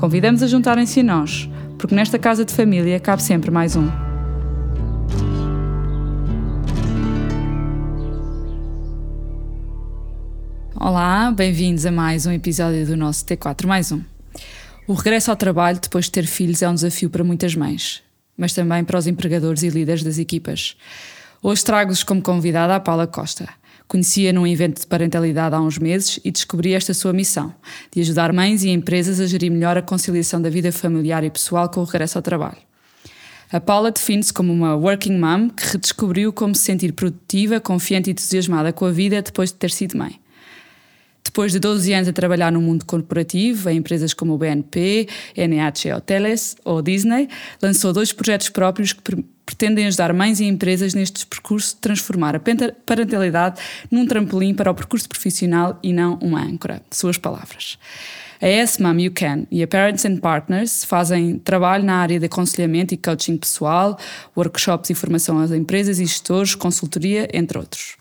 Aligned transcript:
Convidamos 0.00 0.42
a 0.42 0.46
juntarem-se 0.46 1.00
a 1.00 1.02
nós, 1.02 1.46
porque 1.76 1.94
nesta 1.94 2.18
casa 2.18 2.42
de 2.42 2.54
família 2.54 2.98
cabe 2.98 3.22
sempre 3.22 3.50
mais 3.50 3.76
um. 3.76 3.86
Olá, 10.74 11.30
bem-vindos 11.30 11.84
a 11.84 11.92
mais 11.92 12.24
um 12.24 12.32
episódio 12.32 12.86
do 12.86 12.96
nosso 12.96 13.26
T4 13.26 13.66
mais 13.66 13.92
um. 13.92 14.02
O 14.88 14.94
regresso 14.94 15.30
ao 15.30 15.36
trabalho 15.36 15.78
depois 15.78 16.06
de 16.06 16.12
ter 16.12 16.26
filhos 16.26 16.62
é 16.62 16.70
um 16.70 16.74
desafio 16.74 17.10
para 17.10 17.22
muitas 17.22 17.54
mães, 17.54 18.02
mas 18.38 18.54
também 18.54 18.82
para 18.82 18.98
os 18.98 19.06
empregadores 19.06 19.62
e 19.62 19.68
líderes 19.68 20.02
das 20.02 20.16
equipas. 20.16 20.78
Hoje 21.42 21.62
trago-vos 21.62 22.02
como 22.02 22.22
convidada 22.22 22.74
a 22.74 22.80
Paula 22.80 23.06
Costa. 23.06 23.50
Conhecia 23.90 24.32
num 24.32 24.46
evento 24.46 24.80
de 24.80 24.86
parentalidade 24.86 25.52
há 25.52 25.60
uns 25.60 25.76
meses 25.76 26.20
e 26.24 26.30
descobri 26.30 26.74
esta 26.74 26.94
sua 26.94 27.12
missão, 27.12 27.52
de 27.90 28.00
ajudar 28.00 28.32
mães 28.32 28.62
e 28.62 28.68
empresas 28.68 29.18
a 29.18 29.26
gerir 29.26 29.50
melhor 29.50 29.76
a 29.76 29.82
conciliação 29.82 30.40
da 30.40 30.48
vida 30.48 30.70
familiar 30.70 31.24
e 31.24 31.28
pessoal 31.28 31.68
com 31.68 31.80
o 31.80 31.84
regresso 31.84 32.16
ao 32.16 32.22
trabalho. 32.22 32.58
A 33.50 33.58
Paula 33.58 33.90
define-se 33.90 34.32
como 34.32 34.52
uma 34.52 34.76
working 34.76 35.18
mom 35.18 35.50
que 35.50 35.72
redescobriu 35.72 36.32
como 36.32 36.54
se 36.54 36.62
sentir 36.62 36.92
produtiva, 36.92 37.58
confiante 37.58 38.10
e 38.10 38.12
entusiasmada 38.12 38.72
com 38.72 38.86
a 38.86 38.92
vida 38.92 39.20
depois 39.22 39.50
de 39.50 39.58
ter 39.58 39.72
sido 39.72 39.98
mãe. 39.98 40.20
Depois 41.24 41.50
de 41.50 41.58
12 41.58 41.92
anos 41.92 42.08
a 42.08 42.12
trabalhar 42.12 42.52
no 42.52 42.62
mundo 42.62 42.84
corporativo, 42.84 43.68
em 43.70 43.78
empresas 43.78 44.14
como 44.14 44.34
o 44.34 44.38
BNP, 44.38 45.08
NH 45.36 45.96
Hoteles 45.96 46.56
ou 46.64 46.80
Disney, 46.80 47.28
lançou 47.60 47.92
dois 47.92 48.12
projetos 48.12 48.50
próprios 48.50 48.92
que 48.92 49.02
pretendem 49.50 49.86
ajudar 49.88 50.12
mães 50.12 50.38
e 50.38 50.44
empresas 50.44 50.94
nestes 50.94 51.24
percursos 51.24 51.74
de 51.74 51.80
transformar 51.80 52.36
a 52.36 52.40
parentalidade 52.86 53.60
num 53.90 54.06
trampolim 54.06 54.54
para 54.54 54.70
o 54.70 54.74
percurso 54.74 55.08
profissional 55.08 55.76
e 55.82 55.92
não 55.92 56.14
uma 56.22 56.40
âncora. 56.40 56.80
Suas 56.88 57.18
palavras. 57.18 57.76
A 58.40 58.46
Yes 58.46 58.78
Mom 58.78 58.98
You 58.98 59.12
Can 59.12 59.46
e 59.50 59.62
a 59.62 59.66
Parents 59.66 60.04
and 60.04 60.18
Partners 60.18 60.84
fazem 60.84 61.38
trabalho 61.38 61.84
na 61.84 61.96
área 61.96 62.18
de 62.18 62.26
aconselhamento 62.26 62.94
e 62.94 62.96
coaching 62.96 63.36
pessoal, 63.36 63.98
workshops 64.36 64.88
e 64.88 64.94
formação 64.94 65.40
às 65.40 65.50
empresas 65.50 65.98
e 65.98 66.06
gestores, 66.06 66.54
consultoria, 66.54 67.28
entre 67.34 67.58
outros. 67.58 67.99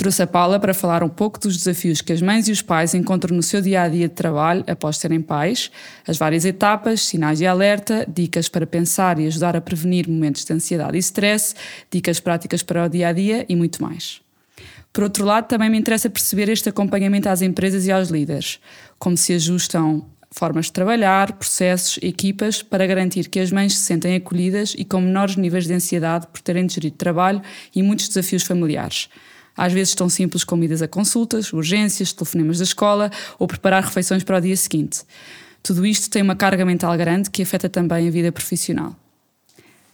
Trouxe 0.00 0.22
a 0.22 0.26
Paula 0.26 0.58
para 0.58 0.72
falar 0.72 1.02
um 1.02 1.10
pouco 1.10 1.38
dos 1.38 1.58
desafios 1.58 2.00
que 2.00 2.10
as 2.10 2.22
mães 2.22 2.48
e 2.48 2.52
os 2.52 2.62
pais 2.62 2.94
encontram 2.94 3.36
no 3.36 3.42
seu 3.42 3.60
dia 3.60 3.82
a 3.82 3.88
dia 3.88 4.08
de 4.08 4.14
trabalho 4.14 4.64
após 4.66 4.96
serem 4.96 5.20
pais, 5.20 5.70
as 6.08 6.16
várias 6.16 6.46
etapas, 6.46 7.02
sinais 7.02 7.36
de 7.36 7.46
alerta, 7.46 8.06
dicas 8.08 8.48
para 8.48 8.66
pensar 8.66 9.18
e 9.18 9.26
ajudar 9.26 9.54
a 9.54 9.60
prevenir 9.60 10.08
momentos 10.08 10.42
de 10.42 10.54
ansiedade 10.54 10.96
e 10.96 11.00
stress, 11.00 11.54
dicas 11.90 12.18
práticas 12.18 12.62
para 12.62 12.86
o 12.86 12.88
dia 12.88 13.08
a 13.08 13.12
dia 13.12 13.44
e 13.46 13.54
muito 13.54 13.82
mais. 13.82 14.22
Por 14.90 15.04
outro 15.04 15.22
lado, 15.22 15.48
também 15.48 15.68
me 15.68 15.76
interessa 15.76 16.08
perceber 16.08 16.48
este 16.48 16.70
acompanhamento 16.70 17.28
às 17.28 17.42
empresas 17.42 17.86
e 17.86 17.92
aos 17.92 18.08
líderes, 18.08 18.58
como 18.98 19.18
se 19.18 19.34
ajustam 19.34 20.06
formas 20.30 20.66
de 20.66 20.72
trabalhar, 20.72 21.32
processos, 21.32 21.98
equipas 22.00 22.62
para 22.62 22.86
garantir 22.86 23.28
que 23.28 23.38
as 23.38 23.52
mães 23.52 23.76
se 23.76 23.84
sentem 23.84 24.16
acolhidas 24.16 24.74
e 24.78 24.82
com 24.82 24.98
menores 24.98 25.36
níveis 25.36 25.66
de 25.66 25.74
ansiedade 25.74 26.26
por 26.28 26.40
terem 26.40 26.64
de 26.64 26.90
trabalho 26.90 27.42
e 27.74 27.82
muitos 27.82 28.08
desafios 28.08 28.44
familiares 28.44 29.10
às 29.60 29.74
vezes 29.74 29.94
tão 29.94 30.08
simples 30.08 30.42
como 30.42 30.64
idas 30.64 30.80
a 30.80 30.88
consultas, 30.88 31.52
urgências, 31.52 32.14
telefonemas 32.14 32.56
da 32.56 32.64
escola 32.64 33.10
ou 33.38 33.46
preparar 33.46 33.82
refeições 33.82 34.24
para 34.24 34.38
o 34.38 34.40
dia 34.40 34.56
seguinte. 34.56 35.02
Tudo 35.62 35.84
isto 35.84 36.08
tem 36.08 36.22
uma 36.22 36.34
carga 36.34 36.64
mental 36.64 36.96
grande 36.96 37.28
que 37.28 37.42
afeta 37.42 37.68
também 37.68 38.08
a 38.08 38.10
vida 38.10 38.32
profissional. 38.32 38.96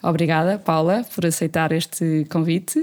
Obrigada, 0.01 0.57
Paula, 0.57 1.05
por 1.13 1.27
aceitar 1.27 1.73
este 1.73 2.25
convite. 2.31 2.79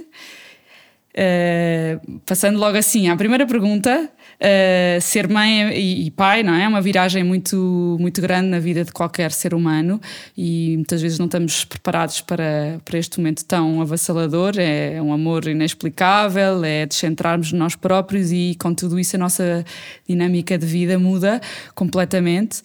Uh, 1.16 2.20
passando 2.26 2.60
logo 2.60 2.78
assim 2.78 3.08
à 3.08 3.16
primeira 3.16 3.48
pergunta, 3.48 4.10
uh, 4.44 5.02
ser 5.02 5.30
mãe 5.30 5.70
e, 5.74 6.08
e, 6.08 6.12
pai 6.12 6.44
não 6.44 6.54
é? 6.54 6.64
é 6.64 6.68
uma 6.68 6.82
viragem 6.82 7.24
muito, 7.24 7.98
muito 8.00 8.22
grande 8.22 8.50
na 8.50 8.60
vida 8.60 8.84
de 8.84 8.92
qualquer 8.92 9.32
ser 9.32 9.54
humano 9.54 10.00
e 10.38 10.76
muitas 10.76 11.02
vezes 11.02 11.18
não 11.18 11.26
estamos 11.26 11.64
preparados 11.64 12.22
para, 12.22 12.80
para 12.84 12.98
este 13.00 13.20
momento 13.20 13.46
tão 13.46 13.82
avassalador. 13.82 14.56
É 14.58 15.02
um 15.02 15.14
amor 15.14 15.48
inexplicável, 15.48 16.64
é 16.64 16.86
descentrarmos 16.86 17.54
nós 17.54 17.76
próprios 17.76 18.32
e 18.32 18.56
com 18.60 18.74
tudo 18.74 19.00
isso 19.00 19.16
a 19.16 19.20
nossa 19.20 19.64
dinâmica 20.08 20.58
de 20.58 20.66
vida 20.66 21.00
muda 21.00 21.40
completamente. 21.74 22.62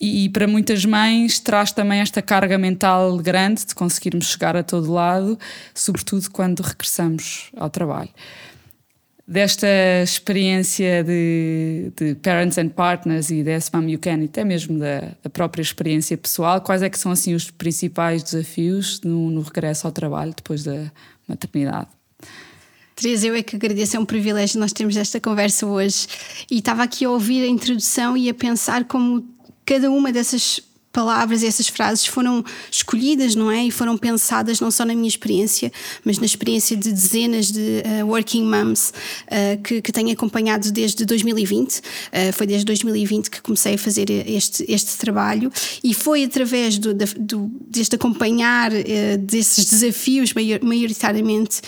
E, 0.00 0.28
para 0.28 0.46
muitas 0.46 0.84
mães 0.84 1.38
traz 1.38 1.72
também 1.72 2.00
esta 2.00 2.20
carga 2.20 2.58
mental 2.58 3.16
grande 3.16 3.64
de 3.64 3.74
conseguirmos 3.74 4.26
chegar 4.26 4.54
a 4.56 4.62
todo 4.62 4.92
lado, 4.92 5.38
sobretudo 5.72 6.30
quando 6.30 6.60
regressamos 6.60 7.50
ao 7.56 7.70
trabalho. 7.70 8.10
Desta 9.26 9.66
experiência 10.02 11.02
de, 11.02 11.90
de 11.96 12.14
Parents 12.16 12.58
and 12.58 12.68
Partners 12.68 13.30
e 13.30 13.42
da 13.42 13.52
You 13.52 13.98
Can, 13.98 14.18
e 14.18 14.24
até 14.26 14.44
mesmo 14.44 14.78
da, 14.78 15.00
da, 15.22 15.30
própria 15.30 15.62
experiência 15.62 16.14
pessoal, 16.18 16.60
quais 16.60 16.82
é 16.82 16.90
que 16.90 16.98
são 16.98 17.10
assim 17.10 17.34
os 17.34 17.50
principais 17.50 18.22
desafios 18.22 19.00
no, 19.00 19.30
no 19.30 19.40
regresso 19.40 19.86
ao 19.86 19.92
trabalho 19.92 20.34
depois 20.36 20.62
da 20.62 20.92
maternidade? 21.26 21.88
Teresa, 22.94 23.26
eu 23.26 23.34
é 23.34 23.42
que 23.42 23.56
agradeço, 23.56 23.96
é 23.96 24.00
um 24.00 24.04
privilégio 24.04 24.60
nós 24.60 24.72
termos 24.72 24.96
esta 24.96 25.18
conversa 25.18 25.66
hoje. 25.66 26.06
E 26.50 26.58
estava 26.58 26.82
aqui 26.82 27.04
a 27.04 27.10
ouvir 27.10 27.42
a 27.42 27.46
introdução 27.46 28.16
e 28.16 28.28
a 28.28 28.34
pensar 28.34 28.84
como 28.84 29.26
cada 29.64 29.90
uma 29.90 30.12
dessas 30.12 30.60
palavras 30.94 31.42
essas 31.42 31.66
frases 31.66 32.06
foram 32.06 32.44
escolhidas, 32.70 33.34
não 33.34 33.50
é? 33.50 33.66
E 33.66 33.70
foram 33.70 33.98
pensadas 33.98 34.60
não 34.60 34.70
só 34.70 34.84
na 34.84 34.94
minha 34.94 35.08
experiência, 35.08 35.72
mas 36.04 36.18
na 36.18 36.24
experiência 36.24 36.76
de 36.76 36.92
dezenas 36.92 37.50
de 37.50 37.82
uh, 37.84 38.06
working 38.06 38.44
moms 38.44 38.90
uh, 39.26 39.60
que, 39.60 39.82
que 39.82 39.90
tenho 39.90 40.12
acompanhado 40.12 40.70
desde 40.70 41.04
2020. 41.04 41.78
Uh, 41.78 41.82
eh, 42.12 42.32
foi 42.32 42.46
desde 42.46 42.64
2020 42.66 43.28
que 43.28 43.42
comecei 43.42 43.74
a 43.74 43.78
fazer 43.78 44.08
este, 44.08 44.64
este 44.68 44.96
trabalho 44.96 45.50
e 45.82 45.92
foi 45.92 46.22
através 46.22 46.78
do, 46.78 46.94
do, 46.94 47.50
deste 47.68 47.96
acompanhar 47.96 48.70
desses 49.18 49.64
desafios, 49.64 50.32
maior, 50.32 50.60
maioritariamente 50.62 51.60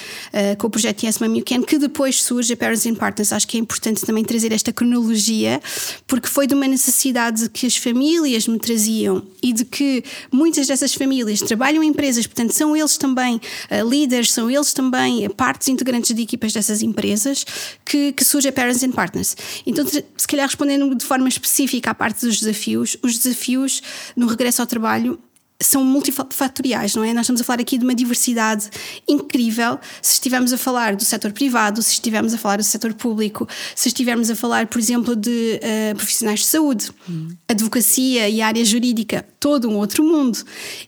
com 0.59 0.69
o 0.69 0.71
projeto 0.71 1.03
Yes 1.05 1.19
Mom 1.19 1.35
You 1.35 1.45
Can, 1.45 1.63
que 1.63 1.79
depois 1.79 2.23
surge 2.23 2.53
a 2.53 2.57
Parents 2.57 2.87
and 2.87 2.95
Partners. 2.95 3.33
Acho 3.33 3.49
que 3.49 3.57
é 3.57 3.61
importante 3.61 4.05
também 4.07 4.25
trazer 4.25 4.53
esta 4.53 4.73
cronologia, 4.73 5.61
porque 6.07 6.29
foi 6.29 6.47
de 6.47 6.55
uma 6.55 6.69
necessidade 6.69 7.49
que 7.51 7.67
as 7.67 7.77
famílias 7.77 8.47
me 8.47 8.59
traziam 8.59 9.16
e 9.43 9.53
de 9.53 9.65
que 9.65 10.03
muitas 10.33 10.67
dessas 10.67 10.95
famílias 10.95 11.41
trabalham 11.41 11.83
em 11.83 11.89
empresas, 11.89 12.27
portanto, 12.27 12.53
são 12.53 12.77
eles 12.77 12.97
também 12.97 13.37
uh, 13.37 13.89
líderes, 13.89 14.33
são 14.33 14.51
eles 14.51 14.73
também 14.73 15.29
partes 15.31 15.69
integrantes 15.69 16.15
de 16.15 16.23
equipas 16.23 16.53
dessas 16.53 16.83
empresas, 16.83 17.45
que, 17.85 18.13
que 18.13 18.25
surge 18.25 18.49
a 18.49 18.53
Parents 18.53 18.83
and 18.83 18.93
Partners. 18.93 19.37
Então, 19.67 19.85
se 19.87 20.27
calhar 20.27 20.47
respondendo 20.47 20.95
de 20.95 21.05
forma 21.05 21.29
específica 21.29 21.91
à 21.91 21.95
parte 21.95 22.27
dos 22.27 22.41
desafios, 22.41 22.97
os 23.03 23.19
desafios 23.19 23.83
no 24.17 24.27
regresso 24.27 24.61
ao 24.63 24.67
trabalho 24.67 25.19
são 25.61 25.83
multifatoriais, 25.83 26.95
não 26.95 27.03
é? 27.03 27.15
Nós 27.15 27.23
estamos 27.23 27.41
a 27.41 27.45
falar 27.45 27.61
aqui 27.61 27.79
de 27.79 27.85
uma 27.85 27.95
diversidade 27.95 28.69
incrível. 29.09 29.79
Se 30.03 30.15
estivermos 30.15 30.53
a 30.53 30.59
falar 30.59 30.95
do 30.95 31.05
setor 31.05 31.33
privado, 31.33 31.83
se 31.83 31.93
estivermos 31.93 32.35
a 32.35 32.39
falar 32.39 32.59
do 32.59 32.63
setor 32.63 32.93
público, 32.93 33.49
se 33.75 33.89
estivermos 33.89 34.31
a 34.31 34.37
falar, 34.37 34.67
por 34.67 34.79
exemplo, 34.79 35.17
de 35.17 35.61
uh, 35.63 35.97
profissionais 35.97 36.41
de 36.41 36.47
saúde, 36.47 36.91
hum. 37.09 37.29
advocacia 37.49 38.29
e 38.29 38.43
área 38.43 38.65
jurídica, 38.65 39.27
todo 39.41 39.69
um 39.69 39.77
outro 39.77 40.05
mundo. 40.05 40.39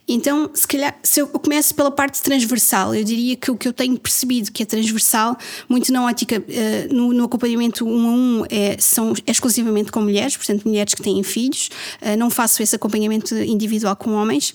Então, 0.06 0.50
se 0.52 0.66
calhar, 0.66 0.98
se 1.02 1.20
eu 1.20 1.28
começo 1.28 1.74
pela 1.74 1.90
parte 1.90 2.20
transversal, 2.20 2.94
eu 2.94 3.04
diria 3.04 3.36
que 3.36 3.50
o 3.50 3.56
que 3.56 3.68
eu 3.68 3.72
tenho 3.72 3.98
percebido 3.98 4.52
que 4.52 4.62
é 4.62 4.66
transversal, 4.66 5.36
muito 5.68 5.90
na 5.92 6.04
ótica, 6.04 6.40
uh, 6.40 6.94
no, 6.94 7.14
no, 7.14 7.24
acompanhamento 7.24 7.86
um 7.86 8.06
a 8.06 8.10
um, 8.10 8.44
é, 8.50 8.76
são 8.78 9.14
é 9.26 9.30
exclusivamente 9.30 9.90
com 9.90 10.02
mulheres, 10.02 10.36
portanto, 10.36 10.66
mulheres 10.66 10.92
que 10.92 11.02
têm 11.02 11.22
filhos. 11.22 11.70
Uh, 12.02 12.18
não 12.18 12.28
faço 12.28 12.62
esse 12.62 12.76
acompanhamento 12.76 13.34
individual 13.34 13.96
com 13.96 14.12
homens. 14.12 14.54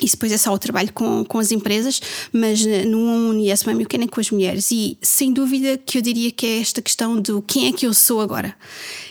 Isso 0.00 0.16
depois 0.16 0.32
é 0.32 0.38
só 0.38 0.52
o 0.52 0.58
trabalho 0.58 0.92
com, 0.92 1.24
com 1.24 1.38
as 1.38 1.52
empresas, 1.52 2.00
mas 2.32 2.64
no 2.86 3.28
UNIS 3.28 3.64
mesmo 3.64 3.82
o 3.82 3.86
que 3.86 3.96
é 3.96 4.06
com 4.06 4.20
as 4.20 4.30
mulheres. 4.30 4.70
E 4.72 4.96
sem 5.02 5.32
dúvida 5.32 5.76
que 5.76 5.98
eu 5.98 6.02
diria 6.02 6.30
que 6.30 6.46
é 6.46 6.60
esta 6.60 6.80
questão 6.80 7.20
do 7.20 7.42
quem 7.42 7.68
é 7.68 7.72
que 7.72 7.86
eu 7.86 7.92
sou 7.92 8.20
agora. 8.20 8.56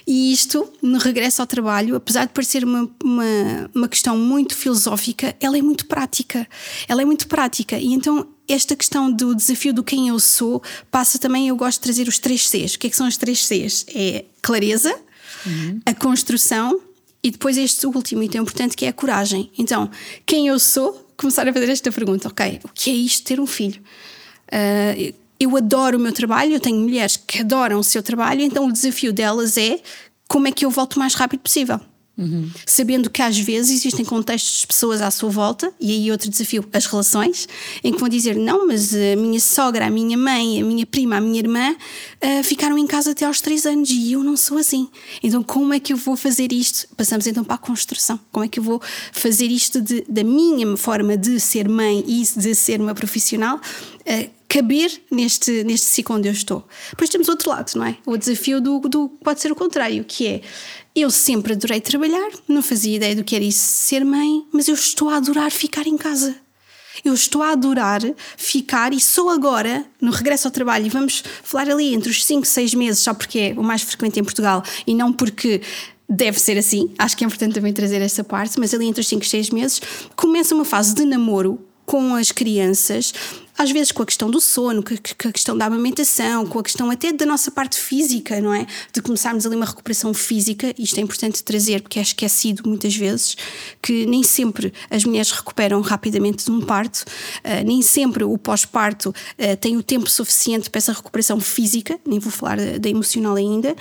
E 0.08 0.34
isto, 0.34 0.68
no 0.82 0.98
regresso 0.98 1.42
ao 1.42 1.48
trabalho, 1.48 1.96
apesar 1.96 2.26
de 2.26 2.34
parecer 2.34 2.64
uma, 2.64 2.90
uma, 3.04 3.70
uma 3.76 3.88
questão 3.88 4.18
muito 4.18 4.56
filosófica, 4.56 5.36
ela 5.40 5.58
é 5.58 5.62
muito 5.62 5.86
prática. 5.86 6.48
Ela 6.88 7.04
é 7.04 7.06
muito 7.06 7.28
prática. 7.28 7.78
E 7.78 7.94
então 7.94 8.28
esta 8.48 8.76
questão 8.76 9.12
do 9.12 9.36
desafio 9.36 9.74
do 9.74 9.84
quem 9.84 10.10
eu 10.10 10.20
sou 10.20 10.62
passa 10.90 11.20
também, 11.20 11.48
eu 11.48 11.56
gosto 11.56 11.78
de 11.78 11.84
trazer 11.84 12.08
os 12.08 12.18
três 12.18 12.50
Cs. 12.50 12.74
O 12.74 12.80
que 12.80 12.88
é 12.88 12.90
que 12.90 12.98
são 12.98 13.08
os 13.08 13.18
três 13.18 13.46
Cs? 13.46 13.86
É 13.94 14.26
clareza, 14.42 14.94
uhum. 15.46 15.80
a 15.86 15.94
construção 15.94 16.82
E 17.24 17.30
depois 17.30 17.58
este 17.58 17.86
último 17.86 18.24
item 18.24 18.42
importante 18.42 18.76
que 18.76 18.86
é 18.86 18.90
a 18.90 18.94
coragem. 18.94 19.52
Então, 19.58 19.90
quem 20.26 20.48
eu 20.48 20.60
sou? 20.60 21.08
Começar 21.16 21.48
a 21.48 21.54
fazer 21.54 21.70
esta 21.70 21.92
pergunta, 21.92 22.28
ok? 22.28 22.60
O 22.64 22.70
que 22.74 22.90
é 22.90 22.94
isto 22.94 23.26
ter 23.26 23.40
um 23.40 23.46
filho? 23.46 23.82
Uh, 24.48 25.14
eu 25.40 25.56
adoro 25.56 25.98
o 25.98 26.00
meu 26.00 26.12
trabalho, 26.12 26.54
eu 26.54 26.60
tenho 26.60 26.80
mulheres 26.80 27.18
que 27.18 27.42
adoram 27.42 27.80
o 27.80 27.84
seu 27.84 28.02
trabalho, 28.04 28.42
então 28.42 28.68
o 28.68 28.72
desafio 28.72 29.12
delas 29.12 29.58
é 29.58 29.80
como 30.28 30.48
é 30.48 30.52
que 30.52 30.66
eu 30.66 30.70
volto 30.70 30.96
o 30.96 31.00
mais 31.00 31.14
rápido 31.14 31.42
possível. 31.42 31.80
Uhum. 32.22 32.52
Sabendo 32.68 33.10
que 33.10 33.20
às 33.20 33.38
vezes 33.40 33.80
existem 33.80 34.06
contextos 34.06 34.62
de 34.62 34.68
pessoas 34.68 35.02
à 35.02 35.10
sua 35.10 35.32
volta, 35.32 35.74
e 35.80 35.92
aí 35.92 36.12
outro 36.12 36.30
desafio, 36.30 36.64
as 36.72 36.86
relações, 36.86 37.48
em 37.84 37.92
que 37.92 38.00
vão 38.00 38.08
dizer: 38.08 38.36
não, 38.36 38.68
mas 38.68 38.94
a 38.94 39.16
minha 39.18 39.40
sogra, 39.40 39.88
a 39.88 39.90
minha 39.90 40.16
mãe, 40.16 40.62
a 40.62 40.64
minha 40.64 40.86
prima, 40.86 41.18
a 41.18 41.22
minha 41.22 41.40
irmã 41.40 41.72
uh, 41.74 42.44
ficaram 42.44 42.78
em 42.78 42.86
casa 42.86 43.12
até 43.12 43.26
aos 43.26 43.42
três 43.42 43.66
anos 43.66 43.90
e 43.90 44.12
eu 44.12 44.24
não 44.24 44.38
sou 44.38 44.60
assim. 44.60 44.88
Então, 45.24 45.42
como 45.42 45.74
é 45.74 45.80
que 45.80 45.94
eu 45.94 45.98
vou 45.98 46.16
fazer 46.16 46.52
isto? 46.54 46.88
Passamos 46.96 47.26
então 47.26 47.44
para 47.44 47.56
a 47.56 47.58
construção. 47.58 48.20
Como 48.32 48.46
é 48.46 48.48
que 48.48 48.60
eu 48.60 48.64
vou 48.64 48.80
fazer 49.12 49.48
isto 49.48 49.82
de, 49.82 50.06
da 50.08 50.24
minha 50.24 50.78
forma 50.78 51.18
de 51.18 51.40
ser 51.40 51.68
mãe 51.68 52.04
e 52.08 52.24
de 52.40 52.54
ser 52.54 52.80
uma 52.80 52.94
profissional? 52.94 53.60
Uh, 54.02 54.42
caber 54.52 54.92
neste, 55.10 55.64
neste 55.64 55.86
ciclo 55.86 56.18
onde 56.18 56.28
eu 56.28 56.34
estou. 56.34 56.68
Depois 56.90 57.10
temos 57.10 57.30
outro 57.30 57.50
lado, 57.50 57.72
não 57.74 57.86
é? 57.86 57.96
O 58.06 58.18
desafio 58.18 58.60
do, 58.60 58.80
do 58.82 59.08
pode 59.24 59.40
ser 59.40 59.50
o 59.50 59.56
contrário, 59.56 60.04
que 60.04 60.28
é 60.28 60.42
eu 60.96 61.10
sempre 61.10 61.54
adorei 61.54 61.80
trabalhar, 61.80 62.30
não 62.48 62.62
fazia 62.62 62.96
ideia 62.96 63.16
do 63.16 63.24
que 63.24 63.36
era 63.36 63.46
isso 63.46 63.60
ser 63.60 64.04
mãe, 64.04 64.46
mas 64.52 64.68
eu 64.68 64.76
estou 64.76 65.10
a 65.10 65.18
adorar 65.18 65.52
ficar 65.52 65.88
em 65.88 65.98
casa. 65.98 66.36
Eu 67.04 67.14
estou 67.14 67.42
a 67.42 67.52
adorar 67.52 68.02
ficar 68.38 68.94
e 68.94 69.00
só 69.00 69.30
agora, 69.30 69.86
no 70.00 70.12
regresso 70.12 70.48
ao 70.48 70.52
trabalho, 70.52 70.86
e 70.86 70.90
vamos 70.90 71.24
falar 71.42 71.70
ali 71.70 71.94
entre 71.94 72.12
os 72.12 72.26
5 72.26 72.44
e 72.44 72.48
6 72.48 72.74
meses, 72.74 73.04
só 73.04 73.14
porque 73.14 73.40
é 73.40 73.54
o 73.58 73.64
mais 73.64 73.82
frequente 73.82 74.20
em 74.20 74.24
Portugal 74.24 74.62
e 74.86 74.94
não 74.94 75.14
porque 75.14 75.62
deve 76.08 76.38
ser 76.38 76.58
assim, 76.58 76.94
acho 77.00 77.16
que 77.16 77.24
é 77.24 77.28
importante 77.28 77.54
também 77.54 77.72
trazer 77.72 78.02
essa 78.02 78.24
parte, 78.24 78.60
mas 78.60 78.74
ali 78.74 78.86
entre 78.86 79.00
os 79.00 79.08
5 79.08 79.24
e 79.24 79.28
6 79.28 79.50
meses 79.52 79.82
começa 80.16 80.54
uma 80.54 80.66
fase 80.66 80.94
de 80.94 81.06
namoro 81.06 81.66
com 81.86 82.14
as 82.16 82.32
crianças, 82.32 83.14
às 83.62 83.70
vezes 83.70 83.92
com 83.92 84.02
a 84.02 84.06
questão 84.06 84.32
do 84.32 84.42
sono, 84.42 84.84
com 84.84 85.30
a 85.30 85.32
questão 85.32 85.56
da 85.56 85.68
amamentação, 85.68 86.48
com 86.48 86.58
a 86.58 86.64
questão 86.64 86.90
até 86.90 87.14
da 87.14 87.28
nossa 87.28 87.52
parte 87.52 87.78
física, 87.78 88.42
não 88.42 88.52
é? 88.52 88.66
De 88.92 89.02
começarmos 89.04 89.46
ali 89.46 89.56
uma 89.56 89.68
recuperação 89.68 90.16
física, 90.16 90.74
isto 90.80 91.00
é 91.00 91.04
importante 91.04 91.44
trazer 91.44 91.82
porque 91.82 92.00
é 92.00 92.02
esquecido 92.02 92.64
muitas 92.68 92.96
vezes, 92.96 93.38
que 93.80 94.08
nem 94.08 94.24
sempre 94.24 94.74
as 94.90 95.06
mulheres 95.06 95.30
recuperam 95.32 95.80
rapidamente 95.82 96.44
de 96.44 96.52
um 96.52 96.62
parto, 96.62 97.06
uh, 97.06 97.64
nem 97.64 97.84
sempre 97.84 98.24
o 98.24 98.36
pós-parto 98.36 99.10
uh, 99.10 99.58
tem 99.58 99.78
o 99.78 99.84
tempo 99.84 100.10
suficiente 100.10 100.68
para 100.68 100.80
essa 100.80 100.94
recuperação 100.94 101.40
física, 101.40 102.00
nem 102.04 102.18
vou 102.18 102.32
falar 102.32 102.58
da 102.80 102.90
emocional 102.90 103.36
ainda, 103.36 103.76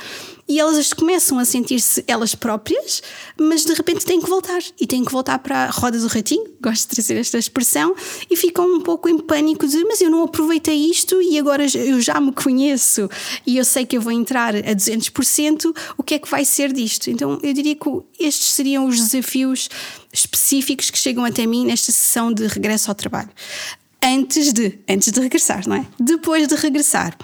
e 0.47 0.59
elas 0.59 0.93
começam 0.93 1.39
a 1.39 1.45
sentir-se 1.45 2.05
elas 2.09 2.35
próprias, 2.35 3.03
mas 3.39 3.65
de 3.65 3.73
repente 3.73 4.05
têm 4.05 4.21
que 4.21 4.29
voltar 4.29 4.59
e 4.81 4.85
têm 4.85 5.05
que 5.05 5.13
voltar 5.13 5.39
para 5.39 5.67
a 5.67 5.71
roda 5.71 5.97
do 5.97 6.09
ratinho, 6.09 6.45
gosto 6.61 6.89
de 6.89 6.97
trazer 6.97 7.15
esta 7.19 7.39
expressão, 7.39 7.95
e 8.29 8.37
ficam 8.37 8.67
um 8.67 8.81
pouco 8.81 9.09
em 9.09 9.17
pânico 9.17 9.70
de 9.71 9.85
mas 9.85 10.01
eu 10.01 10.11
não 10.11 10.23
aproveitei 10.23 10.77
isto 10.91 11.21
e 11.23 11.39
agora 11.39 11.65
eu 11.75 12.01
já 12.01 12.21
me 12.21 12.33
conheço 12.33 13.09
e 13.47 13.57
eu 13.57 13.65
sei 13.65 13.87
que 13.87 13.97
eu 13.97 14.01
vou 14.01 14.13
entrar 14.13 14.55
a 14.55 14.75
200%, 14.75 15.75
o 15.97 16.03
que 16.03 16.15
é 16.15 16.19
que 16.19 16.29
vai 16.29 16.45
ser 16.45 16.73
disto? 16.73 17.11
Então 17.11 17.39
eu 17.43 17.53
diria 17.53 17.75
que 17.75 17.91
estes 18.19 18.53
seriam 18.53 18.87
os 18.87 18.97
desafios 18.97 19.69
específicos 20.13 20.91
que 20.91 20.99
chegam 20.99 21.25
até 21.25 21.47
mim 21.47 21.67
nesta 21.67 21.93
sessão 21.93 22.33
de 22.33 22.47
regresso 22.47 22.91
ao 22.91 22.95
trabalho 22.95 23.31
antes 24.03 24.53
de, 24.53 24.79
antes 24.89 25.13
de 25.13 25.21
regressar, 25.21 25.69
não 25.69 25.77
é? 25.77 25.87
Depois 25.99 26.49
de 26.49 26.55
regressar, 26.55 27.17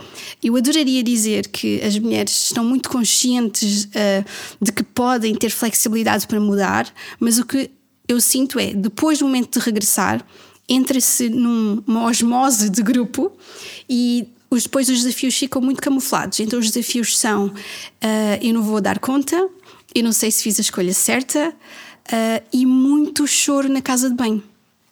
eu 0.42 0.56
adoraria 0.56 1.02
dizer 1.02 1.48
que 1.48 1.80
as 1.82 1.98
mulheres 1.98 2.32
estão 2.32 2.62
muito 2.62 2.90
conscientes 2.90 3.84
uh, 3.84 4.24
de 4.60 4.72
que 4.72 4.82
podem 4.82 5.34
ter 5.34 5.50
flexibilidade 5.50 6.26
para 6.26 6.38
mudar, 6.38 6.92
mas 7.18 7.38
o 7.38 7.46
que 7.46 7.70
eu 8.08 8.20
sinto 8.20 8.58
é, 8.58 8.72
depois 8.72 9.18
do 9.18 9.24
momento 9.24 9.58
de 9.58 9.64
regressar, 9.64 10.24
entra-se 10.68 11.28
numa 11.28 12.04
osmose 12.06 12.68
de 12.68 12.82
grupo 12.82 13.32
e 13.88 14.28
os, 14.50 14.64
depois 14.64 14.88
os 14.88 15.02
desafios 15.02 15.36
ficam 15.36 15.60
muito 15.60 15.82
camuflados. 15.82 16.40
Então 16.40 16.58
os 16.58 16.70
desafios 16.70 17.18
são: 17.18 17.46
uh, 17.46 17.54
eu 18.40 18.54
não 18.54 18.62
vou 18.62 18.80
dar 18.80 18.98
conta, 18.98 19.48
eu 19.94 20.04
não 20.04 20.12
sei 20.12 20.30
se 20.30 20.42
fiz 20.42 20.58
a 20.58 20.62
escolha 20.62 20.94
certa 20.94 21.50
uh, 21.50 22.46
e 22.52 22.66
muito 22.66 23.26
choro 23.26 23.68
na 23.68 23.80
casa 23.80 24.08
de 24.08 24.16
banho. 24.16 24.42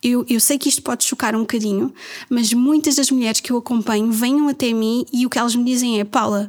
Eu, 0.03 0.23
eu, 0.29 0.39
sei 0.39 0.59
que 0.59 0.69
isto 0.69 0.83
pode 0.83 1.03
chocar 1.03 1.35
um 1.35 1.41
bocadinho, 1.41 1.91
mas 2.29 2.53
muitas 2.53 2.97
das 2.97 3.11
mulheres 3.11 3.41
que 3.41 3.51
eu 3.51 3.57
acompanho 3.57 4.13
venham 4.13 4.49
até 4.49 4.71
mim 4.71 5.07
e 5.11 5.25
o 5.25 5.31
que 5.31 5.39
elas 5.39 5.57
me 5.57 5.65
dizem 5.65 5.99
é: 5.99 6.05
Paula, 6.05 6.47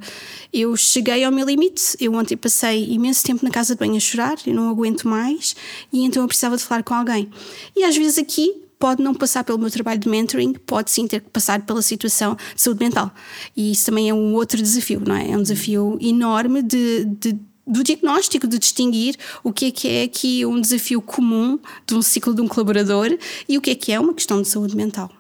eu 0.52 0.76
cheguei 0.76 1.24
ao 1.24 1.32
meu 1.32 1.46
limite, 1.46 1.96
eu 2.02 2.14
ontem 2.16 2.36
passei 2.36 2.92
imenso 2.92 3.24
tempo 3.24 3.46
na 3.46 3.50
casa 3.50 3.74
de 3.74 3.80
banho 3.80 3.96
a 3.96 4.00
chorar, 4.00 4.36
eu 4.46 4.54
não 4.54 4.70
aguento 4.70 5.08
mais 5.08 5.56
e 5.92 6.04
então 6.04 6.22
eu 6.22 6.28
precisava 6.28 6.58
de 6.58 6.64
falar 6.64 6.84
com 6.84 6.94
alguém. 6.94 7.30
E 7.74 7.86
às 7.86 7.96
vezes 7.96 8.18
aqui 8.18 8.65
pode 8.78 9.02
não 9.02 9.14
passar 9.14 9.44
pelo 9.44 9.58
meu 9.58 9.72
trabalho 9.72 10.00
de 10.00 10.10
mentoring, 10.10 10.54
pode 10.54 10.92
sim 10.92 11.08
ter 11.08 11.22
que 11.22 11.30
passar 11.30 11.62
pela 11.66 11.82
situação 11.82 12.36
de 12.56 12.62
saúde 12.62 12.84
mental. 12.84 13.12
E 13.56 13.72
isso 13.72 13.86
também 13.86 14.10
é 14.10 14.14
um 14.14 14.34
outro 14.34 14.62
desafio, 14.62 15.02
não 15.06 15.16
é? 15.16 15.32
É 15.32 15.38
um 15.38 15.42
desafio 15.42 15.98
enorme 16.02 16.62
de, 16.62 17.06
de 17.06 17.40
do 17.68 17.84
diagnóstico, 17.84 18.48
de 18.48 18.60
distinguir 18.60 19.16
o 19.44 19.52
que 19.52 19.66
é 19.66 19.72
que 19.72 19.88
é 19.88 20.04
aqui 20.04 20.46
um 20.46 20.62
desafio 20.62 21.02
comum 21.02 21.60
de 21.88 21.96
um 21.96 22.02
ciclo 22.02 22.34
de 22.34 22.42
um 22.42 22.48
colaborador 22.48 23.18
e 23.50 23.58
o 23.58 23.62
que 23.62 23.72
é 23.72 23.76
que 23.76 23.92
é 23.92 24.00
uma 24.00 24.14
questão 24.14 24.42
de 24.42 24.48
saúde 24.48 24.76
mental. 24.76 25.12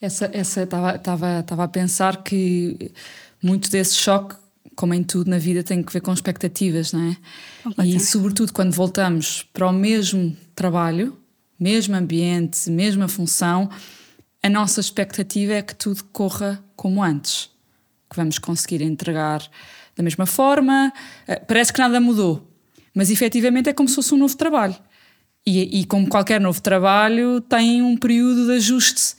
Essa 0.00 0.30
estava 0.62 1.64
a 1.64 1.68
pensar 1.68 2.22
que 2.22 2.92
muito 3.42 3.70
desse 3.70 3.94
choque, 3.96 4.36
como 4.76 4.94
em 4.94 5.02
tudo 5.02 5.30
na 5.30 5.38
vida, 5.38 5.62
tem 5.62 5.82
que 5.82 5.92
ver 5.92 6.00
com 6.00 6.12
expectativas, 6.12 6.92
não 6.92 7.02
é? 7.02 7.16
E 7.84 7.98
sobretudo 7.98 8.52
quando 8.52 8.72
voltamos 8.72 9.44
para 9.52 9.66
o 9.66 9.72
mesmo 9.72 10.36
trabalho, 10.54 11.16
mesmo 11.58 11.94
ambiente, 11.94 12.70
mesma 12.70 13.08
função, 13.08 13.70
a 14.42 14.48
nossa 14.48 14.80
expectativa 14.80 15.54
é 15.54 15.62
que 15.62 15.74
tudo 15.74 16.04
corra 16.12 16.62
como 16.76 17.02
antes, 17.02 17.50
que 18.08 18.16
vamos 18.16 18.38
conseguir 18.38 18.82
entregar 18.82 19.42
da 19.96 20.02
mesma 20.02 20.26
forma, 20.26 20.92
eh, 21.26 21.40
parece 21.40 21.72
que 21.72 21.80
nada 21.80 22.00
mudou, 22.00 22.48
mas 22.94 23.10
efetivamente 23.10 23.68
é 23.68 23.72
como 23.72 23.88
se 23.88 23.96
fosse 23.96 24.14
um 24.14 24.18
novo 24.18 24.36
trabalho. 24.36 24.76
E, 25.44 25.80
e 25.80 25.84
como 25.86 26.08
qualquer 26.08 26.40
novo 26.40 26.60
trabalho, 26.60 27.40
tem 27.40 27.82
um 27.82 27.96
período 27.96 28.46
de 28.46 28.52
ajuste. 28.52 29.16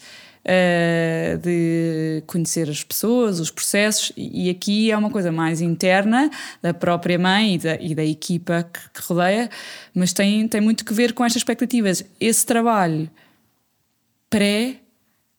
Uh, 0.50 1.38
de 1.38 2.24
conhecer 2.26 2.68
as 2.72 2.84
pessoas, 2.84 3.40
os 3.40 3.52
processos, 3.52 4.12
e, 4.18 4.50
aqui 4.50 4.90
é 4.90 4.98
uma 4.98 5.12
coisa 5.12 5.32
mais 5.32 5.62
interna 5.62 6.28
da 6.60 6.74
própria 6.74 7.20
mãe 7.20 7.54
e 7.54 7.58
da, 7.60 7.76
e 7.76 7.94
da 7.94 8.04
equipa 8.04 8.68
que, 8.74 8.80
que, 9.00 9.08
rodeia, 9.08 9.48
mas 9.94 10.12
tem, 10.12 10.48
tem 10.48 10.60
muito 10.60 10.84
que 10.84 10.92
ver 10.92 11.14
com 11.14 11.24
estas 11.24 11.42
expectativas. 11.42 12.04
Esse 12.20 12.48
trabalho 12.48 13.12
pré 14.28 14.78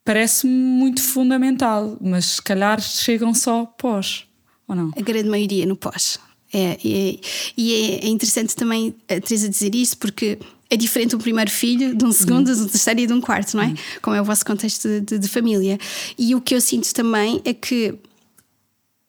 parece-me 0.04 0.52
muito 0.52 1.02
fundamental, 1.02 1.96
mas 2.00 2.26
se 2.26 2.42
calhar 2.42 2.80
chegam 2.80 3.34
só 3.34 3.66
pós, 3.66 4.26
ou 4.68 4.76
não? 4.76 4.92
A 4.96 5.00
grande 5.00 5.28
maioria 5.28 5.66
no 5.66 5.74
pós. 5.74 6.20
É, 6.52 6.78
e, 6.84 7.20
e 7.56 7.74
é, 7.74 8.06
é 8.06 8.08
interessante 8.08 8.54
também 8.54 8.94
a 9.08 9.20
Teresa 9.20 9.48
dizer 9.48 9.74
isso 9.74 9.96
porque 9.98 10.38
é 10.70 10.76
diferente 10.76 11.16
um 11.16 11.18
primeiro 11.18 11.50
filho 11.50 11.94
de 11.94 12.04
um 12.04 12.12
segundo, 12.12 12.48
uhum. 12.48 12.54
de 12.54 12.60
um 12.62 12.68
terceiro 12.68 13.00
e 13.00 13.06
de 13.06 13.12
um 13.12 13.20
quarto, 13.20 13.56
não 13.56 13.64
é? 13.64 13.66
Uhum. 13.66 13.74
Como 14.00 14.16
é 14.16 14.20
o 14.20 14.24
vosso 14.24 14.44
contexto 14.44 14.88
de, 14.88 15.00
de, 15.00 15.18
de 15.18 15.28
família. 15.28 15.76
E 16.16 16.34
o 16.34 16.40
que 16.40 16.54
eu 16.54 16.60
sinto 16.60 16.92
também 16.94 17.42
é 17.44 17.52
que 17.52 17.94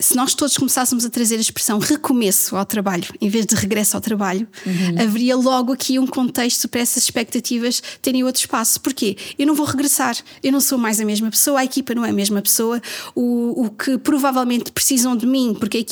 se 0.01 0.15
nós 0.15 0.34
todos 0.34 0.58
começássemos 0.58 1.05
a 1.05 1.10
trazer 1.10 1.38
a 1.38 1.41
expressão 1.41 1.79
recomeço 1.79 2.55
ao 2.55 2.65
trabalho 2.65 3.05
em 3.20 3.29
vez 3.29 3.46
de 3.46 3.55
regresso 3.55 3.96
ao 3.96 4.01
trabalho, 4.01 4.48
uhum. 4.65 5.01
haveria 5.01 5.36
logo 5.36 5.72
aqui 5.72 6.00
um 6.00 6.08
contexto 6.08 6.67
para 6.67 6.81
essas 6.81 7.03
expectativas 7.03 7.81
terem 8.01 8.24
outro 8.24 8.41
espaço. 8.41 8.81
Porquê? 8.81 9.15
Eu 9.38 9.48
não 9.48 9.53
vou 9.53 9.65
regressar, 9.65 10.17
eu 10.43 10.51
não 10.51 10.60
sou 10.60 10.77
mais 10.77 11.00
a 11.00 11.05
mesma 11.05 11.29
pessoa, 11.29 11.60
a 11.60 11.65
equipa 11.65 11.93
não 11.93 12.03
é 12.03 12.10
a 12.10 12.13
mesma 12.13 12.41
pessoa. 12.41 12.81
O, 13.15 13.65
o 13.65 13.70
que 13.70 13.98
provavelmente 13.98 14.72
precisam 14.72 15.15
de 15.15 15.25
mim, 15.25 15.55
porque 15.58 15.86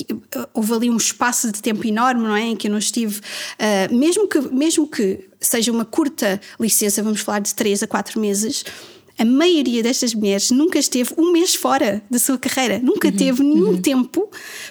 houve 0.53 0.73
ali 0.73 0.89
um 0.89 0.97
espaço 0.97 1.51
de 1.51 1.61
tempo 1.61 1.85
enorme, 1.85 2.23
não 2.23 2.35
é? 2.35 2.41
Em 2.41 2.55
que 2.55 2.67
eu 2.67 2.71
não 2.71 2.79
estive, 2.79 3.19
uh, 3.19 3.95
mesmo, 3.95 4.27
que, 4.27 4.39
mesmo 4.41 4.87
que 4.87 5.29
seja 5.39 5.71
uma 5.71 5.85
curta 5.85 6.41
licença, 6.59 7.01
vamos 7.01 7.21
falar 7.21 7.39
de 7.39 7.53
3 7.53 7.83
a 7.83 7.87
4 7.87 8.19
meses 8.19 8.65
a 9.19 9.25
maioria 9.25 9.83
destas 9.83 10.13
mulheres 10.13 10.49
nunca 10.49 10.79
esteve 10.79 11.13
um 11.17 11.33
mês 11.33 11.53
fora 11.53 12.01
da 12.09 12.17
sua 12.17 12.37
carreira, 12.37 12.79
nunca 12.79 13.09
uhum, 13.09 13.15
teve 13.15 13.43
nenhum 13.43 13.71
uhum. 13.71 13.81
tempo 13.81 14.29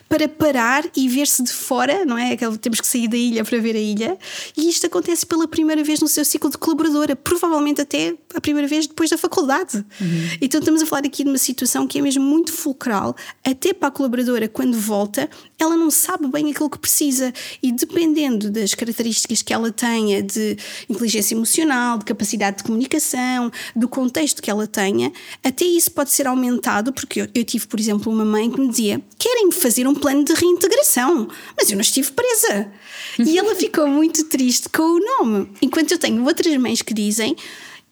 para 0.08 0.26
parar 0.26 0.84
e 0.96 1.06
ver-se 1.06 1.42
de 1.42 1.52
fora, 1.52 2.06
não 2.06 2.16
é? 2.16 2.34
Temos 2.58 2.80
que 2.80 2.86
sair 2.86 3.08
da 3.08 3.16
ilha 3.16 3.44
para 3.44 3.58
ver 3.58 3.76
a 3.76 3.78
ilha, 3.78 4.18
e 4.56 4.70
isto 4.70 4.86
acontece 4.86 5.26
pela 5.26 5.46
primeira 5.46 5.84
vez 5.84 6.00
no 6.00 6.08
seu 6.08 6.24
ciclo 6.24 6.50
de 6.50 6.56
colaboradora, 6.56 7.14
provavelmente 7.14 7.82
até 7.82 8.16
a 8.34 8.40
primeira 8.40 8.66
vez 8.66 8.86
depois 8.86 9.10
da 9.10 9.18
faculdade. 9.18 9.84
Uhum. 10.00 10.28
Então 10.40 10.60
estamos 10.60 10.80
a 10.80 10.86
falar 10.86 11.04
aqui 11.04 11.24
de 11.24 11.28
uma 11.28 11.38
situação 11.38 11.86
que 11.86 11.98
é 11.98 12.00
mesmo 12.00 12.24
muito 12.24 12.50
fulcral, 12.50 13.14
até 13.44 13.74
para 13.74 13.88
a 13.88 13.90
colaboradora, 13.90 14.48
quando 14.48 14.78
volta, 14.78 15.28
ela 15.58 15.76
não 15.76 15.90
sabe 15.90 16.28
bem 16.28 16.50
aquilo 16.50 16.70
que 16.70 16.78
precisa 16.78 17.32
e 17.62 17.72
dependendo 17.72 18.50
das 18.50 18.74
características 18.74 19.42
que 19.42 19.52
ela 19.52 19.72
tenha 19.72 20.22
de 20.22 20.56
inteligência 20.88 21.34
emocional, 21.34 21.98
de 21.98 22.04
capacidade 22.04 22.58
de 22.58 22.62
comunicação, 22.62 23.50
do 23.74 23.88
contexto 23.88 24.40
que 24.40 24.50
ela 24.50 24.66
tenha, 24.66 25.12
até 25.42 25.64
isso 25.64 25.90
pode 25.90 26.10
ser 26.10 26.26
aumentado, 26.26 26.92
porque 26.92 27.22
eu, 27.22 27.28
eu 27.34 27.44
tive, 27.44 27.66
por 27.66 27.80
exemplo, 27.80 28.12
uma 28.12 28.24
mãe 28.24 28.50
que 28.50 28.60
me 28.60 28.68
dizia: 28.68 29.02
querem 29.18 29.50
fazer 29.50 29.86
um 29.88 29.94
plano 29.94 30.24
de 30.24 30.32
reintegração, 30.32 31.28
mas 31.56 31.70
eu 31.70 31.76
não 31.76 31.82
estive 31.82 32.12
presa. 32.12 32.70
E 33.18 33.36
ela 33.36 33.54
ficou 33.56 33.88
muito 33.88 34.24
triste 34.24 34.68
com 34.68 34.82
o 34.82 34.98
nome. 35.00 35.50
Enquanto 35.60 35.92
eu 35.92 35.98
tenho 35.98 36.24
outras 36.24 36.56
mães 36.56 36.82
que 36.82 36.94
dizem: 36.94 37.36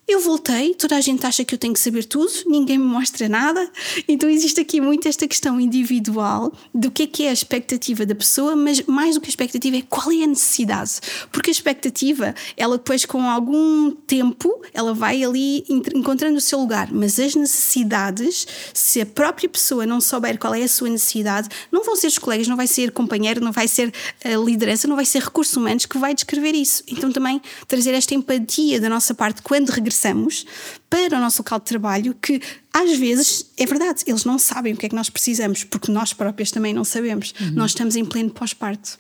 eu 0.09 0.21
voltei, 0.21 0.73
toda 0.73 0.97
a 0.97 1.01
gente 1.01 1.27
acha 1.27 1.45
que 1.45 1.53
eu 1.53 1.59
tenho 1.59 1.75
que 1.75 1.81
saber 1.81 2.05
tudo, 2.05 2.31
ninguém 2.47 2.79
me 2.79 2.85
mostra 2.85 3.29
nada. 3.29 3.69
Então 4.07 4.31
existe 4.31 4.61
aqui 4.61 4.81
muito 4.81 5.09
esta 5.09 5.27
questão 5.27 5.61
individual 5.61 6.53
do 6.73 6.93
que 6.93 7.03
é 7.03 7.07
que 7.09 7.25
é 7.25 7.31
a 7.31 7.33
expectativa 7.33 8.07
da 8.07 8.15
pessoa, 8.15 8.55
mas 8.55 8.81
mais 8.83 9.17
do 9.17 9.21
que 9.21 9.27
a 9.27 9.31
expectativa 9.31 9.79
é 9.79 9.83
qual 9.83 10.13
é 10.13 10.23
a 10.23 10.27
necessidade. 10.29 10.93
Porque 11.33 11.51
a 11.51 11.53
expectativa, 11.53 12.37
ela 12.57 12.77
depois 12.77 13.05
com 13.05 13.29
algum 13.29 13.91
tempo, 13.91 14.63
ela 14.73 14.95
vai 14.95 15.25
ali 15.25 15.65
encontrando 15.69 16.39
o 16.39 16.41
seu 16.41 16.61
lugar, 16.61 16.93
mas 16.93 17.19
as 17.19 17.35
necessidades, 17.35 18.47
se 18.73 19.01
a 19.01 19.07
própria 19.07 19.49
pessoa 19.49 19.85
não 19.87 20.01
souber 20.01 20.39
qual 20.39 20.55
é 20.55 20.63
a 20.63 20.69
sua 20.69 20.89
necessidade, 20.89 21.49
não 21.73 21.83
vão 21.83 21.97
ser 21.97 22.07
os 22.07 22.19
colegas, 22.19 22.47
não 22.47 22.57
vai 22.57 22.69
ser 22.69 22.93
companheiro, 22.93 23.41
não 23.41 23.51
vai 23.51 23.67
ser 23.67 23.93
a 24.25 24.37
liderança, 24.37 24.87
não 24.87 24.95
vai 24.95 25.05
ser 25.05 25.21
recursos 25.21 25.57
humanos 25.57 25.85
que 25.85 25.99
vai 25.99 26.15
descrever 26.15 26.55
isso. 26.55 26.85
Então 26.87 27.11
também 27.11 27.43
trazer 27.67 27.93
esta 27.93 28.15
empatia 28.15 28.81
da 28.81 28.89
nossa 28.89 29.13
parte 29.13 29.43
quando 29.43 29.71
regressamos 29.71 29.96
regressamos 29.97 30.45
para 30.91 31.17
o 31.17 31.21
nosso 31.21 31.41
local 31.41 31.59
de 31.59 31.65
trabalho, 31.65 32.15
que 32.15 32.41
às 32.73 32.97
vezes 32.99 33.51
é 33.57 33.67
verdade, 33.67 34.03
eles 34.07 34.25
não 34.25 34.39
sabem 34.39 34.75
o 34.75 34.77
que 34.77 34.87
é 34.87 34.89
que 34.89 34.95
nós 34.95 35.09
precisamos, 35.09 35.65
porque 35.65 35.91
nós 35.91 36.13
próprios 36.13 36.51
também 36.51 36.75
não 36.75 36.85
sabemos. 36.85 37.35
Uhum. 37.41 37.53
Nós 37.53 37.71
estamos 37.71 37.97
em 37.97 38.05
pleno 38.05 38.31
pós-parto. 38.31 38.99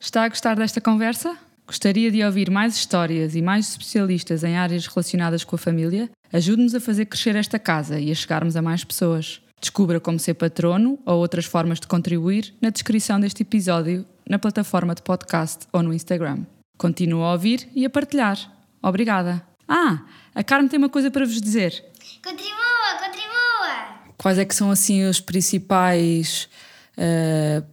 Está 0.00 0.24
a 0.24 0.28
gostar 0.28 0.56
desta 0.56 0.80
conversa? 0.80 1.36
Gostaria 1.66 2.10
de 2.10 2.24
ouvir 2.24 2.50
mais 2.50 2.74
histórias 2.76 3.34
e 3.34 3.42
mais 3.42 3.68
especialistas 3.68 4.42
em 4.42 4.56
áreas 4.56 4.86
relacionadas 4.86 5.44
com 5.44 5.54
a 5.54 5.58
família? 5.58 6.10
Ajude-nos 6.32 6.74
a 6.74 6.80
fazer 6.80 7.04
crescer 7.04 7.36
esta 7.36 7.58
casa 7.58 8.00
e 8.00 8.10
a 8.10 8.14
chegarmos 8.14 8.56
a 8.56 8.62
mais 8.62 8.82
pessoas. 8.84 9.42
Descubra 9.60 10.00
como 10.00 10.18
ser 10.18 10.34
patrono 10.34 10.98
ou 11.04 11.18
outras 11.18 11.44
formas 11.44 11.78
de 11.80 11.86
contribuir 11.86 12.54
na 12.62 12.70
descrição 12.70 13.20
deste 13.20 13.42
episódio, 13.42 14.06
na 14.26 14.38
plataforma 14.38 14.94
de 14.94 15.02
podcast 15.02 15.66
ou 15.72 15.82
no 15.82 15.92
Instagram. 15.92 16.46
Continue 16.78 17.22
a 17.22 17.32
ouvir 17.32 17.68
e 17.74 17.84
a 17.84 17.90
partilhar. 17.90 18.38
Obrigada! 18.82 19.47
Ah, 19.68 20.00
a 20.34 20.42
Carmen 20.42 20.68
tem 20.68 20.78
uma 20.78 20.88
coisa 20.88 21.10
para 21.10 21.26
vos 21.26 21.40
dizer. 21.40 21.84
Contribua, 22.24 22.98
contribua! 22.98 23.98
Quais 24.16 24.38
é 24.38 24.44
que 24.44 24.54
são 24.54 24.70
assim 24.70 25.04
os 25.04 25.20
principais 25.20 26.48
uh, 26.96 27.64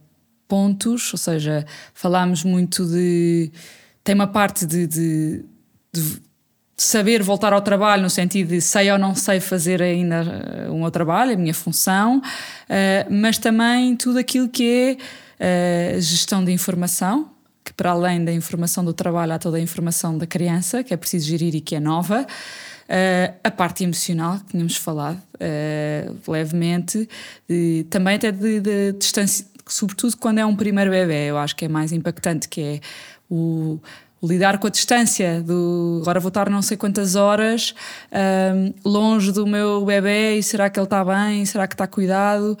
pontos? 0.46 1.12
Ou 1.12 1.18
seja, 1.18 1.66
falámos 1.94 2.44
muito 2.44 2.84
de. 2.84 3.50
Tem 4.04 4.14
uma 4.14 4.26
parte 4.26 4.66
de, 4.66 4.86
de, 4.86 5.44
de 5.92 6.22
saber 6.76 7.22
voltar 7.22 7.52
ao 7.52 7.62
trabalho, 7.62 8.02
no 8.02 8.10
sentido 8.10 8.48
de 8.48 8.60
sei 8.60 8.92
ou 8.92 8.98
não 8.98 9.14
sei 9.14 9.40
fazer 9.40 9.82
ainda 9.82 10.16
eh, 10.16 10.70
o 10.70 10.78
meu 10.78 10.90
trabalho, 10.90 11.32
a 11.32 11.36
minha 11.36 11.54
função, 11.54 12.18
uh, 12.18 12.22
mas 13.10 13.38
também 13.38 13.96
tudo 13.96 14.18
aquilo 14.18 14.48
que 14.48 14.98
é 15.38 16.00
gestão 16.00 16.44
de 16.44 16.52
informação, 16.52 17.35
que 17.66 17.72
para 17.72 17.90
além 17.90 18.24
da 18.24 18.32
informação 18.32 18.84
do 18.84 18.92
trabalho 18.92 19.32
há 19.32 19.38
toda 19.40 19.56
a 19.56 19.60
informação 19.60 20.16
da 20.16 20.24
criança, 20.24 20.84
que 20.84 20.94
é 20.94 20.96
preciso 20.96 21.26
gerir 21.26 21.56
e 21.56 21.60
que 21.60 21.74
é 21.74 21.80
nova. 21.80 22.22
Uh, 22.22 23.34
a 23.42 23.50
parte 23.50 23.82
emocional, 23.82 24.38
que 24.38 24.52
tínhamos 24.52 24.76
falado 24.76 25.20
uh, 25.34 26.30
levemente, 26.30 27.08
de, 27.48 27.84
também 27.90 28.14
até 28.14 28.30
de, 28.30 28.60
de, 28.60 28.92
distância, 28.92 29.44
sobretudo 29.66 30.16
quando 30.16 30.38
é 30.38 30.46
um 30.46 30.54
primeiro 30.54 30.92
bebê, 30.92 31.26
eu 31.26 31.38
acho 31.38 31.56
que 31.56 31.64
é 31.64 31.68
mais 31.68 31.90
impactante, 31.90 32.48
que 32.48 32.60
é 32.60 32.80
o, 33.28 33.80
o 34.20 34.28
lidar 34.28 34.58
com 34.58 34.68
a 34.68 34.70
distância 34.70 35.42
do 35.42 35.98
agora 36.02 36.20
vou 36.20 36.28
estar 36.28 36.48
não 36.48 36.62
sei 36.62 36.76
quantas 36.76 37.16
horas 37.16 37.74
uh, 38.12 38.88
longe 38.88 39.32
do 39.32 39.44
meu 39.44 39.84
bebê 39.84 40.38
e 40.38 40.42
será 40.44 40.70
que 40.70 40.78
ele 40.78 40.86
está 40.86 41.04
bem, 41.04 41.44
será 41.44 41.66
que 41.66 41.74
está 41.74 41.88
cuidado? 41.88 42.56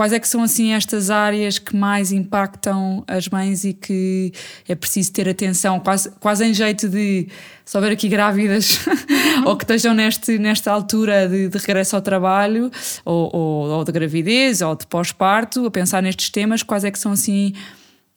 Quais 0.00 0.14
é 0.14 0.18
que 0.18 0.26
são 0.26 0.42
assim 0.42 0.72
estas 0.72 1.10
áreas 1.10 1.58
que 1.58 1.76
mais 1.76 2.10
impactam 2.10 3.04
as 3.06 3.28
mães 3.28 3.64
e 3.64 3.74
que 3.74 4.32
é 4.66 4.74
preciso 4.74 5.12
ter 5.12 5.28
atenção, 5.28 5.78
quase, 5.78 6.10
quase 6.12 6.42
em 6.42 6.54
jeito 6.54 6.88
de 6.88 7.28
se 7.66 7.76
houver 7.76 7.92
aqui 7.92 8.08
grávidas 8.08 8.78
ou 9.44 9.54
que 9.58 9.64
estejam 9.64 9.92
neste, 9.92 10.38
nesta 10.38 10.72
altura 10.72 11.28
de, 11.28 11.50
de 11.50 11.58
regresso 11.58 11.96
ao 11.96 12.00
trabalho, 12.00 12.70
ou, 13.04 13.30
ou, 13.36 13.68
ou 13.68 13.84
de 13.84 13.92
gravidez, 13.92 14.62
ou 14.62 14.74
de 14.74 14.86
pós-parto, 14.86 15.66
a 15.66 15.70
pensar 15.70 16.02
nestes 16.02 16.30
temas, 16.30 16.62
quais 16.62 16.82
é 16.82 16.90
que 16.90 16.98
são 16.98 17.12
assim 17.12 17.52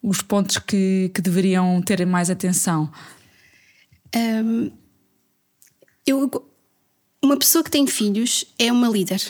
os 0.01 0.21
pontos 0.21 0.59
que, 0.59 1.11
que 1.13 1.21
deveriam 1.21 1.81
ter 1.81 2.05
mais 2.05 2.29
atenção? 2.29 2.89
Um, 4.15 4.71
eu, 6.07 6.31
uma 7.21 7.35
pessoa 7.35 7.61
que 7.61 7.69
tem 7.69 7.85
filhos 7.85 8.45
é 8.57 8.71
uma 8.71 8.87
líder 8.87 9.21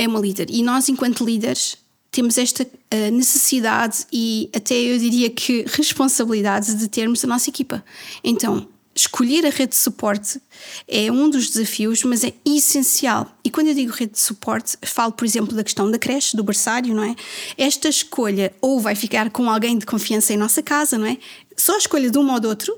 é 0.00 0.08
uma 0.08 0.18
líder. 0.18 0.48
E 0.48 0.62
nós, 0.62 0.88
enquanto 0.88 1.24
líderes, 1.24 1.76
temos 2.10 2.38
esta 2.38 2.64
uh, 2.64 3.10
necessidade 3.12 4.06
e 4.10 4.48
até 4.54 4.74
eu 4.74 4.98
diria 4.98 5.28
que 5.28 5.64
responsabilidade 5.68 6.74
de 6.74 6.88
termos 6.88 7.22
a 7.22 7.28
nossa 7.28 7.50
equipa. 7.50 7.84
Então, 8.24 8.66
escolher 8.94 9.44
a 9.44 9.50
rede 9.50 9.72
de 9.72 9.76
suporte 9.76 10.40
é 10.88 11.12
um 11.12 11.28
dos 11.28 11.50
desafios, 11.50 12.02
mas 12.02 12.24
é 12.24 12.32
essencial. 12.46 13.30
E 13.44 13.50
quando 13.50 13.68
eu 13.68 13.74
digo 13.74 13.92
rede 13.92 14.12
de 14.12 14.20
suporte, 14.20 14.78
falo, 14.82 15.12
por 15.12 15.26
exemplo, 15.26 15.54
da 15.54 15.62
questão 15.62 15.90
da 15.90 15.98
creche, 15.98 16.34
do 16.34 16.42
berçário, 16.42 16.94
não 16.94 17.04
é? 17.04 17.14
Esta 17.58 17.88
escolha 17.88 18.54
ou 18.62 18.80
vai 18.80 18.94
ficar 18.94 19.28
com 19.28 19.50
alguém 19.50 19.76
de 19.76 19.84
confiança 19.84 20.32
em 20.32 20.36
nossa 20.38 20.62
casa, 20.62 20.96
não 20.96 21.06
é? 21.06 21.18
Só 21.54 21.74
a 21.74 21.78
escolha 21.78 22.10
de 22.10 22.18
um 22.18 22.32
ou 22.32 22.40
do 22.40 22.48
outro 22.48 22.74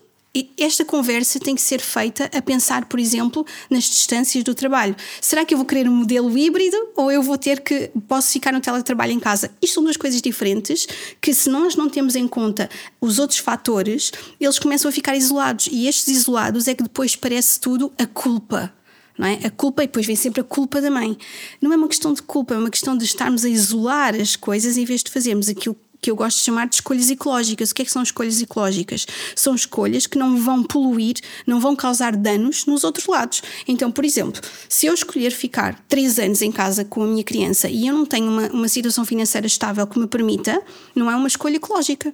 esta 0.59 0.85
conversa 0.85 1.39
tem 1.39 1.55
que 1.55 1.61
ser 1.61 1.81
feita 1.81 2.31
a 2.33 2.41
pensar, 2.41 2.87
por 2.87 2.99
exemplo, 2.99 3.45
nas 3.69 3.85
distâncias 3.85 4.43
do 4.43 4.55
trabalho. 4.55 4.97
Será 5.21 5.45
que 5.45 5.53
eu 5.53 5.59
vou 5.59 5.67
querer 5.67 5.89
um 5.89 5.95
modelo 5.95 6.37
híbrido 6.37 6.77
ou 6.97 7.13
eu 7.13 7.23
vou 7.23 7.37
ter 7.37 7.61
que 7.61 7.91
posso 8.09 8.33
ficar 8.33 8.53
no 8.53 8.61
teletrabalho 8.61 9.13
em 9.13 9.21
casa? 9.21 9.51
Isto 9.61 9.75
são 9.75 9.83
duas 9.83 9.97
coisas 9.97 10.23
diferentes 10.23 10.87
que 11.21 11.35
se 11.35 11.51
nós 11.51 11.77
não 11.77 11.89
temos 11.89 12.17
em 12.17 12.27
conta 12.27 12.71
os 13.01 13.19
outros 13.19 13.39
fatores, 13.41 14.11
eles 14.41 14.59
começam 14.59 14.89
a 14.89 14.93
ficar 14.93 15.15
isolados 15.15 15.69
e 15.71 15.87
estes 15.87 16.09
isolados 16.09 16.67
é 16.67 16.75
que 16.75 16.83
depois 16.83 17.15
parece 17.15 17.61
tudo 17.61 17.93
a 17.99 18.07
culpa. 18.07 18.73
Não 19.19 19.27
é? 19.27 19.41
A 19.45 19.51
culpa, 19.51 19.85
e 19.85 19.87
depois 19.87 20.07
vem 20.07 20.17
sempre 20.17 20.41
a 20.41 20.45
culpa 20.45 20.81
da 20.81 20.91
mãe. 20.91 21.17
Não 21.61 21.73
é 21.73 21.77
uma 21.77 21.89
questão 21.89 22.15
de 22.15 22.23
culpa, 22.23 22.55
é 22.55 22.59
uma 22.59 22.71
questão 22.71 22.97
de 22.97 23.05
estarmos 23.05 23.45
a 23.45 23.49
isolar 23.49 24.15
as 24.15 24.37
coisas 24.37 24.79
em 24.79 24.85
vez 24.87 25.03
de 25.03 25.11
fazermos 25.11 25.51
aquilo 25.51 25.77
que 26.03 26.11
eu 26.11 26.17
gosto 26.17 26.39
de 26.39 26.43
chamar 26.43 26.67
de 26.67 26.75
escolhas 26.75 27.09
ecológicas. 27.09 27.71
O 27.71 27.75
que 27.75 27.83
é 27.83 27.85
que 27.85 27.91
são 27.93 28.03
escolhas 28.03 28.43
ecológicas? 28.43 29.07
São 29.37 29.55
escolhas 29.55 30.07
que 30.09 30.19
não 30.19 30.37
vão 30.37 30.65
poluir, 30.65 31.15
não 31.47 31.61
vão 31.61 31.77
causar 31.77 32.17
danos 32.17 32.67
nos 32.67 32.83
outros 32.83 33.07
lados. 33.07 33.41
Então, 33.69 33.91
por 33.91 34.05
exemplo, 34.05 34.43
se 34.69 34.87
eu 34.87 34.95
escolher 34.95 35.31
ficar 35.31 35.79
três 35.89 36.19
anos 36.19 36.43
em 36.43 36.51
casa 36.51 36.85
com 36.85 37.05
a 37.05 37.07
minha 37.07 37.23
criança 37.23 37.69
e 37.69 37.87
eu 37.87 37.95
não 37.95 38.05
tenho 38.05 38.29
uma, 38.29 38.49
uma 38.49 38.69
situação 38.69 39.05
financeira 39.05 39.47
estável 39.47 39.87
que 39.87 39.99
me 39.99 40.09
permita, 40.09 40.61
não 40.93 41.09
é 41.09 41.15
uma 41.15 41.29
escolha 41.29 41.57
ecológica 41.57 42.13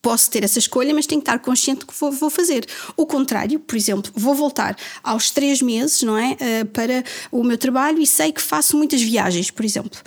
posso 0.00 0.30
ter 0.30 0.44
essa 0.44 0.58
escolha, 0.58 0.94
mas 0.94 1.06
tenho 1.06 1.20
que 1.20 1.28
estar 1.28 1.38
consciente 1.38 1.84
que 1.84 1.94
vou, 1.98 2.10
vou, 2.10 2.30
fazer. 2.30 2.66
O 2.96 3.06
contrário, 3.06 3.58
por 3.58 3.76
exemplo, 3.76 4.12
vou 4.14 4.34
voltar 4.34 4.76
aos 5.02 5.30
três 5.30 5.60
meses, 5.60 6.02
não 6.02 6.16
é, 6.16 6.32
uh, 6.32 6.66
para 6.66 7.04
o 7.30 7.42
meu 7.42 7.58
trabalho 7.58 8.00
e 8.00 8.06
sei 8.06 8.32
que 8.32 8.40
faço 8.40 8.76
muitas 8.76 9.02
viagens, 9.02 9.50
por 9.50 9.64
exemplo, 9.64 10.00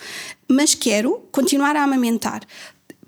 mas 0.48 0.74
quero 0.74 1.22
continuar 1.32 1.76
a 1.76 1.84
amamentar 1.84 2.42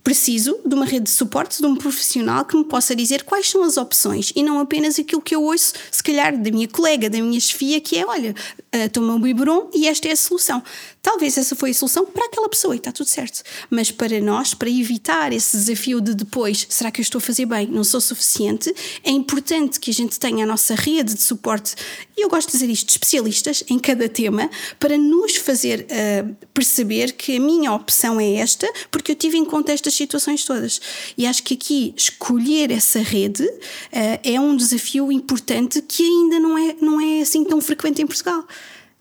preciso 0.03 0.60
de 0.65 0.75
uma 0.75 0.86
rede 0.86 1.05
de 1.05 1.12
suporte, 1.12 1.60
de 1.60 1.65
um 1.65 1.75
profissional 1.75 2.43
que 2.43 2.57
me 2.57 2.65
possa 2.65 2.95
dizer 2.95 3.24
quais 3.24 3.50
são 3.50 3.63
as 3.63 3.77
opções 3.77 4.33
e 4.36 4.43
não 4.43 4.60
apenas 4.60 5.00
aquilo 5.00 5.22
que 5.22 5.33
eu 5.33 5.41
ouço, 5.41 5.74
se 5.89 6.03
calhar, 6.03 6.38
da 6.38 6.51
minha 6.51 6.67
colega, 6.67 7.10
da 7.10 7.19
minha 7.19 7.39
chefia, 7.39 7.79
que 7.79 7.98
é: 7.98 8.05
olha, 8.05 8.36
uh, 8.75 8.89
toma 8.91 9.13
um 9.13 9.22
biberon 9.22 9.69
e 9.74 9.88
esta 9.88 10.10
é 10.10 10.12
a 10.12 10.15
solução. 10.15 10.62
Talvez 11.01 11.38
essa 11.38 11.55
foi 11.55 11.72
a 11.72 11.74
solução 11.74 12.05
para 12.05 12.25
aquela 12.25 12.48
pessoa 12.48 12.75
e 12.75 12.77
está 12.77 12.91
tudo 12.91 13.07
certo. 13.07 13.43
Mas 13.69 13.91
para 13.91 14.19
nós, 14.22 14.53
para 14.53 14.69
evitar 14.69 15.33
esse 15.33 15.57
desafio 15.57 16.00
de 16.00 16.13
depois, 16.13 16.65
será 16.69 16.91
que 16.91 17.01
eu 17.01 17.03
estou 17.03 17.19
a 17.19 17.22
fazer 17.22 17.45
bem? 17.45 17.67
Não 17.67 17.83
sou 17.83 18.00
suficiente? 18.00 18.74
É 19.03 19.12
importante 19.12 19.79
que 19.79 19.91
a 19.91 19.93
gente 19.93 20.17
tenha 20.17 20.45
a 20.45 20.48
nossa 20.48 20.75
rede 20.75 21.13
de 21.13 21.22
suporte, 21.22 21.75
e 22.15 22.24
eu 22.24 22.29
gosto 22.29 22.48
de 22.48 22.53
dizer 22.53 22.69
isto, 22.69 22.89
especialistas 22.89 23.63
em 23.69 23.77
cada 23.79 24.07
tema, 24.07 24.50
para 24.79 24.98
nos 24.98 25.36
fazer 25.36 25.86
uh, 25.89 26.36
perceber 26.53 27.12
que 27.13 27.36
a 27.36 27.39
minha 27.39 27.74
opção 27.74 28.19
é 28.19 28.36
esta, 28.36 28.72
porque 28.89 29.12
eu 29.12 29.15
tive 29.15 29.38
em 29.38 29.43
conta 29.43 29.74
estas 29.74 29.92
situações 29.93 30.43
todas. 30.43 30.81
E 31.17 31.25
acho 31.25 31.43
que 31.43 31.53
aqui 31.53 31.93
escolher 31.95 32.71
essa 32.71 33.00
rede 33.00 33.43
uh, 33.43 34.19
é 34.23 34.39
um 34.39 34.55
desafio 34.55 35.12
importante 35.12 35.81
que 35.81 36.03
ainda 36.03 36.39
não 36.39 36.57
é, 36.57 36.75
não 36.81 37.01
é 37.01 37.21
assim 37.21 37.43
tão 37.43 37.62
frequente 37.62 38.01
em 38.01 38.07
Portugal. 38.07 38.45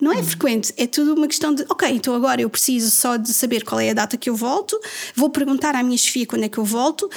Não 0.03 0.11
é 0.11 0.21
frequente, 0.21 0.73
é 0.75 0.85
tudo 0.85 1.13
uma 1.13 1.27
questão 1.27 1.53
de, 1.53 1.63
ok, 1.69 1.89
então 1.89 2.13
agora 2.13 2.41
eu 2.41 2.49
preciso 2.49 2.91
só 2.91 3.15
de 3.15 3.33
saber 3.33 3.63
qual 3.63 3.79
é 3.79 3.91
a 3.91 3.93
data 3.93 4.17
que 4.17 4.29
eu 4.29 4.35
volto, 4.35 4.77
vou 5.15 5.29
perguntar 5.29 5.75
à 5.75 5.83
minha 5.83 5.97
chefia 5.97 6.25
quando 6.25 6.43
é 6.43 6.49
que 6.49 6.57
eu 6.57 6.65
volto, 6.65 7.09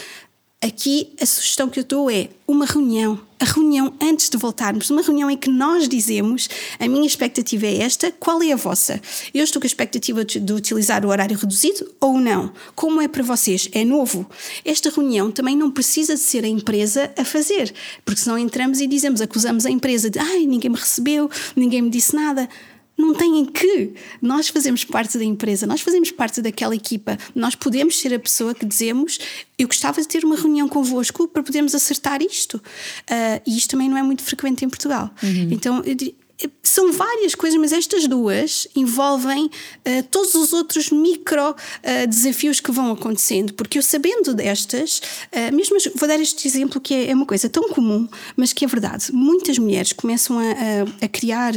Aqui 0.63 1.13
a 1.21 1.27
sugestão 1.27 1.69
que 1.69 1.79
eu 1.79 1.85
dou 1.85 2.11
é 2.11 2.31
uma 2.49 2.65
reunião. 2.65 3.21
A 3.39 3.45
reunião 3.45 3.93
antes 4.01 4.31
de 4.31 4.39
voltarmos, 4.39 4.89
uma 4.89 5.03
reunião 5.03 5.31
em 5.31 5.37
que 5.37 5.51
nós 5.51 5.87
dizemos 5.87 6.49
a 6.81 6.89
minha 6.89 7.07
expectativa 7.07 7.67
é 7.67 7.83
esta, 7.83 8.11
qual 8.11 8.43
é 8.43 8.53
a 8.53 8.57
vossa? 8.57 8.99
Eu 9.35 9.45
estou 9.45 9.61
com 9.61 9.67
a 9.67 9.69
expectativa 9.69 10.25
de 10.25 10.53
utilizar 10.55 11.05
o 11.05 11.11
horário 11.11 11.37
reduzido 11.37 11.93
ou 12.01 12.19
não? 12.19 12.55
Como 12.75 13.03
é 13.03 13.07
para 13.07 13.23
vocês? 13.23 13.69
É 13.73 13.85
novo? 13.85 14.27
Esta 14.65 14.89
reunião 14.89 15.31
também 15.31 15.55
não 15.55 15.71
precisa 15.71 16.15
de 16.15 16.21
ser 16.21 16.43
a 16.43 16.49
empresa 16.49 17.13
a 17.19 17.25
fazer, 17.25 17.75
porque 18.03 18.23
senão 18.23 18.39
entramos 18.39 18.81
e 18.81 18.87
dizemos, 18.87 19.21
acusamos 19.21 19.67
a 19.67 19.71
empresa 19.71 20.09
de 20.09 20.19
ai, 20.19 20.47
ninguém 20.47 20.71
me 20.71 20.79
recebeu, 20.79 21.31
ninguém 21.55 21.83
me 21.83 21.91
disse 21.91 22.17
nada 22.17 22.49
não 22.97 23.15
têm 23.15 23.45
que. 23.45 23.93
Nós 24.23 24.49
fazemos 24.49 24.85
parte 24.85 25.19
da 25.19 25.25
empresa, 25.25 25.67
nós 25.67 25.81
fazemos 25.81 26.11
parte 26.11 26.41
daquela 26.41 26.75
equipa. 26.75 27.19
Nós 27.35 27.55
podemos 27.55 27.99
ser 27.99 28.15
a 28.15 28.19
pessoa 28.19 28.55
que 28.55 28.65
dizemos: 28.65 29.19
Eu 29.59 29.69
gostava 29.69 30.01
de 30.01 30.09
ter 30.09 30.25
uma 30.25 30.37
reunião 30.37 30.69
convosco 30.69 31.29
para 31.29 31.43
podermos 31.43 31.75
acertar 31.75 32.23
isto. 32.23 32.55
Uh, 32.55 33.43
e 33.47 33.57
isto 33.57 33.71
também 33.71 33.89
não 33.89 33.97
é 33.97 34.03
muito 34.03 34.23
frequente 34.23 34.65
em 34.65 34.69
Portugal. 34.69 35.11
Uhum. 35.23 35.49
Então, 35.51 35.83
eu 35.85 35.95
diria 35.95 36.26
são 36.63 36.93
várias 36.93 37.35
coisas, 37.35 37.59
mas 37.59 37.73
estas 37.73 38.07
duas 38.07 38.69
envolvem 38.77 39.47
uh, 39.47 40.03
todos 40.11 40.35
os 40.35 40.53
outros 40.53 40.91
micro 40.91 41.51
uh, 41.53 42.07
desafios 42.07 42.61
que 42.61 42.71
vão 42.71 42.93
acontecendo, 42.93 43.55
porque 43.55 43.79
eu 43.79 43.83
sabendo 43.83 44.35
destas, 44.35 45.01
uh, 45.33 45.55
mesmo 45.55 45.77
vou 45.95 46.07
dar 46.07 46.21
este 46.21 46.47
exemplo 46.47 46.81
que 46.81 46.93
é, 46.93 47.11
é, 47.11 47.15
uma 47.15 47.25
coisa 47.25 47.49
tão 47.49 47.69
comum, 47.71 48.07
mas 48.37 48.53
que 48.53 48.65
é 48.65 48.69
verdade. 48.69 49.13
Muitas 49.13 49.59
mulheres 49.59 49.93
começam 49.93 50.39
a, 50.39 50.43
a, 50.43 51.07
a 51.07 51.09
criar 51.09 51.55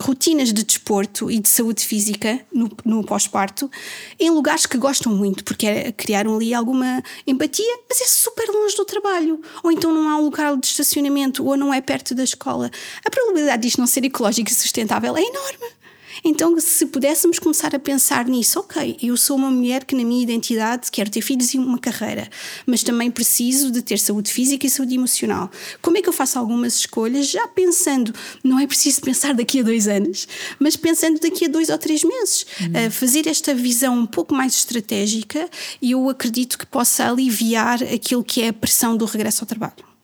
rotinas 0.00 0.52
de 0.52 0.62
desporto 0.64 1.30
e 1.30 1.38
de 1.38 1.48
saúde 1.48 1.84
física 1.84 2.40
no, 2.52 2.70
no 2.84 3.04
pós-parto 3.04 3.70
em 4.18 4.30
lugares 4.30 4.66
que 4.66 4.78
gostam 4.78 5.14
muito, 5.14 5.44
porque 5.44 5.66
é, 5.66 5.92
criaram 5.92 6.36
ali 6.36 6.54
alguma 6.54 7.02
empatia, 7.26 7.78
mas 7.88 8.00
é 8.00 8.06
super 8.06 8.48
longe 8.48 8.76
do 8.76 8.84
trabalho, 8.84 9.40
ou 9.62 9.70
então 9.70 9.92
não 9.92 10.08
há 10.08 10.16
um 10.16 10.24
local 10.24 10.56
de 10.56 10.66
estacionamento, 10.66 11.44
ou 11.44 11.56
não 11.56 11.72
é 11.72 11.80
perto 11.80 12.14
da 12.14 12.24
escola. 12.24 12.70
A 13.04 13.10
probabilidade 13.10 13.57
probabilidade 13.58 13.62
disto 13.62 13.78
não 13.78 13.86
ser 13.86 14.04
ecológico 14.04 14.50
e 14.50 14.54
sustentável 14.54 15.16
é 15.16 15.22
enorme. 15.22 15.78
Então, 16.24 16.58
se 16.58 16.84
pudéssemos 16.86 17.38
começar 17.38 17.76
a 17.76 17.78
pensar 17.78 18.26
nisso, 18.26 18.58
ok, 18.58 18.96
eu 19.00 19.16
sou 19.16 19.36
uma 19.36 19.52
mulher 19.52 19.84
que 19.84 19.94
na 19.94 20.02
minha 20.02 20.20
identidade 20.20 20.90
quero 20.90 21.08
ter 21.08 21.20
filhos 21.20 21.54
e 21.54 21.58
uma 21.58 21.78
carreira, 21.78 22.28
mas 22.66 22.82
também 22.82 23.08
preciso 23.08 23.70
de 23.70 23.82
ter 23.82 24.00
saúde 24.00 24.32
física 24.32 24.66
e 24.66 24.70
saúde 24.70 24.96
emocional. 24.96 25.48
Como 25.80 25.96
é 25.96 26.02
que 26.02 26.08
eu 26.08 26.12
faço 26.12 26.36
algumas 26.36 26.74
escolhas 26.74 27.30
já 27.30 27.46
pensando, 27.46 28.12
não 28.42 28.58
é 28.58 28.66
preciso 28.66 29.00
pensar 29.00 29.32
daqui 29.32 29.60
a 29.60 29.62
dois 29.62 29.86
anos, 29.86 30.26
mas 30.58 30.74
pensando 30.74 31.20
daqui 31.20 31.44
a 31.44 31.48
dois 31.48 31.68
ou 31.68 31.78
três 31.78 32.02
meses. 32.02 32.44
Uhum. 32.60 32.88
Uh, 32.88 32.90
fazer 32.90 33.28
esta 33.28 33.54
visão 33.54 33.96
um 33.96 34.06
pouco 34.06 34.34
mais 34.34 34.56
estratégica 34.56 35.48
e 35.80 35.92
eu 35.92 36.08
acredito 36.08 36.58
que 36.58 36.66
possa 36.66 37.08
aliviar 37.08 37.80
aquilo 37.80 38.24
que 38.24 38.42
é 38.42 38.48
a 38.48 38.52
pressão 38.52 38.96
do 38.96 39.04
regresso 39.04 39.44
ao 39.44 39.46
trabalho 39.46 39.97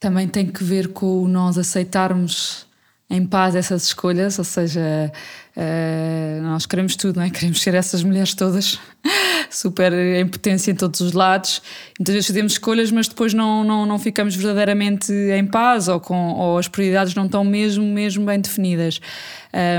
também 0.00 0.28
tem 0.28 0.46
que 0.46 0.62
ver 0.62 0.88
com 0.88 1.26
nós 1.26 1.58
aceitarmos 1.58 2.68
em 3.10 3.24
paz 3.24 3.54
essas 3.54 3.84
escolhas, 3.84 4.38
ou 4.38 4.44
seja, 4.44 5.10
uh, 5.56 6.42
nós 6.42 6.66
queremos 6.66 6.94
tudo, 6.94 7.16
não 7.16 7.22
é? 7.22 7.30
Queremos 7.30 7.62
ser 7.62 7.74
essas 7.74 8.02
mulheres 8.02 8.34
todas, 8.34 8.78
super 9.48 9.94
em 9.94 10.26
potência 10.26 10.70
em 10.70 10.74
todos 10.74 11.00
os 11.00 11.12
lados. 11.12 11.62
Muitas 11.98 12.14
vezes 12.14 12.26
fazemos 12.26 12.52
escolhas, 12.52 12.90
mas 12.90 13.08
depois 13.08 13.32
não, 13.32 13.64
não, 13.64 13.86
não 13.86 13.98
ficamos 13.98 14.36
verdadeiramente 14.36 15.10
em 15.10 15.46
paz 15.46 15.88
ou, 15.88 15.98
com, 15.98 16.34
ou 16.34 16.58
as 16.58 16.68
prioridades 16.68 17.14
não 17.14 17.24
estão 17.24 17.42
mesmo, 17.44 17.84
mesmo 17.84 18.26
bem 18.26 18.40
definidas. 18.40 19.00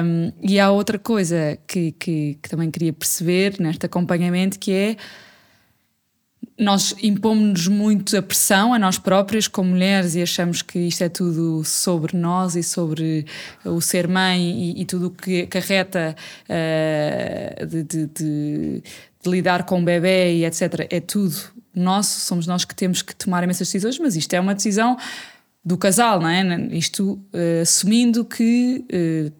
Um, 0.04 0.32
e 0.42 0.60
há 0.60 0.72
outra 0.72 0.98
coisa 0.98 1.56
que, 1.68 1.92
que, 1.92 2.40
que 2.42 2.50
também 2.50 2.72
queria 2.72 2.92
perceber 2.92 3.58
neste 3.60 3.86
acompanhamento 3.86 4.58
que 4.58 4.72
é 4.72 4.96
nós 6.60 6.94
impomos-nos 7.02 7.68
muito 7.70 8.18
a 8.18 8.22
pressão 8.22 8.74
a 8.74 8.80
nós 8.80 9.00
próprias 9.00 9.48
como 9.48 9.70
mulheres 9.70 10.14
e 10.14 10.22
achamos 10.22 10.62
que 10.62 10.78
isto 10.78 11.02
é 11.02 11.10
tudo 11.10 11.64
sobre 11.64 12.18
nós 12.18 12.56
e 12.58 12.62
sobre 12.62 13.26
o 13.64 13.80
ser 13.80 14.10
mãe 14.10 14.42
e, 14.42 14.82
e 14.82 14.86
tudo 14.86 15.08
o 15.08 15.10
que 15.10 15.44
acarreta 15.44 16.14
uh, 16.50 17.66
de, 17.66 17.84
de, 17.84 18.08
de, 18.08 18.84
de, 19.24 19.30
lidar 19.30 19.64
com 19.64 19.82
o 19.82 19.86
bebê 19.86 20.36
e 20.36 20.46
etc. 20.46 20.86
É 20.90 21.00
tudo 21.00 21.34
nosso, 21.74 22.20
somos 22.20 22.46
nós 22.46 22.66
que 22.66 22.76
temos 22.76 23.02
que 23.02 23.16
tomar 23.16 23.42
essas 23.44 23.68
decisões, 23.68 23.98
mas 23.98 24.18
isto 24.18 24.34
é 24.34 24.40
uma 24.40 24.54
decisão 24.54 24.98
do 25.64 25.78
casal, 25.78 26.20
não 26.20 26.28
é? 26.28 26.44
Isto 26.72 27.14
uh, 27.14 27.62
assumindo 27.62 28.26
que 28.26 28.84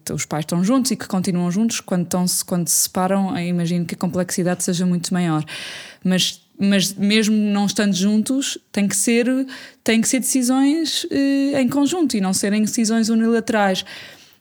uh, 0.08 0.14
os 0.14 0.24
pais 0.24 0.44
estão 0.44 0.64
juntos 0.64 0.90
e 0.90 0.96
que 0.96 1.06
continuam 1.06 1.50
juntos 1.50 1.80
quando, 1.80 2.04
estão, 2.04 2.24
quando 2.46 2.68
se 2.68 2.76
separam, 2.76 3.38
imagino 3.38 3.84
que 3.84 3.94
a 3.94 3.98
complexidade 3.98 4.64
seja 4.64 4.86
muito 4.86 5.12
maior. 5.12 5.44
Mas 6.02 6.40
mas 6.60 6.92
mesmo 6.92 7.34
não 7.34 7.64
estando 7.64 7.94
juntos, 7.94 8.58
tem 8.70 8.86
que 8.86 8.94
ser, 8.94 9.26
tem 9.82 10.00
que 10.00 10.06
ser 10.06 10.20
decisões 10.20 11.04
uh, 11.04 11.56
em 11.56 11.68
conjunto 11.68 12.16
e 12.16 12.20
não 12.20 12.34
serem 12.34 12.60
decisões 12.60 13.08
unilaterais. 13.08 13.82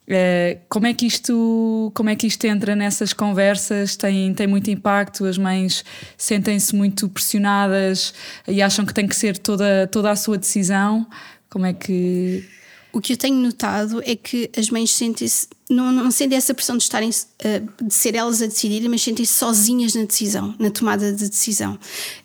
Uh, 0.05 0.59
como 0.67 0.87
é 0.87 0.93
que 0.93 1.05
isto 1.05 1.91
como 1.93 2.09
é 2.09 2.15
que 2.15 2.27
isto 2.27 2.43
entra 2.45 2.75
nessas 2.75 3.13
conversas? 3.13 3.95
Tem 3.95 4.33
tem 4.33 4.47
muito 4.47 4.69
impacto? 4.69 5.25
As 5.25 5.37
mães 5.37 5.85
sentem-se 6.17 6.75
muito 6.75 7.07
pressionadas 7.07 8.13
e 8.47 8.61
acham 8.61 8.85
que 8.85 8.93
tem 8.93 9.07
que 9.07 9.15
ser 9.15 9.37
toda 9.37 9.87
toda 9.87 10.11
a 10.11 10.15
sua 10.15 10.37
decisão? 10.37 11.07
Como 11.49 11.65
é 11.65 11.73
que 11.73 12.43
o 12.91 12.99
que 12.99 13.13
eu 13.13 13.17
tenho 13.17 13.35
notado 13.35 14.01
é 14.03 14.15
que 14.15 14.49
as 14.57 14.69
mães 14.69 14.91
sentem-se, 14.91 15.47
não, 15.69 15.91
não 15.91 16.09
sentem 16.09 16.35
essa 16.35 16.55
pressão 16.55 16.75
de 16.75 16.83
estarem, 16.83 17.09
uh, 17.09 17.85
de 17.85 17.93
ser 17.93 18.15
elas 18.15 18.41
a 18.41 18.47
decidir, 18.47 18.87
mas 18.89 19.03
sentem-se 19.03 19.33
sozinhas 19.33 19.93
na 19.93 20.05
decisão, 20.05 20.55
na 20.57 20.71
tomada 20.71 21.13
de 21.13 21.29
decisão. 21.29 21.77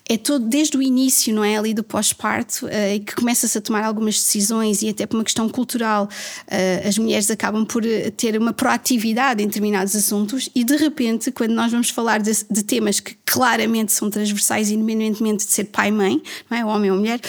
É 0.09 0.17
todo 0.17 0.47
desde 0.47 0.75
o 0.75 0.81
início, 0.81 1.33
não 1.35 1.43
é? 1.43 1.55
Ali 1.55 1.71
do 1.73 1.83
pós-parto, 1.83 2.65
uh, 2.65 3.05
que 3.05 3.15
começa-se 3.15 3.55
a 3.55 3.61
tomar 3.61 3.83
algumas 3.83 4.15
decisões 4.15 4.81
e 4.81 4.89
até 4.89 5.05
por 5.05 5.17
uma 5.17 5.23
questão 5.23 5.47
cultural, 5.47 6.05
uh, 6.05 6.87
as 6.87 6.97
mulheres 6.97 7.29
acabam 7.29 7.63
por 7.63 7.83
ter 8.17 8.35
uma 8.35 8.51
proatividade 8.51 9.43
em 9.43 9.47
determinados 9.47 9.95
assuntos 9.95 10.49
e 10.55 10.63
de 10.63 10.75
repente, 10.77 11.31
quando 11.31 11.51
nós 11.51 11.71
vamos 11.71 11.91
falar 11.91 12.19
de, 12.19 12.31
de 12.49 12.63
temas 12.63 12.99
que 12.99 13.15
claramente 13.23 13.91
são 13.91 14.09
transversais, 14.09 14.71
independentemente 14.71 15.45
de 15.45 15.51
ser 15.51 15.65
pai 15.65 15.89
e 15.89 15.91
mãe, 15.91 16.21
não 16.49 16.57
é? 16.57 16.65
Homem 16.65 16.89
ou 16.89 16.97
mulher, 16.97 17.21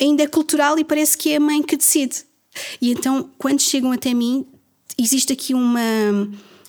ainda 0.00 0.22
é 0.22 0.26
cultural 0.26 0.78
e 0.78 0.84
parece 0.84 1.18
que 1.18 1.32
é 1.32 1.36
a 1.36 1.40
mãe 1.40 1.62
que 1.62 1.76
decide. 1.76 2.27
E 2.80 2.90
então, 2.90 3.30
quando 3.38 3.60
chegam 3.60 3.92
até 3.92 4.14
mim, 4.14 4.46
existe 4.98 5.32
aqui 5.32 5.54
uma 5.54 5.80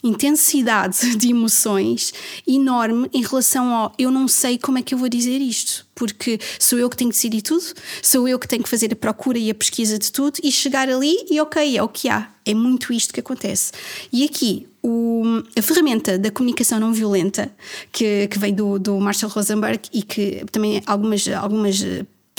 intensidade 0.03 1.15
de 1.15 1.29
emoções 1.29 2.13
enorme 2.47 3.09
em 3.13 3.21
relação 3.21 3.73
ao 3.73 3.93
eu 3.97 4.11
não 4.11 4.27
sei 4.27 4.57
como 4.57 4.77
é 4.77 4.81
que 4.81 4.93
eu 4.93 4.97
vou 4.97 5.09
dizer 5.09 5.39
isto, 5.39 5.85
porque 5.93 6.39
sou 6.57 6.79
eu 6.79 6.89
que 6.89 6.95
tenho 6.95 7.09
que 7.09 7.15
decidir 7.15 7.41
tudo, 7.41 7.63
sou 8.01 8.27
eu 8.27 8.39
que 8.39 8.47
tenho 8.47 8.63
que 8.63 8.69
fazer 8.69 8.91
a 8.93 8.95
procura 8.95 9.37
e 9.37 9.49
a 9.49 9.55
pesquisa 9.55 9.97
de 9.99 10.11
tudo 10.11 10.39
e 10.43 10.51
chegar 10.51 10.89
ali 10.89 11.17
e 11.29 11.39
ok, 11.41 11.77
é 11.77 11.83
o 11.83 11.87
que 11.87 12.09
há. 12.09 12.29
É 12.45 12.53
muito 12.53 12.91
isto 12.91 13.13
que 13.13 13.19
acontece. 13.19 13.71
E 14.11 14.23
aqui, 14.23 14.67
o, 14.81 15.43
a 15.57 15.61
ferramenta 15.61 16.17
da 16.17 16.31
comunicação 16.31 16.79
não 16.79 16.91
violenta, 16.91 17.51
que, 17.91 18.27
que 18.27 18.39
vem 18.39 18.53
do, 18.53 18.79
do 18.79 18.99
Marshall 18.99 19.31
Rosenberg 19.31 19.81
e 19.93 20.01
que 20.01 20.43
também 20.51 20.81
algumas, 20.85 21.27
algumas 21.27 21.83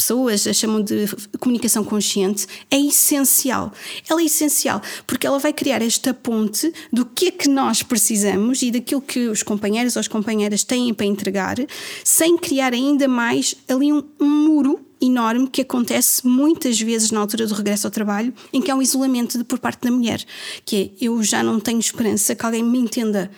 pessoas 0.00 0.46
a 0.46 0.52
chamam 0.52 0.82
de 0.82 1.06
comunicação 1.38 1.84
consciente, 1.84 2.46
é 2.70 2.80
essencial. 2.80 3.70
Ela 4.08 4.22
é 4.22 4.24
essencial 4.24 4.80
porque 5.06 5.26
ela 5.26 5.38
vai 5.38 5.52
criar 5.52 5.82
esta 5.82 6.14
ponte 6.14 6.72
do 6.90 7.04
que 7.04 7.26
é 7.26 7.30
que 7.30 7.48
nós 7.48 7.82
precisamos 7.82 8.62
e 8.62 8.70
daquilo 8.70 9.02
que 9.02 9.28
os 9.28 9.42
companheiros 9.42 9.96
ou 9.96 10.00
as 10.00 10.08
companheiras 10.08 10.64
têm 10.64 10.94
para 10.94 11.04
entregar, 11.04 11.56
sem 12.02 12.38
criar 12.38 12.72
ainda 12.72 13.06
mais 13.06 13.54
ali 13.68 13.92
um, 13.92 14.02
um 14.18 14.28
muro 14.28 14.80
enorme 15.00 15.48
que 15.48 15.62
acontece 15.62 16.26
muitas 16.26 16.80
vezes 16.80 17.10
na 17.10 17.20
altura 17.20 17.46
do 17.46 17.54
regresso 17.54 17.86
ao 17.86 17.90
trabalho, 17.90 18.32
em 18.52 18.60
que 18.60 18.70
há 18.70 18.74
um 18.74 18.82
isolamento 18.82 19.42
por 19.44 19.58
parte 19.58 19.82
da 19.82 19.90
mulher, 19.90 20.22
que 20.64 20.94
é 21.00 21.04
eu 21.04 21.22
já 21.22 21.42
não 21.42 21.60
tenho 21.60 21.78
esperança 21.78 22.34
que 22.34 22.44
alguém 22.44 22.62
me 22.62 22.78
entenda 22.78 23.30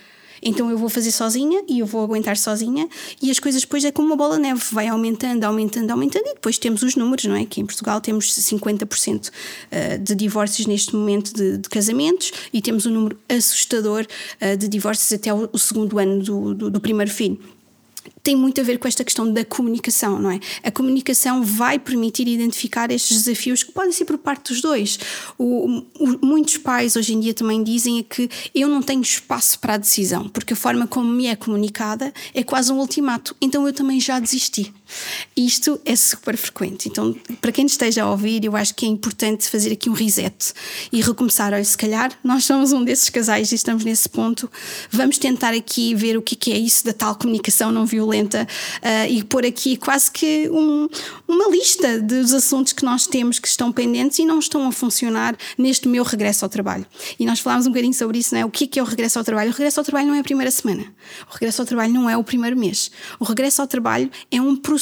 então 0.42 0.70
eu 0.70 0.76
vou 0.76 0.88
fazer 0.88 1.12
sozinha 1.12 1.62
e 1.68 1.78
eu 1.78 1.86
vou 1.86 2.02
aguentar 2.02 2.36
sozinha 2.36 2.88
e 3.20 3.30
as 3.30 3.38
coisas 3.38 3.62
depois 3.62 3.84
é 3.84 3.92
como 3.92 4.08
uma 4.08 4.16
bola 4.16 4.38
neve, 4.38 4.60
vai 4.72 4.88
aumentando, 4.88 5.44
aumentando, 5.44 5.90
aumentando 5.90 6.26
e 6.26 6.34
depois 6.34 6.58
temos 6.58 6.82
os 6.82 6.96
números, 6.96 7.24
não 7.24 7.36
é? 7.36 7.44
Que 7.44 7.60
em 7.60 7.66
Portugal 7.66 8.00
temos 8.00 8.32
50% 8.32 9.30
eh, 9.70 9.98
de 9.98 10.14
divórcios 10.14 10.66
neste 10.66 10.94
momento 10.94 11.32
de, 11.32 11.58
de, 11.58 11.68
casamentos 11.68 12.32
e 12.52 12.60
temos 12.60 12.86
um 12.86 12.90
número 12.90 13.18
assustador 13.28 14.06
eh, 14.40 14.56
de 14.56 14.68
divórcios 14.68 15.12
até 15.12 15.32
o, 15.32 15.48
segundo 15.56 15.98
ano 15.98 16.22
do, 16.22 16.54
do, 16.54 16.70
do 16.70 16.80
primeiro 16.80 17.10
filho 17.10 17.38
tem 18.22 18.36
muito 18.36 18.60
a 18.60 18.64
ver 18.64 18.78
com 18.78 18.86
esta 18.86 19.04
questão 19.04 19.30
da 19.30 19.44
comunicação, 19.44 20.18
não 20.18 20.30
é? 20.30 20.38
A 20.62 20.70
comunicação 20.70 21.42
vai 21.42 21.78
permitir 21.78 22.28
identificar 22.28 22.90
estes 22.90 23.24
desafios 23.24 23.62
que 23.62 23.72
podem 23.72 23.92
ser 23.92 24.04
por 24.04 24.18
parte 24.18 24.52
dos 24.52 24.60
dois. 24.60 24.98
O, 25.36 25.82
o, 25.98 26.18
muitos 26.24 26.56
pais 26.58 26.94
hoje 26.94 27.14
em 27.14 27.20
dia 27.20 27.34
também 27.34 27.62
dizem 27.62 27.98
é 27.98 28.02
que 28.02 28.30
eu 28.54 28.68
não 28.68 28.80
tenho 28.80 29.02
espaço 29.02 29.58
para 29.58 29.74
a 29.74 29.76
decisão, 29.76 30.28
porque 30.28 30.52
a 30.52 30.56
forma 30.56 30.86
como 30.86 31.10
me 31.10 31.26
é 31.26 31.34
comunicada 31.34 32.12
é 32.32 32.42
quase 32.42 32.72
um 32.72 32.78
ultimato, 32.78 33.34
então 33.40 33.66
eu 33.66 33.72
também 33.72 33.98
já 33.98 34.20
desisti. 34.20 34.72
Isto 35.36 35.80
é 35.84 35.96
super 35.96 36.36
frequente. 36.36 36.88
Então, 36.88 37.14
para 37.40 37.52
quem 37.52 37.66
esteja 37.66 38.04
a 38.04 38.10
ouvir, 38.10 38.44
eu 38.44 38.54
acho 38.56 38.74
que 38.74 38.86
é 38.86 38.88
importante 38.88 39.48
fazer 39.48 39.72
aqui 39.72 39.88
um 39.88 39.92
reset 39.92 40.52
e 40.92 41.00
recomeçar. 41.00 41.52
Olha, 41.52 41.64
se 41.64 41.76
calhar 41.76 42.12
nós 42.22 42.44
somos 42.44 42.72
um 42.72 42.84
desses 42.84 43.08
casais 43.08 43.50
e 43.52 43.54
estamos 43.54 43.84
nesse 43.84 44.08
ponto. 44.08 44.50
Vamos 44.90 45.18
tentar 45.18 45.54
aqui 45.54 45.94
ver 45.94 46.16
o 46.16 46.22
que 46.22 46.52
é 46.52 46.58
isso 46.58 46.84
da 46.84 46.92
tal 46.92 47.14
comunicação 47.14 47.72
não 47.72 47.86
violenta 47.86 48.46
uh, 48.82 49.10
e 49.10 49.22
pôr 49.24 49.46
aqui 49.46 49.76
quase 49.76 50.10
que 50.10 50.48
um, 50.50 50.88
uma 51.26 51.48
lista 51.48 52.00
dos 52.00 52.32
assuntos 52.34 52.72
que 52.72 52.84
nós 52.84 53.06
temos 53.06 53.38
que 53.38 53.48
estão 53.48 53.72
pendentes 53.72 54.18
e 54.18 54.24
não 54.24 54.38
estão 54.38 54.66
a 54.68 54.72
funcionar 54.72 55.36
neste 55.56 55.88
meu 55.88 56.04
regresso 56.04 56.44
ao 56.44 56.48
trabalho. 56.48 56.86
E 57.18 57.24
nós 57.24 57.40
falámos 57.40 57.66
um 57.66 57.70
bocadinho 57.70 57.94
sobre 57.94 58.18
isso, 58.18 58.34
não 58.34 58.40
é? 58.42 58.44
O 58.44 58.50
que 58.50 58.78
é 58.78 58.82
o 58.82 58.86
regresso 58.86 59.18
ao 59.18 59.24
trabalho? 59.24 59.50
O 59.50 59.54
regresso 59.54 59.80
ao 59.80 59.84
trabalho 59.84 60.08
não 60.08 60.14
é 60.14 60.20
a 60.20 60.24
primeira 60.24 60.50
semana. 60.50 60.84
O 61.28 61.32
regresso 61.32 61.62
ao 61.62 61.66
trabalho 61.66 61.92
não 61.92 62.08
é 62.08 62.16
o 62.16 62.24
primeiro 62.24 62.56
mês. 62.56 62.90
O 63.18 63.24
regresso 63.24 63.60
ao 63.60 63.66
trabalho 63.66 64.10
é 64.30 64.40
um 64.40 64.54
processo 64.56 64.81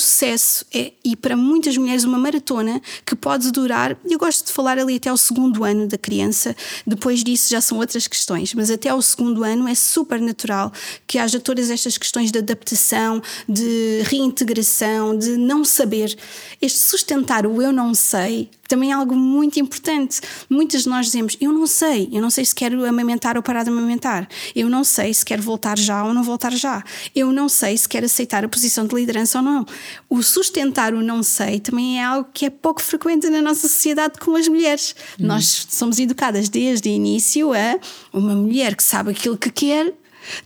é, 0.75 0.93
e 1.05 1.17
para 1.17 1.37
muitas 1.37 1.77
mulheres 1.77 2.05
uma 2.05 2.19
maratona 2.19 2.81
que 3.05 3.15
pode 3.15 3.51
durar, 3.51 3.97
eu 4.09 4.19
gosto 4.19 4.47
de 4.47 4.53
falar 4.53 4.79
ali 4.79 4.97
até 4.97 5.13
o 5.13 5.17
segundo 5.17 5.65
ano 5.65 5.87
da 5.87 5.99
criança, 5.99 6.55
depois 6.87 7.23
disso 7.23 7.51
já 7.51 7.61
são 7.61 7.79
outras 7.79 8.07
questões, 8.07 8.55
mas 8.55 8.71
até 8.71 8.93
o 8.93 9.03
segundo 9.03 9.45
ano 9.45 9.69
é 9.69 9.75
super 9.75 10.21
natural 10.21 10.73
que 11.07 11.19
haja 11.19 11.41
todas 11.41 11.71
estas 11.71 11.99
questões 11.99 12.31
de 12.31 12.39
adaptação, 12.39 13.23
de 13.49 14.03
reintegração, 14.05 15.17
de 15.17 15.37
não 15.37 15.65
saber. 15.65 16.17
Este 16.61 16.79
sustentar 16.79 17.47
o 17.47 17.61
eu 17.61 17.73
não 17.73 17.95
sei 17.95 18.51
também 18.71 18.93
é 18.93 18.95
algo 18.95 19.17
muito 19.17 19.59
importante. 19.59 20.21
Muitas 20.49 20.85
de 20.85 20.89
nós 20.89 21.07
dizemos: 21.07 21.37
Eu 21.41 21.53
não 21.53 21.67
sei, 21.67 22.09
eu 22.13 22.23
não 22.23 22.31
sei 22.31 22.45
se 22.45 22.55
quero 22.55 22.87
amamentar 22.87 23.37
ou 23.37 23.43
parar 23.43 23.65
de 23.65 23.69
amamentar, 23.69 24.29
eu 24.55 24.71
não 24.71 24.85
sei 24.85 25.13
se 25.13 25.25
quero 25.25 25.43
voltar 25.43 25.77
já 25.77 26.05
ou 26.05 26.15
não 26.15 26.23
voltar 26.23 26.53
já, 26.53 26.83
eu 27.15 27.33
não 27.33 27.49
sei 27.49 27.77
se 27.77 27.89
quero 27.89 28.07
aceitar 28.07 28.45
a 28.45 28.49
posição 28.49 28.87
de 28.87 28.95
liderança 28.95 29.39
ou 29.39 29.45
não. 29.45 29.67
O 30.09 30.23
sustentar 30.23 30.95
o 30.95 31.03
não 31.03 31.23
sei 31.23 31.59
também 31.59 31.99
é 32.01 32.05
algo 32.05 32.29
que 32.33 32.47
é 32.47 32.51
pouco 32.51 32.81
frequente 32.81 33.29
na 33.29 33.43
nossa 33.43 33.69
sociedade 33.69 34.19
com 34.21 34.37
as 34.37 34.47
mulheres. 34.47 34.95
Hum. 35.19 35.27
Nós 35.27 35.67
somos 35.69 35.99
educadas 35.99 36.49
desde 36.49 36.89
o 36.89 36.93
início 36.93 37.53
a 37.53 37.79
uma 38.13 38.35
mulher 38.35 38.77
que 38.77 38.85
sabe 38.85 39.11
aquilo 39.11 39.37
que 39.37 39.51
quer 39.51 39.93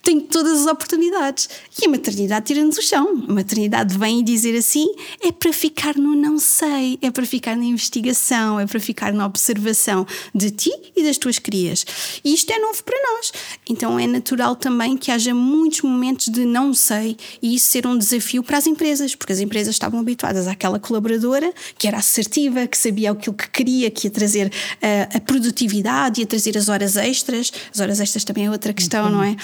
tem 0.03 0.21
todas 0.21 0.63
as 0.63 0.67
oportunidades. 0.67 1.49
E 1.81 1.87
a 1.87 1.89
maternidade 1.89 2.47
tira-nos 2.47 2.79
o 2.79 2.83
chão. 2.83 3.25
A 3.29 3.33
maternidade 3.33 3.97
vem 3.97 4.23
dizer 4.23 4.57
assim: 4.57 4.87
é 5.21 5.31
para 5.31 5.53
ficar 5.53 5.97
no 5.97 6.15
não 6.15 6.39
sei, 6.39 6.99
é 7.03 7.11
para 7.11 7.27
ficar 7.27 7.57
na 7.57 7.65
investigação, 7.65 8.59
é 8.59 8.67
para 8.67 8.81
ficar 8.81 9.13
na 9.13 9.27
observação 9.27 10.07
de 10.35 10.51
ti 10.51 10.71
e 10.97 11.03
das 11.03 11.19
tuas 11.19 11.39
crias. 11.39 11.85
E 12.25 12.33
isto 12.35 12.51
é 12.53 12.59
novo 12.59 12.83
para 12.83 12.97
nós. 13.11 13.33
Então 13.69 13.99
é 13.99 14.07
natural 14.07 14.57
também 14.57 14.97
que 14.97 15.11
haja 15.11 15.35
muitos 15.35 15.83
momentos 15.83 16.29
de 16.29 16.45
não 16.45 16.73
sei 16.73 17.17
e 17.43 17.55
isso 17.55 17.71
ser 17.71 17.87
um 17.87 17.97
desafio 17.97 18.43
para 18.43 18.59
as 18.59 18.67
empresas, 18.67 19.15
porque 19.15 19.33
as 19.33 19.41
empresas 19.41 19.75
estavam 19.75 20.01
habituadas 20.01 20.47
àquela 20.47 20.79
colaboradora 20.79 21.53
que 21.79 21.87
era 21.87 21.99
assertiva, 21.99 22.67
que 22.67 22.77
sabia 22.77 23.11
aquilo 23.11 23.35
que 23.35 23.49
queria, 23.51 23.91
que 23.91 24.07
ia 24.07 24.11
trazer 24.11 24.53
a, 24.81 24.87
eh, 24.87 25.09
a 25.15 25.21
produtividade, 25.21 26.21
ia 26.21 26.27
trazer 26.27 26.57
as 26.57 26.69
horas 26.69 26.97
extras. 26.97 27.53
As 27.73 27.81
horas 27.81 28.01
extras 28.01 28.25
também 28.25 28.47
é 28.47 28.51
outra 28.51 28.73
questão, 28.73 29.07
uhum. 29.07 29.13
não 29.13 29.23
é? 29.23 29.37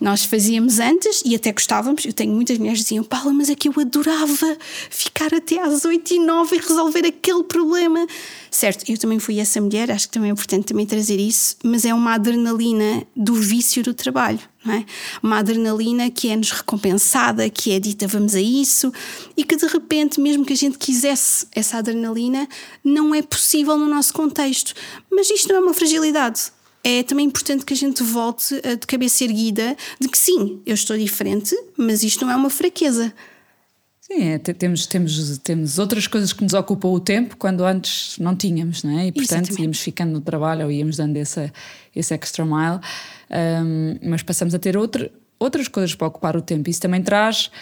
Nós 0.00 0.24
fazíamos 0.24 0.78
antes 0.78 1.22
e 1.24 1.34
até 1.34 1.52
gostávamos. 1.52 2.04
Eu 2.04 2.12
tenho 2.12 2.32
muitas 2.32 2.58
mulheres 2.58 2.80
que 2.80 2.84
diziam: 2.84 3.04
Paula, 3.04 3.32
mas 3.32 3.50
é 3.50 3.54
que 3.54 3.68
eu 3.68 3.74
adorava 3.78 4.56
ficar 4.88 5.34
até 5.34 5.60
às 5.60 5.84
8 5.84 6.14
e 6.14 6.18
9 6.18 6.56
e 6.56 6.58
resolver 6.58 7.06
aquele 7.06 7.44
problema. 7.44 8.06
Certo, 8.50 8.90
eu 8.90 8.98
também 8.98 9.18
fui 9.18 9.38
essa 9.38 9.60
mulher, 9.60 9.90
acho 9.90 10.08
que 10.08 10.14
também 10.14 10.30
é 10.30 10.32
importante 10.32 10.66
também 10.66 10.84
trazer 10.84 11.20
isso, 11.20 11.56
mas 11.62 11.84
é 11.84 11.94
uma 11.94 12.14
adrenalina 12.14 13.06
do 13.14 13.34
vício 13.34 13.82
do 13.82 13.94
trabalho, 13.94 14.40
não 14.64 14.74
é? 14.74 14.84
Uma 15.22 15.38
adrenalina 15.38 16.10
que 16.10 16.28
é-nos 16.28 16.50
recompensada, 16.50 17.48
que 17.48 17.72
é 17.72 17.78
dita 17.78 18.08
vamos 18.08 18.34
a 18.34 18.40
isso, 18.40 18.92
e 19.36 19.44
que 19.44 19.56
de 19.56 19.66
repente, 19.66 20.20
mesmo 20.20 20.44
que 20.44 20.52
a 20.52 20.56
gente 20.56 20.78
quisesse 20.78 21.46
essa 21.54 21.78
adrenalina, 21.78 22.48
não 22.82 23.14
é 23.14 23.22
possível 23.22 23.78
no 23.78 23.86
nosso 23.86 24.12
contexto. 24.12 24.74
Mas 25.10 25.30
isto 25.30 25.48
não 25.48 25.56
é 25.56 25.60
uma 25.60 25.74
fragilidade 25.74 26.52
é 26.82 27.02
também 27.02 27.26
importante 27.26 27.64
que 27.64 27.74
a 27.74 27.76
gente 27.76 28.02
volte 28.02 28.54
de 28.60 28.86
cabeça 28.86 29.24
erguida 29.24 29.76
de 30.00 30.08
que 30.08 30.16
sim, 30.16 30.60
eu 30.64 30.74
estou 30.74 30.96
diferente, 30.96 31.54
mas 31.76 32.02
isto 32.02 32.24
não 32.24 32.32
é 32.32 32.36
uma 32.36 32.50
fraqueza. 32.50 33.12
Sim, 34.12 34.30
é, 34.30 34.38
temos, 34.38 34.86
temos, 34.86 35.38
temos 35.38 35.78
outras 35.78 36.08
coisas 36.08 36.32
que 36.32 36.42
nos 36.42 36.52
ocupam 36.52 36.88
o 36.88 36.98
tempo 36.98 37.36
quando 37.36 37.64
antes 37.64 38.18
não 38.18 38.34
tínhamos, 38.34 38.82
não 38.82 38.98
é? 38.98 39.06
E 39.06 39.12
portanto 39.12 39.42
Exatamente. 39.42 39.62
íamos 39.62 39.80
ficando 39.80 40.12
no 40.12 40.20
trabalho 40.20 40.64
ou 40.64 40.72
íamos 40.72 40.96
dando 40.96 41.16
esse, 41.16 41.52
esse 41.94 42.12
extra 42.12 42.44
mile, 42.44 42.80
um, 43.30 44.08
mas 44.10 44.24
passamos 44.24 44.52
a 44.52 44.58
ter 44.58 44.76
outra, 44.76 45.08
outras 45.38 45.68
coisas 45.68 45.94
para 45.94 46.08
ocupar 46.08 46.36
o 46.36 46.42
tempo. 46.42 46.68
Isso 46.68 46.80
também 46.80 47.02
traz 47.02 47.52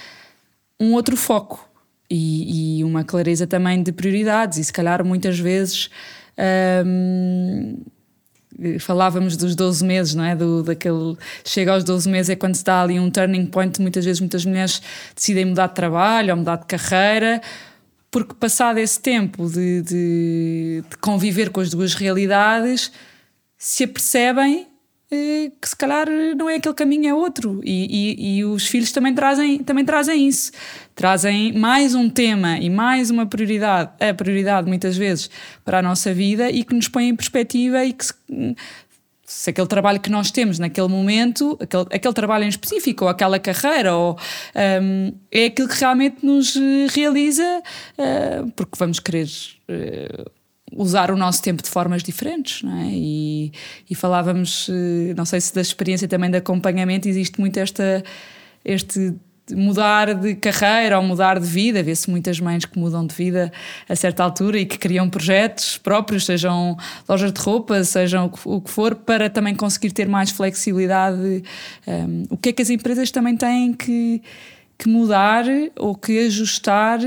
um 0.80 0.94
outro 0.94 1.18
foco 1.18 1.68
e, 2.08 2.78
e 2.78 2.84
uma 2.84 3.04
clareza 3.04 3.46
também 3.46 3.82
de 3.82 3.92
prioridades, 3.92 4.56
e 4.56 4.64
se 4.64 4.72
calhar 4.72 5.04
muitas 5.04 5.38
vezes. 5.38 5.90
Um, 6.86 7.76
falávamos 8.80 9.36
dos 9.36 9.54
12 9.54 9.84
meses, 9.84 10.14
não 10.14 10.24
é? 10.24 10.34
Do, 10.34 10.62
daquele, 10.62 11.16
chega 11.44 11.72
aos 11.72 11.84
12 11.84 12.08
meses 12.08 12.30
é 12.30 12.36
quando 12.36 12.54
se 12.54 12.64
dá 12.64 12.82
ali 12.82 12.98
um 12.98 13.10
turning 13.10 13.46
point, 13.46 13.80
muitas 13.80 14.04
vezes 14.04 14.20
muitas 14.20 14.44
mulheres 14.44 14.82
decidem 15.14 15.44
mudar 15.44 15.68
de 15.68 15.74
trabalho 15.74 16.30
ou 16.30 16.36
mudar 16.36 16.56
de 16.56 16.66
carreira, 16.66 17.40
porque 18.10 18.34
passado 18.34 18.78
esse 18.78 19.00
tempo 19.00 19.48
de, 19.48 19.82
de, 19.82 20.84
de 20.88 20.96
conviver 21.00 21.50
com 21.50 21.60
as 21.60 21.70
duas 21.70 21.94
realidades, 21.94 22.90
se 23.56 23.84
apercebem 23.84 24.62
eh, 24.62 24.66
que 25.10 25.68
se 25.68 25.74
calhar 25.74 26.06
não 26.36 26.50
é 26.50 26.56
aquele 26.56 26.74
caminho, 26.74 27.08
é 27.08 27.14
outro. 27.14 27.60
E, 27.64 28.16
e, 28.18 28.38
e, 28.38 28.44
os 28.44 28.66
filhos 28.66 28.92
também 28.92 29.14
trazem, 29.14 29.58
também 29.58 29.84
trazem 29.84 30.28
isso. 30.28 30.52
Trazem 30.94 31.52
mais 31.52 31.94
um 31.94 32.10
tema 32.10 32.58
e 32.58 32.68
mais 32.68 33.10
uma 33.10 33.24
prioridade, 33.24 33.90
a 34.00 34.12
prioridade 34.12 34.68
muitas 34.68 34.96
vezes 34.96 35.30
para 35.64 35.78
a 35.78 35.82
nossa 35.82 36.12
vida 36.12 36.50
e 36.50 36.62
que 36.62 36.74
nos 36.74 36.88
põe 36.88 37.08
em 37.08 37.16
perspectiva 37.16 37.84
e 37.84 37.92
que 37.92 38.04
se, 38.04 38.14
se 39.24 39.50
aquele 39.50 39.66
trabalho 39.66 40.00
que 40.00 40.10
nós 40.10 40.30
temos 40.30 40.58
naquele 40.58 40.88
momento, 40.88 41.56
aquele, 41.60 41.86
aquele 41.90 42.14
trabalho 42.14 42.44
em 42.44 42.48
específico, 42.48 43.04
ou 43.04 43.10
aquela 43.10 43.38
carreira, 43.38 43.94
ou, 43.94 44.18
um, 44.82 45.12
é 45.30 45.46
aquilo 45.46 45.68
que 45.68 45.78
realmente 45.78 46.24
nos 46.24 46.54
realiza, 46.94 47.62
uh, 47.98 48.50
porque 48.52 48.72
vamos 48.78 48.98
querer. 49.00 49.28
Uh, 49.68 50.37
usar 50.72 51.10
o 51.10 51.16
nosso 51.16 51.42
tempo 51.42 51.62
de 51.62 51.68
formas 51.68 52.02
diferentes, 52.02 52.62
não 52.62 52.78
é? 52.78 52.90
E, 52.90 53.52
e 53.88 53.94
falávamos, 53.94 54.68
eh, 54.70 55.14
não 55.16 55.24
sei 55.24 55.40
se 55.40 55.54
da 55.54 55.60
experiência 55.60 56.06
também 56.06 56.30
de 56.30 56.36
acompanhamento, 56.36 57.08
existe 57.08 57.40
muito 57.40 57.58
esta, 57.58 58.02
este 58.64 59.14
mudar 59.54 60.14
de 60.14 60.34
carreira 60.34 60.98
ou 60.98 61.04
mudar 61.04 61.38
de 61.38 61.46
vida. 61.46 61.82
Vê-se 61.82 62.10
muitas 62.10 62.40
mães 62.40 62.64
que 62.64 62.78
mudam 62.78 63.06
de 63.06 63.14
vida 63.14 63.52
a 63.88 63.96
certa 63.96 64.22
altura 64.22 64.58
e 64.58 64.66
que 64.66 64.78
criam 64.78 65.08
projetos 65.08 65.78
próprios, 65.78 66.26
sejam 66.26 66.76
lojas 67.08 67.32
de 67.32 67.40
roupa, 67.40 67.82
sejam 67.84 68.30
o 68.44 68.60
que 68.60 68.70
for, 68.70 68.94
para 68.94 69.30
também 69.30 69.54
conseguir 69.54 69.92
ter 69.92 70.08
mais 70.08 70.30
flexibilidade. 70.30 71.42
Um, 71.86 72.24
o 72.30 72.36
que 72.36 72.50
é 72.50 72.52
que 72.52 72.62
as 72.62 72.70
empresas 72.70 73.10
também 73.10 73.36
têm 73.36 73.72
que 73.72 74.22
que 74.78 74.88
mudar 74.88 75.44
ou 75.76 75.94
que 75.94 76.26
ajustar 76.26 77.00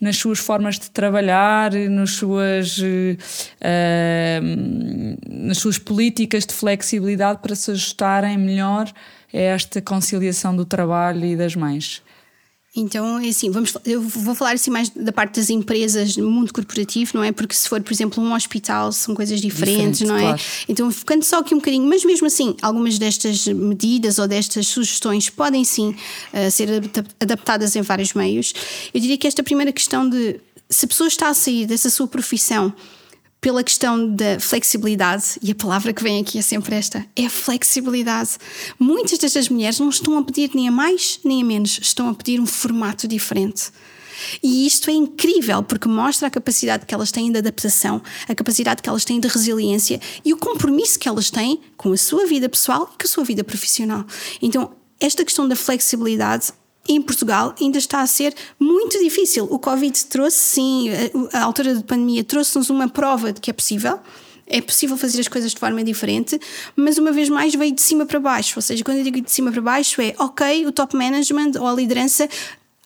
nas 0.00 0.16
suas 0.16 0.40
formas 0.40 0.76
de 0.78 0.90
trabalhar, 0.90 1.72
nas 1.72 2.10
suas, 2.10 2.78
uh, 2.78 3.16
nas 5.30 5.58
suas 5.58 5.78
políticas 5.78 6.44
de 6.44 6.52
flexibilidade 6.52 7.38
para 7.40 7.54
se 7.54 7.70
ajustarem 7.70 8.36
melhor 8.36 8.92
a 9.32 9.38
esta 9.38 9.80
conciliação 9.80 10.56
do 10.56 10.64
trabalho 10.64 11.24
e 11.24 11.36
das 11.36 11.54
mães. 11.54 12.02
Então, 12.74 13.18
é 13.18 13.28
assim, 13.28 13.50
vamos, 13.50 13.74
eu 13.84 14.00
vou 14.00 14.34
falar 14.34 14.52
assim 14.52 14.70
mais 14.70 14.88
da 14.88 15.12
parte 15.12 15.38
das 15.38 15.50
empresas 15.50 16.16
no 16.16 16.30
mundo 16.30 16.50
corporativo, 16.54 17.12
não 17.14 17.22
é? 17.22 17.30
Porque 17.30 17.54
se 17.54 17.68
for, 17.68 17.82
por 17.82 17.92
exemplo, 17.92 18.24
um 18.24 18.32
hospital, 18.32 18.90
são 18.92 19.14
coisas 19.14 19.42
diferentes, 19.42 19.98
Diferente, 19.98 20.04
não 20.06 20.16
é? 20.16 20.32
Claro. 20.32 20.42
Então, 20.66 20.90
ficando 20.90 21.22
só 21.22 21.40
aqui 21.40 21.54
um 21.54 21.58
bocadinho, 21.58 21.86
mas 21.86 22.02
mesmo 22.02 22.26
assim, 22.26 22.56
algumas 22.62 22.98
destas 22.98 23.46
medidas 23.46 24.18
ou 24.18 24.26
destas 24.26 24.68
sugestões 24.68 25.28
podem 25.28 25.64
sim 25.64 25.94
uh, 26.32 26.50
ser 26.50 26.68
adaptadas 27.20 27.76
em 27.76 27.82
vários 27.82 28.14
meios. 28.14 28.54
Eu 28.94 29.00
diria 29.00 29.18
que 29.18 29.26
esta 29.26 29.42
primeira 29.42 29.70
questão 29.70 30.08
de 30.08 30.40
se 30.70 30.86
a 30.86 30.88
pessoa 30.88 31.08
está 31.08 31.28
a 31.28 31.34
sair 31.34 31.66
dessa 31.66 31.90
sua 31.90 32.08
profissão 32.08 32.72
pela 33.42 33.64
questão 33.64 34.08
da 34.14 34.38
flexibilidade, 34.38 35.36
e 35.42 35.50
a 35.50 35.54
palavra 35.54 35.92
que 35.92 36.02
vem 36.02 36.22
aqui 36.22 36.38
é 36.38 36.42
sempre 36.42 36.76
esta: 36.76 37.04
é 37.16 37.28
flexibilidade. 37.28 38.38
Muitas 38.78 39.18
destas 39.18 39.48
mulheres 39.48 39.80
não 39.80 39.88
estão 39.90 40.16
a 40.16 40.22
pedir 40.22 40.52
nem 40.54 40.68
a 40.68 40.70
mais 40.70 41.18
nem 41.24 41.42
a 41.42 41.44
menos, 41.44 41.78
estão 41.82 42.08
a 42.08 42.14
pedir 42.14 42.40
um 42.40 42.46
formato 42.46 43.06
diferente. 43.08 43.70
E 44.40 44.64
isto 44.64 44.88
é 44.88 44.92
incrível 44.92 45.64
porque 45.64 45.88
mostra 45.88 46.28
a 46.28 46.30
capacidade 46.30 46.86
que 46.86 46.94
elas 46.94 47.10
têm 47.10 47.32
de 47.32 47.38
adaptação, 47.38 48.00
a 48.28 48.34
capacidade 48.34 48.80
que 48.80 48.88
elas 48.88 49.04
têm 49.04 49.18
de 49.18 49.26
resiliência 49.26 50.00
e 50.24 50.32
o 50.32 50.36
compromisso 50.36 50.96
que 50.96 51.08
elas 51.08 51.28
têm 51.28 51.60
com 51.76 51.92
a 51.92 51.96
sua 51.96 52.24
vida 52.26 52.48
pessoal 52.48 52.88
e 52.94 52.98
com 52.98 53.04
a 53.04 53.08
sua 53.08 53.24
vida 53.24 53.42
profissional. 53.42 54.06
Então, 54.40 54.70
esta 55.00 55.24
questão 55.24 55.48
da 55.48 55.56
flexibilidade 55.56 56.52
em 56.88 57.00
Portugal 57.00 57.54
ainda 57.60 57.78
está 57.78 58.00
a 58.00 58.06
ser 58.06 58.34
muito 58.58 58.98
difícil. 58.98 59.46
O 59.50 59.58
Covid 59.58 60.04
trouxe, 60.06 60.36
sim, 60.36 60.90
a 61.32 61.42
altura 61.42 61.74
da 61.74 61.82
pandemia 61.82 62.24
trouxe-nos 62.24 62.70
uma 62.70 62.88
prova 62.88 63.32
de 63.32 63.40
que 63.40 63.50
é 63.50 63.52
possível. 63.52 63.98
É 64.46 64.60
possível 64.60 64.96
fazer 64.96 65.20
as 65.20 65.28
coisas 65.28 65.52
de 65.52 65.58
forma 65.58 65.82
diferente, 65.84 66.38
mas 66.76 66.98
uma 66.98 67.12
vez 67.12 67.28
mais 67.28 67.54
veio 67.54 67.72
de 67.72 67.80
cima 67.80 68.04
para 68.04 68.18
baixo. 68.18 68.54
Ou 68.56 68.62
seja, 68.62 68.84
quando 68.84 68.98
eu 68.98 69.04
digo 69.04 69.20
de 69.20 69.30
cima 69.30 69.52
para 69.52 69.62
baixo, 69.62 70.02
é 70.02 70.14
ok, 70.18 70.66
o 70.66 70.72
top 70.72 70.96
management 70.96 71.52
ou 71.58 71.66
a 71.66 71.72
liderança 71.72 72.28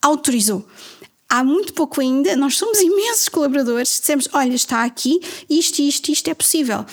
autorizou. 0.01 0.65
Há 1.27 1.43
muito 1.43 1.73
pouco 1.73 1.99
ainda, 1.99 2.37
nós 2.37 2.55
somos 2.55 2.79
imensos 2.79 3.27
colaboradores, 3.27 3.89
dissemos: 3.99 4.29
olha, 4.31 4.53
está 4.53 4.85
aqui, 4.85 5.19
isto, 5.49 5.81
isto, 5.81 6.09
isto 6.09 6.29
é 6.29 6.33
possível 6.33 6.85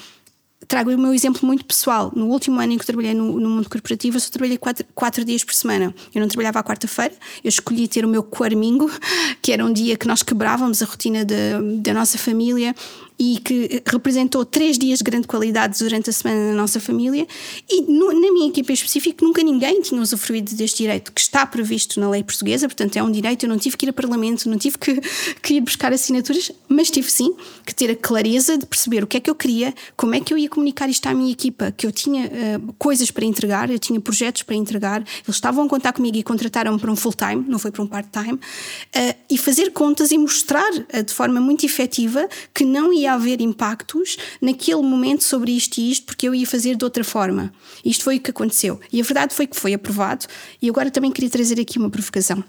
trago 0.67 0.91
o 0.91 0.99
meu 0.99 1.15
exemplo 1.15 1.47
muito 1.47 1.65
pessoal. 1.65 2.13
No 2.15 2.27
último 2.27 2.61
ano 2.61 2.73
em 2.73 2.79
que 2.79 2.87
trabalhei 2.87 3.15
no, 3.15 3.39
no 3.39 3.51
mundo 3.51 3.69
corporativo, 3.69 4.17
eu 4.17 4.21
só 4.21 4.31
trabalhei 4.31 4.59
quatro, 4.59 4.85
quatro, 4.95 5.25
dias 5.25 5.45
por 5.45 5.55
semana. 5.55 5.95
Eu 6.15 6.21
não 6.21 6.29
trabalhava 6.29 6.59
à 6.59 6.63
quarta-feira, 6.63 7.15
eu 7.43 7.49
escolhi 7.49 7.89
ter 7.89 8.05
o 8.05 8.09
meu 8.09 8.23
quarmingo, 8.23 8.91
que 9.43 9.53
era 9.53 9.65
um 9.65 9.73
dia 9.73 9.97
que 9.97 10.07
nós 10.07 10.23
quebrávamos 10.23 10.83
a 10.83 10.87
rotina 10.87 11.25
da 11.25 11.95
nossa 11.95 12.19
família 12.19 12.75
e 13.19 13.39
que 13.39 13.83
representou 13.87 14.45
três 14.45 14.77
dias 14.77 14.99
de 14.99 15.05
grande 15.05 15.27
qualidade 15.27 15.79
durante 15.79 16.11
a 16.11 16.13
semana 16.13 16.51
na 16.51 16.55
nossa 16.55 16.81
família. 16.81 17.27
E 17.71 17.83
no, 17.83 18.09
na 18.09 18.33
minha 18.33 18.49
equipa 18.49 18.73
em 18.73 18.75
específico, 18.75 19.25
nunca 19.25 19.43
ninguém 19.43 19.81
tinha 19.81 20.01
usufruído 20.01 20.55
deste 20.55 20.83
direito 20.83 21.13
que 21.13 21.21
está 21.21 21.47
previsto 21.47 22.01
na 22.01 22.11
lei 22.11 22.25
portuguesa, 22.25 22.67
portanto 22.67 22.97
é 22.97 23.03
um 23.03 23.11
direito. 23.11 23.45
Eu 23.45 23.49
não 23.49 23.59
tive 23.59 23.77
que 23.77 23.87
ir 23.87 23.91
a 23.91 23.93
Parlamento, 23.93 24.49
não 24.49 24.59
tive 24.59 24.79
que, 24.79 25.01
que 25.41 25.55
ir 25.55 25.61
buscar 25.61 25.93
assinaturas, 25.93 26.51
mas 26.69 26.91
tive 26.91 27.11
sim 27.11 27.35
que 27.65 27.75
ter 27.75 27.91
a 27.91 27.97
clareza 27.97 28.59
de 28.59 28.67
perceber 28.67 29.05
o 29.05 29.07
que 29.07 29.17
é 29.17 29.21
que 29.21 29.31
eu 29.31 29.35
queria, 29.35 29.73
como 29.97 30.15
é 30.15 30.21
que 30.21 30.35
eu 30.35 30.39
ia 30.39 30.49
comunicar 30.49 30.89
isto 30.89 31.07
à 31.07 31.15
minha 31.15 31.31
equipa, 31.31 31.71
que 31.71 31.87
eu 31.87 31.93
tinha 31.93 32.27
uh, 32.27 32.73
coisas 32.79 33.11
para 33.13 33.25
entregar, 33.25 33.71
eu 33.71 33.79
tinha 33.79 34.01
projetos 34.01 34.43
para 34.43 34.57
entregar, 34.57 35.01
eles 35.01 35.37
estavam 35.37 35.65
a 35.65 35.69
contar 35.69 35.93
comigo 35.93 36.17
e 36.17 36.23
contrataram-me 36.23 36.81
para 36.81 36.91
um 36.91 36.97
full-time, 36.97 37.45
não 37.47 37.59
foi 37.61 37.71
para 37.71 37.83
um 37.83 37.87
part-time, 37.87 38.35
uh, 38.35 39.15
e 39.31 39.39
fazer 39.39 39.71
contas 39.71 40.11
e 40.11 40.19
mostrar 40.19 40.71
uh, 40.73 41.03
de 41.03 41.13
forma 41.13 41.41
muito 41.41 41.65
efetiva 41.65 42.29
que 42.53 42.65
não 42.65 42.93
ia 42.93 43.04
ia 43.05 43.15
haver 43.15 43.41
impactos 43.41 44.17
naquele 44.41 44.83
momento 44.83 45.23
sobre 45.23 45.53
isto 45.53 45.79
e 45.79 45.91
isto, 45.91 46.07
porque 46.07 46.29
eu 46.29 46.35
ia 46.35 46.47
fazer 46.47 46.77
de 46.77 46.85
outra 46.85 47.05
forma. 47.05 47.53
Isto 47.85 48.05
foi 48.05 48.17
o 48.17 48.21
que 48.21 48.31
aconteceu. 48.31 48.81
E 48.93 49.01
a 49.01 49.05
verdade 49.05 49.35
foi 49.35 49.47
que 49.47 49.57
foi 49.57 49.75
aprovado, 49.75 50.27
e 50.61 50.69
agora 50.69 50.91
também 50.91 51.13
queria 51.13 51.31
trazer 51.31 51.61
aqui 51.61 51.79
uma 51.79 51.91
provocação. 51.91 52.43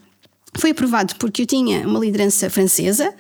Foi 0.58 0.70
aprovado 0.70 1.16
porque 1.18 1.42
eu 1.42 1.46
tinha 1.46 1.86
uma 1.86 2.00
liderança 2.00 2.50
francesa, 2.50 3.14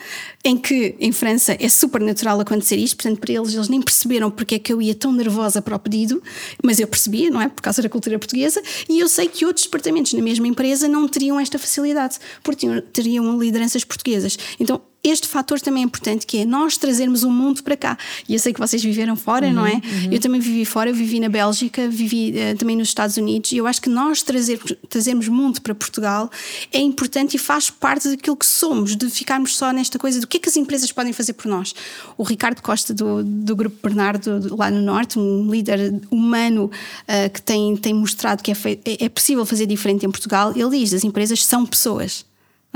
em 0.43 0.55
que 0.57 0.95
em 0.99 1.11
França 1.11 1.57
é 1.59 1.67
super 1.67 1.99
natural 1.99 2.39
acontecer 2.39 2.77
isto, 2.77 2.95
portanto, 2.95 3.19
para 3.19 3.33
eles, 3.33 3.53
eles 3.53 3.67
nem 3.67 3.81
perceberam 3.81 4.31
porque 4.31 4.55
é 4.55 4.59
que 4.59 4.71
eu 4.71 4.81
ia 4.81 4.95
tão 4.95 5.11
nervosa 5.11 5.61
para 5.61 5.75
o 5.75 5.79
pedido, 5.79 6.23
mas 6.63 6.79
eu 6.79 6.87
percebia, 6.87 7.29
não 7.29 7.41
é? 7.41 7.49
Por 7.49 7.61
causa 7.61 7.81
da 7.81 7.89
cultura 7.89 8.17
portuguesa, 8.17 8.61
e 8.87 8.99
eu 8.99 9.09
sei 9.09 9.27
que 9.27 9.45
outros 9.45 9.65
departamentos 9.65 10.13
na 10.13 10.21
mesma 10.21 10.47
empresa 10.47 10.87
não 10.87 11.07
teriam 11.09 11.37
esta 11.37 11.59
facilidade, 11.59 12.19
porque 12.41 12.81
teriam 12.93 13.37
lideranças 13.37 13.83
portuguesas. 13.83 14.39
Então, 14.57 14.81
este 15.09 15.27
fator 15.27 15.59
também 15.59 15.83
é 15.83 15.85
importante, 15.85 16.25
que 16.25 16.39
é 16.39 16.45
nós 16.45 16.77
trazermos 16.77 17.23
o 17.23 17.29
mundo 17.29 17.63
para 17.63 17.77
cá. 17.77 17.97
E 18.27 18.33
eu 18.33 18.39
sei 18.39 18.53
que 18.53 18.59
vocês 18.59 18.83
viveram 18.83 19.15
fora, 19.15 19.47
uhum, 19.47 19.53
não 19.53 19.65
é? 19.65 19.73
Uhum. 19.73 20.11
Eu 20.11 20.19
também 20.19 20.41
vivi 20.41 20.65
fora, 20.65 20.89
eu 20.89 20.95
vivi 20.95 21.19
na 21.19 21.29
Bélgica, 21.29 21.87
vivi 21.87 22.33
uh, 22.33 22.57
também 22.57 22.75
nos 22.75 22.87
Estados 22.87 23.17
Unidos, 23.17 23.51
e 23.51 23.57
eu 23.57 23.67
acho 23.67 23.81
que 23.81 23.89
nós 23.89 24.21
trazer, 24.21 24.59
trazermos 24.89 25.27
mundo 25.27 25.61
para 25.61 25.75
Portugal 25.75 26.29
é 26.71 26.79
importante 26.79 27.35
e 27.35 27.37
faz 27.37 27.69
parte 27.69 28.09
daquilo 28.09 28.35
que 28.35 28.45
somos, 28.45 28.95
de 28.95 29.09
ficarmos 29.09 29.55
só 29.57 29.71
nesta 29.71 29.99
coisa 29.99 30.19
do 30.19 30.27
que 30.27 30.37
é 30.37 30.39
que 30.39 30.49
as 30.49 30.57
empresas 30.57 30.91
podem 30.91 31.13
fazer 31.13 31.33
por 31.33 31.47
nós. 31.47 31.73
O 32.17 32.23
Ricardo 32.23 32.61
Costa, 32.61 32.93
do, 32.93 33.23
do 33.23 33.55
Grupo 33.55 33.77
Bernardo, 33.81 34.55
lá 34.55 34.71
no 34.71 34.81
Norte, 34.81 35.19
um 35.19 35.49
líder 35.49 36.01
humano 36.09 36.65
uh, 36.65 37.29
que 37.29 37.41
tem, 37.41 37.75
tem 37.77 37.93
mostrado 37.93 38.41
que 38.41 38.51
é, 38.51 38.55
é, 38.85 39.05
é 39.05 39.09
possível 39.09 39.45
fazer 39.45 39.65
diferente 39.65 40.05
em 40.05 40.11
Portugal, 40.11 40.53
ele 40.55 40.79
diz: 40.79 40.93
as 40.93 41.03
empresas 41.03 41.43
são 41.43 41.65
pessoas. 41.65 42.25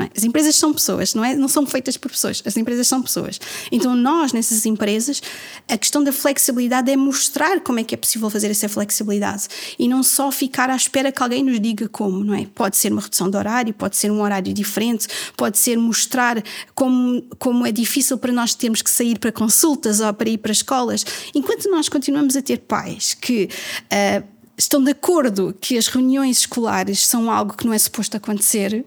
É? 0.03 0.09
As 0.15 0.23
empresas 0.23 0.55
são 0.55 0.73
pessoas, 0.73 1.13
não, 1.13 1.23
é? 1.23 1.35
não 1.35 1.47
são 1.47 1.65
feitas 1.65 1.97
por 1.97 2.11
pessoas, 2.11 2.41
as 2.45 2.55
empresas 2.57 2.87
são 2.87 3.01
pessoas. 3.01 3.39
Então, 3.71 3.95
nós, 3.95 4.33
nessas 4.33 4.65
empresas, 4.65 5.21
a 5.67 5.77
questão 5.77 6.03
da 6.03 6.11
flexibilidade 6.11 6.91
é 6.91 6.95
mostrar 6.95 7.59
como 7.61 7.79
é 7.79 7.83
que 7.83 7.93
é 7.93 7.97
possível 7.97 8.29
fazer 8.29 8.49
essa 8.49 8.69
flexibilidade 8.69 9.47
e 9.77 9.87
não 9.87 10.03
só 10.03 10.31
ficar 10.31 10.69
à 10.69 10.75
espera 10.75 11.11
que 11.11 11.21
alguém 11.21 11.43
nos 11.43 11.59
diga 11.59 11.87
como, 11.89 12.23
não 12.23 12.33
é? 12.33 12.45
Pode 12.53 12.77
ser 12.77 12.91
uma 12.91 13.01
redução 13.01 13.29
de 13.29 13.37
horário, 13.37 13.73
pode 13.73 13.97
ser 13.97 14.11
um 14.11 14.21
horário 14.21 14.53
diferente, 14.53 15.07
pode 15.35 15.57
ser 15.57 15.77
mostrar 15.77 16.41
como, 16.73 17.21
como 17.37 17.65
é 17.65 17.71
difícil 17.71 18.17
para 18.17 18.31
nós 18.31 18.53
termos 18.53 18.81
que 18.81 18.89
sair 18.89 19.19
para 19.19 19.31
consultas 19.31 19.99
ou 19.99 20.13
para 20.13 20.29
ir 20.29 20.37
para 20.37 20.51
escolas. 20.51 21.05
Enquanto 21.33 21.69
nós 21.69 21.89
continuamos 21.89 22.35
a 22.35 22.41
ter 22.41 22.59
pais 22.59 23.13
que. 23.13 23.49
Uh, 23.91 24.39
estão 24.59 24.83
de 24.83 24.91
acordo 24.91 25.55
que 25.59 25.77
as 25.77 25.87
reuniões 25.87 26.39
escolares 26.39 27.07
são 27.07 27.31
algo 27.31 27.55
que 27.55 27.65
não 27.65 27.73
é 27.73 27.77
suposto 27.77 28.17
acontecer, 28.17 28.85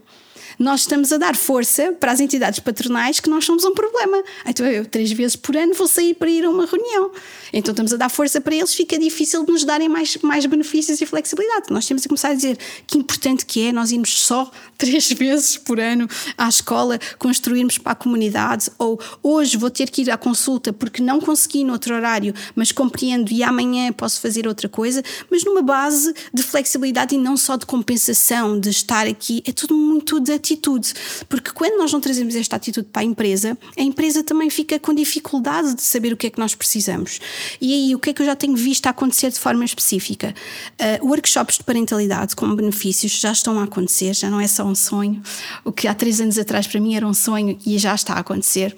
nós 0.62 0.82
estamos 0.82 1.12
a 1.12 1.18
dar 1.18 1.34
força 1.34 1.92
para 1.98 2.12
as 2.12 2.20
entidades 2.20 2.60
patronais 2.60 3.18
que 3.20 3.28
nós 3.28 3.44
somos 3.44 3.64
um 3.64 3.74
problema. 3.74 4.22
Então 4.46 4.64
eu, 4.64 4.86
três 4.86 5.10
vezes 5.12 5.36
por 5.36 5.56
ano, 5.56 5.74
vou 5.74 5.88
sair 5.88 6.14
para 6.14 6.30
ir 6.30 6.44
a 6.44 6.50
uma 6.50 6.66
reunião. 6.66 7.10
Então 7.52 7.72
estamos 7.72 7.92
a 7.92 7.96
dar 7.96 8.08
força 8.08 8.40
para 8.40 8.54
eles, 8.54 8.72
fica 8.72 8.98
difícil 8.98 9.44
de 9.44 9.52
nos 9.52 9.64
darem 9.64 9.88
mais, 9.88 10.16
mais 10.18 10.46
benefícios 10.46 11.00
e 11.00 11.06
flexibilidade. 11.06 11.66
Nós 11.70 11.86
temos 11.86 12.04
a 12.04 12.08
começar 12.08 12.28
a 12.28 12.34
dizer 12.34 12.56
que 12.86 12.96
importante 12.96 13.44
que 13.44 13.66
é 13.66 13.72
nós 13.72 13.90
irmos 13.90 14.20
só 14.20 14.50
três 14.78 15.10
vezes 15.12 15.56
por 15.56 15.80
ano 15.80 16.08
à 16.38 16.48
escola, 16.48 16.98
construirmos 17.18 17.78
para 17.78 17.92
a 17.92 17.94
comunidade, 17.94 18.70
ou 18.78 19.00
hoje 19.22 19.56
vou 19.56 19.70
ter 19.70 19.90
que 19.90 20.02
ir 20.02 20.10
à 20.10 20.16
consulta 20.16 20.72
porque 20.72 21.02
não 21.02 21.20
consegui 21.20 21.64
no 21.64 21.72
outro 21.72 21.94
horário, 21.94 22.34
mas 22.54 22.72
compreendo 22.72 23.32
e 23.32 23.42
amanhã 23.42 23.92
posso 23.92 24.20
fazer 24.20 24.46
outra 24.46 24.68
coisa, 24.68 25.02
mas 25.30 25.44
numa 25.44 25.62
base 25.62 26.14
de 26.32 26.42
flexibilidade 26.42 27.14
e 27.14 27.18
não 27.18 27.36
só 27.36 27.56
de 27.56 27.66
compensação, 27.66 28.58
de 28.58 28.70
estar 28.70 29.06
aqui. 29.06 29.42
É 29.46 29.52
tudo 29.52 29.74
muito 29.74 30.20
de 30.20 30.32
atitude, 30.52 30.92
porque 31.28 31.50
quando 31.50 31.78
nós 31.78 31.92
não 31.92 32.00
trazemos 32.00 32.34
esta 32.34 32.56
atitude 32.56 32.88
para 32.92 33.02
a 33.02 33.04
empresa, 33.04 33.56
a 33.76 33.82
empresa 33.82 34.22
também 34.22 34.50
fica 34.50 34.78
com 34.78 34.94
dificuldade 34.94 35.74
de 35.74 35.82
saber 35.82 36.12
o 36.12 36.16
que 36.16 36.26
é 36.26 36.30
que 36.30 36.38
nós 36.38 36.54
precisamos. 36.54 37.20
E 37.60 37.72
aí, 37.72 37.94
o 37.94 37.98
que 37.98 38.10
é 38.10 38.12
que 38.12 38.22
eu 38.22 38.26
já 38.26 38.36
tenho 38.36 38.56
visto 38.56 38.86
acontecer 38.86 39.30
de 39.30 39.38
forma 39.38 39.64
específica? 39.64 40.34
Uh, 41.02 41.06
workshops 41.06 41.58
de 41.58 41.64
parentalidade 41.64 42.36
com 42.36 42.54
benefícios 42.54 43.18
já 43.18 43.32
estão 43.32 43.58
a 43.58 43.64
acontecer, 43.64 44.14
já 44.14 44.30
não 44.30 44.40
é 44.40 44.46
só 44.46 44.64
um 44.64 44.74
sonho. 44.74 45.22
O 45.64 45.72
que 45.72 45.88
há 45.88 45.94
três 45.94 46.20
anos 46.20 46.38
atrás 46.38 46.66
para 46.66 46.80
mim 46.80 46.94
era 46.94 47.06
um 47.06 47.14
sonho 47.14 47.58
e 47.64 47.78
já 47.78 47.94
está 47.94 48.14
a 48.14 48.18
acontecer 48.20 48.74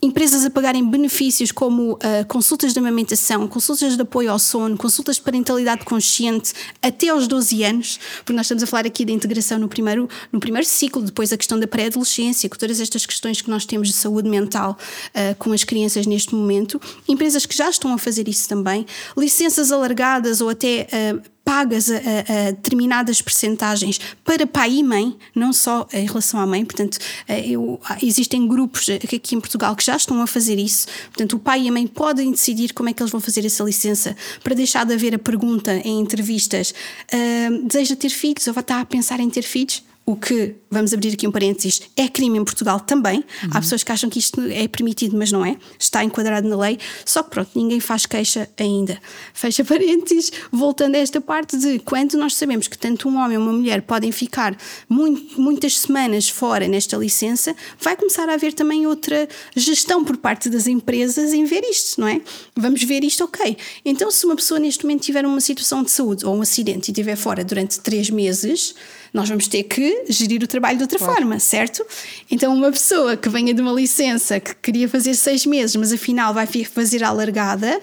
empresas 0.00 0.44
a 0.44 0.50
pagarem 0.50 0.88
benefícios 0.88 1.50
como 1.50 1.92
uh, 1.92 1.98
consultas 2.28 2.72
de 2.72 2.78
amamentação, 2.78 3.48
consultas 3.48 3.96
de 3.96 4.02
apoio 4.02 4.30
ao 4.30 4.38
sono, 4.38 4.76
consultas 4.76 5.16
de 5.16 5.22
parentalidade 5.22 5.84
consciente 5.84 6.52
até 6.82 7.08
aos 7.08 7.26
12 7.26 7.64
anos, 7.64 7.98
porque 8.18 8.32
nós 8.32 8.46
estamos 8.46 8.62
a 8.62 8.66
falar 8.66 8.86
aqui 8.86 9.04
da 9.04 9.12
integração 9.12 9.58
no 9.58 9.68
primeiro, 9.68 10.08
no 10.30 10.38
primeiro 10.38 10.66
ciclo, 10.66 11.02
depois 11.02 11.32
a 11.32 11.36
questão 11.36 11.58
da 11.58 11.66
pré-adolescência, 11.66 12.48
com 12.48 12.56
todas 12.56 12.80
estas 12.80 13.06
questões 13.06 13.40
que 13.40 13.50
nós 13.50 13.64
temos 13.64 13.88
de 13.88 13.94
saúde 13.94 14.28
mental 14.28 14.76
uh, 15.08 15.34
com 15.36 15.52
as 15.52 15.64
crianças 15.64 16.06
neste 16.06 16.34
momento, 16.34 16.80
empresas 17.08 17.46
que 17.46 17.56
já 17.56 17.70
estão 17.70 17.92
a 17.92 17.98
fazer 17.98 18.28
isso 18.28 18.48
também, 18.48 18.86
licenças 19.16 19.72
alargadas 19.72 20.40
ou 20.40 20.50
até 20.50 20.86
uh, 20.92 21.35
pagas 21.46 21.88
a, 21.92 21.94
a, 21.94 22.50
determinadas 22.50 23.22
percentagens 23.22 24.00
para 24.24 24.44
pai 24.48 24.78
e 24.78 24.82
mãe, 24.82 25.16
não 25.32 25.52
só 25.52 25.86
em 25.92 26.04
relação 26.04 26.40
à 26.40 26.46
mãe. 26.46 26.64
Portanto, 26.64 26.98
eh, 27.28 27.50
eu, 27.50 27.80
existem 28.02 28.48
grupos 28.48 28.90
aqui 28.90 29.36
em 29.36 29.40
Portugal 29.40 29.76
que 29.76 29.84
já 29.84 29.94
estão 29.94 30.20
a 30.20 30.26
fazer 30.26 30.58
isso. 30.58 30.88
Portanto, 31.04 31.34
o 31.34 31.38
pai 31.38 31.62
e 31.62 31.68
a 31.68 31.72
mãe 31.72 31.86
podem 31.86 32.32
decidir 32.32 32.72
como 32.72 32.88
é 32.88 32.92
que 32.92 33.00
eles 33.00 33.12
vão 33.12 33.20
fazer 33.20 33.46
essa 33.46 33.62
licença 33.62 34.16
para 34.42 34.56
deixar 34.56 34.84
de 34.84 34.94
haver 34.94 35.14
a 35.14 35.20
pergunta 35.20 35.72
em 35.84 36.00
entrevistas: 36.00 36.74
uh, 37.14 37.62
deseja 37.62 37.94
ter 37.94 38.10
filhos 38.10 38.44
ou 38.48 38.58
estar 38.58 38.80
a 38.80 38.84
pensar 38.84 39.20
em 39.20 39.30
ter 39.30 39.42
filhos? 39.42 39.84
O 40.08 40.14
que, 40.14 40.54
vamos 40.70 40.94
abrir 40.94 41.14
aqui 41.14 41.26
um 41.26 41.32
parênteses, 41.32 41.82
é 41.96 42.06
crime 42.06 42.38
em 42.38 42.44
Portugal 42.44 42.78
também. 42.78 43.18
Uhum. 43.18 43.50
Há 43.52 43.60
pessoas 43.60 43.82
que 43.82 43.90
acham 43.90 44.08
que 44.08 44.20
isto 44.20 44.40
é 44.40 44.68
permitido, 44.68 45.16
mas 45.16 45.32
não 45.32 45.44
é. 45.44 45.56
Está 45.76 46.04
enquadrado 46.04 46.48
na 46.48 46.56
lei. 46.56 46.78
Só 47.04 47.24
que 47.24 47.30
pronto, 47.30 47.50
ninguém 47.56 47.80
faz 47.80 48.06
queixa 48.06 48.48
ainda. 48.56 49.00
Fecha 49.34 49.64
parênteses, 49.66 50.30
voltando 50.52 50.94
a 50.94 50.98
esta 50.98 51.20
parte 51.20 51.58
de 51.58 51.80
quando 51.80 52.16
nós 52.16 52.36
sabemos 52.36 52.68
que 52.68 52.78
tanto 52.78 53.08
um 53.08 53.16
homem 53.16 53.36
ou 53.36 53.42
uma 53.42 53.52
mulher 53.52 53.82
podem 53.82 54.12
ficar 54.12 54.56
muito, 54.88 55.40
muitas 55.40 55.76
semanas 55.76 56.28
fora 56.28 56.68
nesta 56.68 56.96
licença, 56.96 57.52
vai 57.80 57.96
começar 57.96 58.28
a 58.28 58.34
haver 58.34 58.52
também 58.52 58.86
outra 58.86 59.28
gestão 59.56 60.04
por 60.04 60.16
parte 60.18 60.48
das 60.48 60.68
empresas 60.68 61.32
em 61.32 61.44
ver 61.44 61.64
isto, 61.64 62.00
não 62.00 62.06
é? 62.06 62.20
Vamos 62.54 62.80
ver 62.84 63.02
isto, 63.02 63.24
ok. 63.24 63.56
Então, 63.84 64.08
se 64.12 64.24
uma 64.24 64.36
pessoa 64.36 64.60
neste 64.60 64.84
momento 64.84 65.02
tiver 65.02 65.26
uma 65.26 65.40
situação 65.40 65.82
de 65.82 65.90
saúde 65.90 66.24
ou 66.24 66.36
um 66.36 66.42
acidente 66.42 66.90
e 66.90 66.92
estiver 66.92 67.16
fora 67.16 67.42
durante 67.42 67.80
três 67.80 68.08
meses 68.08 68.72
nós 69.16 69.30
vamos 69.30 69.48
ter 69.48 69.62
que 69.62 70.04
gerir 70.10 70.42
o 70.42 70.46
trabalho 70.46 70.76
de 70.76 70.84
outra 70.84 70.98
claro. 70.98 71.14
forma, 71.14 71.38
certo? 71.38 71.84
Então, 72.30 72.54
uma 72.54 72.70
pessoa 72.70 73.16
que 73.16 73.30
venha 73.30 73.54
de 73.54 73.62
uma 73.62 73.72
licença 73.72 74.38
que 74.38 74.54
queria 74.56 74.86
fazer 74.88 75.14
seis 75.14 75.46
meses, 75.46 75.74
mas 75.74 75.90
afinal 75.90 76.34
vai 76.34 76.46
fazer 76.46 77.02
a 77.02 77.08
alargada, 77.08 77.80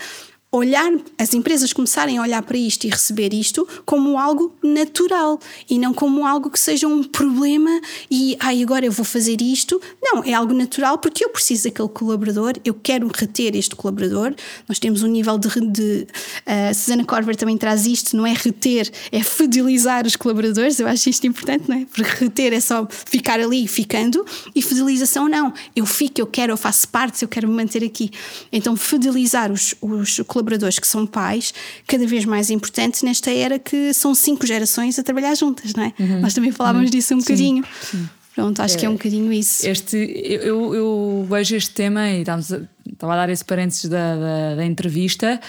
olhar, 0.54 0.92
as 1.18 1.34
empresas 1.34 1.74
começarem 1.74 2.20
a 2.20 2.22
olhar 2.22 2.44
para 2.44 2.58
isto 2.58 2.86
e 2.86 2.90
receber 2.90 3.34
isto 3.34 3.68
como 3.86 4.20
algo 4.20 4.56
natural 4.62 5.40
e 5.68 5.80
não 5.80 5.94
como 5.96 6.28
algo 6.28 6.48
que 6.52 6.60
seja 6.60 6.88
um 6.88 7.04
problema 7.04 7.82
e 8.10 8.38
ai, 8.40 8.62
agora 8.62 8.86
eu 8.86 8.92
vou 8.92 9.04
fazer 9.04 9.42
isto. 9.42 9.82
Não, 10.00 10.24
é 10.24 10.32
algo 10.34 10.54
natural 10.54 11.00
porque 11.00 11.26
eu 11.26 11.30
preciso 11.30 11.64
daquele 11.64 11.90
colaborador, 11.90 12.54
eu 12.64 12.76
quero 12.76 13.10
reter 13.12 13.56
este 13.56 13.76
colaborador. 13.76 14.36
Nós 14.70 14.78
temos 14.78 15.02
um 15.02 15.08
nível 15.08 15.40
de. 15.40 15.50
de 15.72 16.08
uh, 16.46 16.74
Susana 16.76 17.04
Corber 17.04 17.36
também 17.36 17.58
traz 17.58 17.88
isto, 17.88 18.16
não 18.16 18.28
é 18.28 18.34
reter, 18.34 18.92
é 19.12 19.24
fidelizar 19.24 20.06
os 20.06 20.16
colaboradores. 20.16 20.80
Eu 20.80 20.88
acho 20.88 21.10
isto 21.10 21.26
importante, 21.26 21.68
não 21.68 21.78
é? 21.78 21.86
Porque 21.86 22.26
reter 22.26 22.54
é 22.54 22.60
só 22.60 22.88
ficar 22.90 23.40
ali 23.40 23.68
ficando 23.68 24.24
e 24.54 24.62
fidelização 24.62 25.28
não. 25.28 25.52
Eu 25.76 25.88
fico, 25.88 26.22
eu 26.22 26.28
quero, 26.28 26.54
eu 26.54 26.58
faço 26.58 26.88
parte, 26.90 27.24
eu 27.24 27.28
quero 27.28 27.48
me 27.48 27.56
manter 27.56 27.84
aqui. 27.84 28.12
Então, 28.52 28.76
fidelizar 28.76 29.52
os, 29.52 29.74
os 29.82 30.18
colaboradores 30.28 30.43
colaboradores 30.44 30.80
que 30.80 30.88
são 30.88 31.06
pais, 31.06 31.54
cada 31.88 32.06
vez 32.06 32.26
mais 32.26 32.50
importante 32.50 33.04
nesta 33.06 33.32
era 33.32 33.58
que 33.58 33.94
são 33.94 34.14
cinco 34.14 34.46
gerações 34.46 35.00
a 35.00 35.04
trabalhar 35.04 35.36
juntas, 35.36 35.74
não 35.74 35.84
é? 35.84 35.94
Uhum. 36.00 36.22
Nós 36.22 36.34
também 36.34 36.52
falávamos 36.52 36.90
uhum. 36.90 36.92
disso 36.92 37.16
um 37.16 37.20
bocadinho. 37.20 37.64
Sim. 37.82 38.10
Pronto, 38.36 38.62
acho 38.62 38.76
é, 38.76 38.80
que 38.80 38.86
é 38.86 38.90
um 38.90 38.94
bocadinho 38.94 39.32
isso. 39.32 39.68
Este, 39.68 39.96
eu, 39.98 40.74
eu 40.74 41.28
vejo 41.30 41.56
este 41.56 41.72
tema 41.72 42.10
e 42.10 42.22
estava 42.22 43.14
a 43.14 43.16
dar 43.16 43.30
esse 43.30 43.46
parênteses 43.46 43.86
da, 43.86 44.16
da, 44.16 44.56
da 44.56 44.66
entrevista 44.66 45.40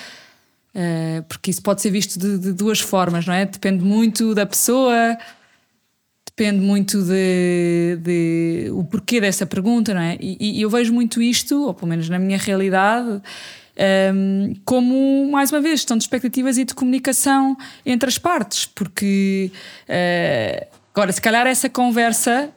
Uh, 0.75 1.23
porque 1.29 1.53
isso 1.53 1.63
pode 1.63 1.81
ser 1.81 1.91
visto 1.91 2.19
de, 2.19 2.37
de, 2.37 2.53
duas 2.53 2.81
formas, 2.81 3.25
não 3.27 3.33
é? 3.33 3.47
Depende 3.47 3.85
muito 3.85 4.35
da 4.35 4.45
pessoa, 4.45 5.17
depende 6.27 6.59
muito 6.59 7.01
de, 7.01 7.97
de 8.03 8.71
o 8.73 8.83
porquê 8.83 9.21
dessa 9.21 9.47
pergunta, 9.47 9.95
não 9.95 10.01
é? 10.01 10.19
E, 10.21 10.59
e, 10.59 10.63
eu 10.63 10.69
vejo 10.69 10.93
muito 10.93 11.23
isto, 11.23 11.67
ou 11.67 11.73
pelo 11.73 11.87
menos 11.87 12.09
na 12.09 12.19
minha 12.19 12.37
realidade, 12.37 13.23
um, 14.15 14.55
como, 14.65 15.31
mais 15.31 15.51
uma 15.51 15.61
vez, 15.61 15.81
questão 15.81 15.97
de 15.97 16.05
expectativas 16.05 16.59
e 16.59 16.65
de 16.65 16.75
comunicação 16.75 17.57
entre 17.85 18.09
as 18.09 18.19
partes, 18.19 18.67
porque 18.67 19.51
uh, 19.89 20.67
agora, 20.95 21.13
se 21.13 21.21
calhar 21.21 21.47
essa 21.47 21.69
conversa 21.69 22.51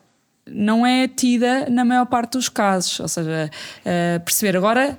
não 0.46 0.86
é 0.86 1.08
tida 1.08 1.70
na 1.70 1.84
maior 1.84 2.06
parte 2.06 2.34
dos 2.34 2.50
casos, 2.50 3.00
ou 3.00 3.08
seja, 3.08 3.50
uh, 3.82 4.20
perceber 4.24 4.58
agora 4.58 4.98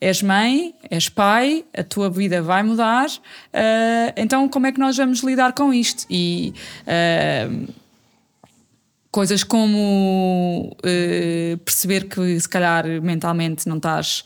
és 0.00 0.20
mãe, 0.20 0.74
és 0.90 1.08
pai, 1.08 1.64
a 1.76 1.84
tua 1.84 2.10
vida 2.10 2.42
vai 2.42 2.64
mudar, 2.64 3.06
uh, 3.06 4.12
então 4.16 4.48
como 4.48 4.66
é 4.66 4.72
que 4.72 4.80
nós 4.80 4.96
vamos 4.96 5.20
lidar 5.20 5.52
com 5.52 5.72
isto? 5.72 6.04
E 6.10 6.52
uh, 6.82 7.72
coisas 9.12 9.44
como 9.44 10.76
uh, 10.78 11.58
perceber 11.58 12.08
que 12.08 12.40
se 12.40 12.48
calhar 12.48 12.84
mentalmente 13.00 13.68
não 13.68 13.76
estás. 13.76 14.24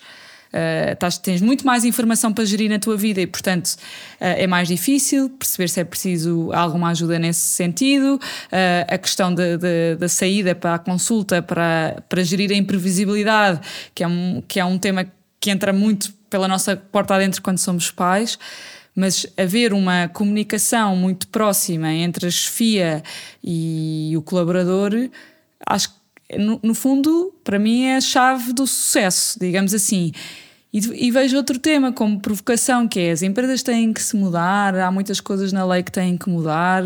Estás, 0.93 1.19
tens 1.19 1.41
muito 1.41 1.67
mais 1.67 1.85
informação 1.85 2.33
para 2.33 2.45
gerir 2.45 2.71
na 2.71 2.79
tua 2.79 2.97
vida 2.97 3.21
e, 3.21 3.27
portanto, 3.27 3.67
uh, 3.67 3.77
é 4.19 4.47
mais 4.47 4.69
difícil 4.69 5.29
perceber 5.31 5.69
se 5.69 5.81
é 5.81 5.85
preciso 5.85 6.51
alguma 6.53 6.91
ajuda 6.91 7.19
nesse 7.19 7.41
sentido. 7.41 8.15
Uh, 8.15 8.87
a 8.89 8.99
questão 8.99 9.35
da 9.35 10.09
saída 10.09 10.55
para 10.55 10.75
a 10.75 10.79
consulta, 10.79 11.43
para, 11.43 12.03
para 12.09 12.23
gerir 12.23 12.51
a 12.51 12.55
imprevisibilidade, 12.55 13.61
que 13.95 14.03
é 14.03 14.09
um, 14.09 14.43
que 14.47 14.61
é 14.61 14.65
um 14.65 14.79
tema 14.79 15.07
que 15.41 15.51
entra 15.51 15.73
muito 15.73 16.13
pela 16.31 16.49
nossa 16.49 16.77
porta 16.77 17.15
adentro 17.15 17.41
quando 17.43 17.59
somos 17.59 17.91
pais, 17.91 18.39
mas 18.95 19.27
haver 19.37 19.73
uma 19.73 20.09
comunicação 20.09 20.97
muito 20.97 21.29
próxima 21.29 21.93
entre 21.93 22.27
a 22.27 22.31
chefia 22.31 23.03
e 23.45 24.15
o 24.17 24.23
colaborador, 24.23 24.93
acho 25.67 25.91
que, 25.91 25.96
no, 26.39 26.59
no 26.63 26.75
fundo, 26.75 27.35
para 27.45 27.59
mim 27.59 27.85
é 27.85 27.97
a 27.97 28.01
chave 28.01 28.53
do 28.53 28.67
sucesso, 28.67 29.39
digamos 29.39 29.73
assim. 29.75 30.13
E, 30.73 31.11
vejo 31.11 31.37
outro 31.39 31.59
tema 31.59 31.91
como 31.91 32.21
provocação, 32.21 32.87
que 32.87 33.01
é 33.01 33.11
as 33.11 33.23
empresas 33.23 33.63
têm 33.63 33.95
que 33.95 34.03
se 34.03 34.15
mudar, 34.15 34.75
há 34.75 34.91
muitas 34.91 35.21
coisas 35.21 35.51
na 35.51 35.65
lei 35.65 35.83
que 35.83 35.91
têm 35.91 36.19
que 36.19 36.29
mudar, 36.29 36.83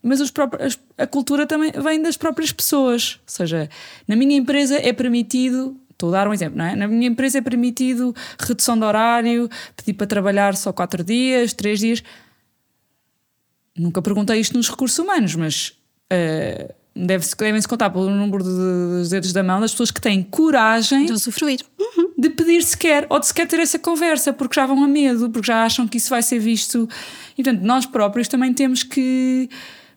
mas 0.00 0.20
os 0.20 0.30
próprios, 0.30 0.78
a 0.96 1.08
cultura 1.08 1.44
também 1.44 1.72
vem 1.72 2.00
das 2.00 2.16
próprias 2.16 2.52
pessoas. 2.52 3.18
Ou 3.22 3.28
seja, 3.28 3.68
na 4.06 4.14
minha 4.14 4.36
empresa 4.36 4.76
é 4.76 4.92
permitido 4.92 5.76
Estou 5.96 6.10
a 6.10 6.12
dar 6.12 6.28
um 6.28 6.34
exemplo, 6.34 6.58
não 6.58 6.64
é? 6.66 6.76
Na 6.76 6.86
minha 6.86 7.08
empresa 7.08 7.38
é 7.38 7.40
permitido 7.40 8.14
redução 8.38 8.78
de 8.78 8.84
horário, 8.84 9.48
pedir 9.74 9.94
para 9.94 10.06
trabalhar 10.06 10.54
só 10.54 10.70
quatro 10.70 11.02
dias, 11.02 11.54
três 11.54 11.80
dias. 11.80 12.02
Nunca 13.74 14.02
perguntei 14.02 14.38
isto 14.38 14.54
nos 14.58 14.68
recursos 14.68 14.98
humanos, 14.98 15.34
mas 15.34 15.72
uh, 16.12 16.74
deve-se, 16.96 17.36
devem-se 17.36 17.68
contar 17.68 17.90
pelo 17.90 18.08
número 18.08 18.42
de, 18.42 18.50
dos 18.50 19.10
dedos 19.10 19.32
da 19.32 19.42
mão 19.42 19.60
das 19.60 19.72
pessoas 19.72 19.90
que 19.90 20.00
têm 20.00 20.22
coragem 20.22 21.06
de 21.06 21.12
usufruir. 21.12 21.60
Uhum. 21.78 22.10
De 22.16 22.30
pedir 22.30 22.62
sequer, 22.62 23.06
ou 23.10 23.20
de 23.20 23.26
sequer 23.26 23.46
ter 23.46 23.60
essa 23.60 23.78
conversa, 23.78 24.32
porque 24.32 24.54
já 24.54 24.66
vão 24.66 24.82
a 24.82 24.88
medo, 24.88 25.28
porque 25.30 25.46
já 25.46 25.64
acham 25.64 25.86
que 25.86 25.98
isso 25.98 26.08
vai 26.08 26.22
ser 26.22 26.38
visto. 26.38 26.88
E 27.36 27.42
portanto, 27.42 27.62
nós 27.62 27.84
próprios 27.84 28.28
também 28.28 28.54
temos 28.54 28.82
que. 28.82 29.48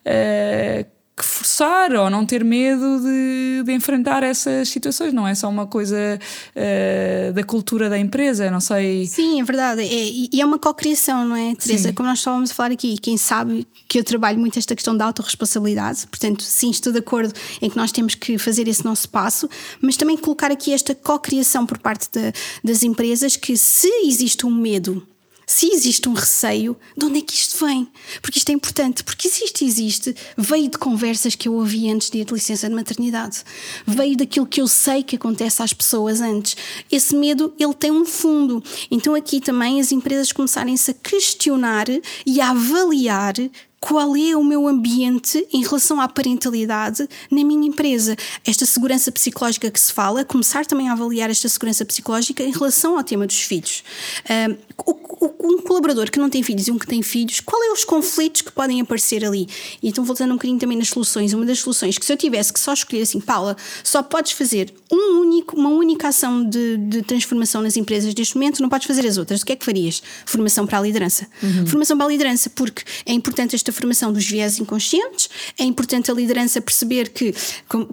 Uh, 0.06 0.99
que 1.20 1.26
forçar 1.26 1.92
ou 1.94 2.10
não 2.10 2.26
ter 2.26 2.46
medo 2.46 3.02
de, 3.02 3.64
de, 3.66 3.74
enfrentar 3.74 4.24
essas 4.24 4.70
situações, 4.70 5.14
não 5.14 5.28
é 5.28 5.36
só 5.36 5.50
uma 5.50 5.68
coisa 5.68 6.18
uh, 6.56 7.34
da 7.34 7.44
cultura 7.44 7.90
da 7.90 8.00
empresa, 8.00 8.50
não 8.50 8.62
sei. 8.62 9.06
Sim, 9.06 9.42
é 9.42 9.44
verdade. 9.44 9.82
É, 9.82 10.10
e 10.34 10.40
é 10.40 10.46
uma 10.46 10.58
cocriação, 10.58 11.28
não 11.28 11.36
é, 11.36 11.54
Teresa? 11.56 11.90
Sim. 11.90 11.94
Como 11.94 12.08
nós 12.08 12.20
estávamos 12.20 12.52
a 12.52 12.54
falar 12.54 12.72
aqui, 12.72 12.98
quem 12.98 13.18
sabe 13.18 13.68
que 13.88 14.00
eu 14.00 14.04
trabalho 14.04 14.40
muito 14.40 14.58
esta 14.58 14.74
questão 14.74 14.96
da 14.96 15.06
autorresponsabilidade, 15.06 16.08
portanto, 16.08 16.42
sim, 16.42 16.70
estou 16.70 16.94
de 16.94 17.00
acordo 17.00 17.34
em 17.62 17.70
que 17.70 17.76
nós 17.76 17.92
temos 17.92 18.16
que 18.16 18.38
fazer 18.38 18.68
esse 18.70 18.86
nosso 18.86 19.10
passo, 19.10 19.50
mas 19.82 19.98
também 19.98 20.16
colocar 20.18 20.52
aqui 20.52 20.74
esta 20.74 20.96
cocriação 20.96 21.66
por 21.66 21.78
parte 21.80 22.08
de, 22.12 22.32
das 22.64 22.82
empresas 22.82 23.36
que 23.36 23.58
se 23.58 23.90
existe 24.06 24.46
um 24.46 24.52
medo 24.52 25.06
se 25.50 25.66
existe 25.74 26.08
um 26.08 26.14
receio, 26.14 26.78
de 26.96 27.06
onde 27.08 27.18
é 27.18 27.22
que 27.24 27.34
isto 27.34 27.66
vem? 27.66 27.88
Porque 28.22 28.38
isto 28.38 28.50
é 28.50 28.54
importante, 28.54 29.04
porque 29.04 29.28
existe, 29.28 29.66
existe, 29.66 30.16
veio 30.38 30.70
de 30.70 30.78
conversas 30.78 31.34
que 31.34 31.48
eu 31.50 31.56
ouvi 31.56 31.90
antes 31.90 32.12
de 32.12 32.20
ir 32.20 32.26
de 32.26 32.36
licença 32.36 32.70
de 32.70 32.76
maternidade, 32.76 33.44
veio 33.84 34.16
daquilo 34.16 34.46
que 34.46 34.62
eu 34.62 34.68
sei 34.68 35.02
que 35.02 35.16
acontece 35.16 35.64
às 35.64 35.74
pessoas 35.74 36.22
antes. 36.22 36.56
Esse 36.92 37.16
medo, 37.16 37.52
ele 37.58 37.74
tem 37.74 37.90
um 37.90 38.06
fundo. 38.06 38.64
Então 38.92 39.16
aqui 39.16 39.42
também 39.42 39.82
as 39.82 39.92
empresas 39.92 40.32
começarem-se 40.32 40.92
a 40.92 40.94
questionar 40.94 41.88
e 42.28 42.40
a 42.40 42.52
avaliar 42.52 43.34
qual 43.80 44.16
é 44.16 44.36
o 44.36 44.44
meu 44.44 44.68
ambiente 44.68 45.46
em 45.54 45.64
relação 45.64 46.02
à 46.02 46.08
parentalidade 46.08 47.08
na 47.32 47.44
minha 47.44 47.68
empresa. 47.68 48.16
Esta 48.46 48.66
segurança 48.66 49.12
psicológica 49.12 49.72
que 49.72 49.80
se 49.80 49.94
fala, 49.94 50.26
começar 50.26 50.66
também 50.66 50.90
a 50.90 50.94
avaliar 50.94 51.30
esta 51.30 51.48
segurança 51.48 51.86
psicológica 51.86 52.44
em 52.44 52.52
relação 52.52 52.98
ao 52.98 53.04
tema 53.04 53.26
dos 53.26 53.42
filhos. 53.42 53.84
um 55.42 55.62
colaborador 55.62 56.10
que 56.12 56.20
não 56.20 56.30
tem 56.30 56.44
filhos 56.44 56.68
e 56.68 56.72
um 56.72 56.78
que 56.78 56.88
tem 56.88 57.02
filhos, 57.02 57.40
qual 57.40 57.62
é 57.64 57.72
os 57.72 57.84
conflitos 57.84 58.42
que 58.42 58.52
podem 58.52 58.82
aparecer 58.82 59.26
ali? 59.26 59.48
E 59.82 59.90
então, 59.90 60.04
voltando 60.04 60.32
um 60.32 60.36
bocadinho 60.36 60.60
também 60.60 60.78
nas 60.78 60.90
soluções, 60.90 61.34
uma 61.34 61.46
das 61.46 61.60
soluções 61.60 61.98
que 61.98 62.06
se 62.06 62.12
eu 62.12 62.18
tivesse 62.18 62.54
que 62.54 62.60
só 62.60 62.74
escolher 62.74 63.02
assim, 63.02 63.20
Paula, 63.20 63.56
só 63.84 64.04
podes 64.04 64.34
fazer 64.34 64.74
um 64.92 65.20
único, 65.22 65.56
uma 65.56 65.70
única 65.70 66.08
ação 66.08 66.44
de, 66.44 66.78
de 66.78 67.02
transformação 67.02 67.62
nas 67.62 67.78
empresas 67.78 68.14
neste 68.14 68.36
momento, 68.36 68.62
não 68.62 68.70
podes 68.70 68.88
fazer 68.88 69.06
as 69.06 69.18
outras. 69.18 69.42
O 69.42 69.46
que 69.46 69.54
é 69.54 69.56
que 69.56 69.66
farias? 69.66 70.02
Formação 70.26 70.66
para 70.66 70.80
a 70.80 70.82
liderança. 70.82 71.28
Uhum. 71.42 71.68
Formação 71.68 71.98
para 71.98 72.06
a 72.06 72.10
liderança, 72.10 72.50
porque 72.50 72.84
é 73.06 73.14
importante 73.14 73.56
esta 73.56 73.69
esta 73.70 73.72
formação 73.72 74.12
dos 74.12 74.26
viés 74.26 74.60
inconscientes. 74.60 75.30
É 75.58 75.64
importante 75.64 76.12
a 76.12 76.14
liderança 76.14 76.60
perceber 76.60 77.10
que, 77.10 77.34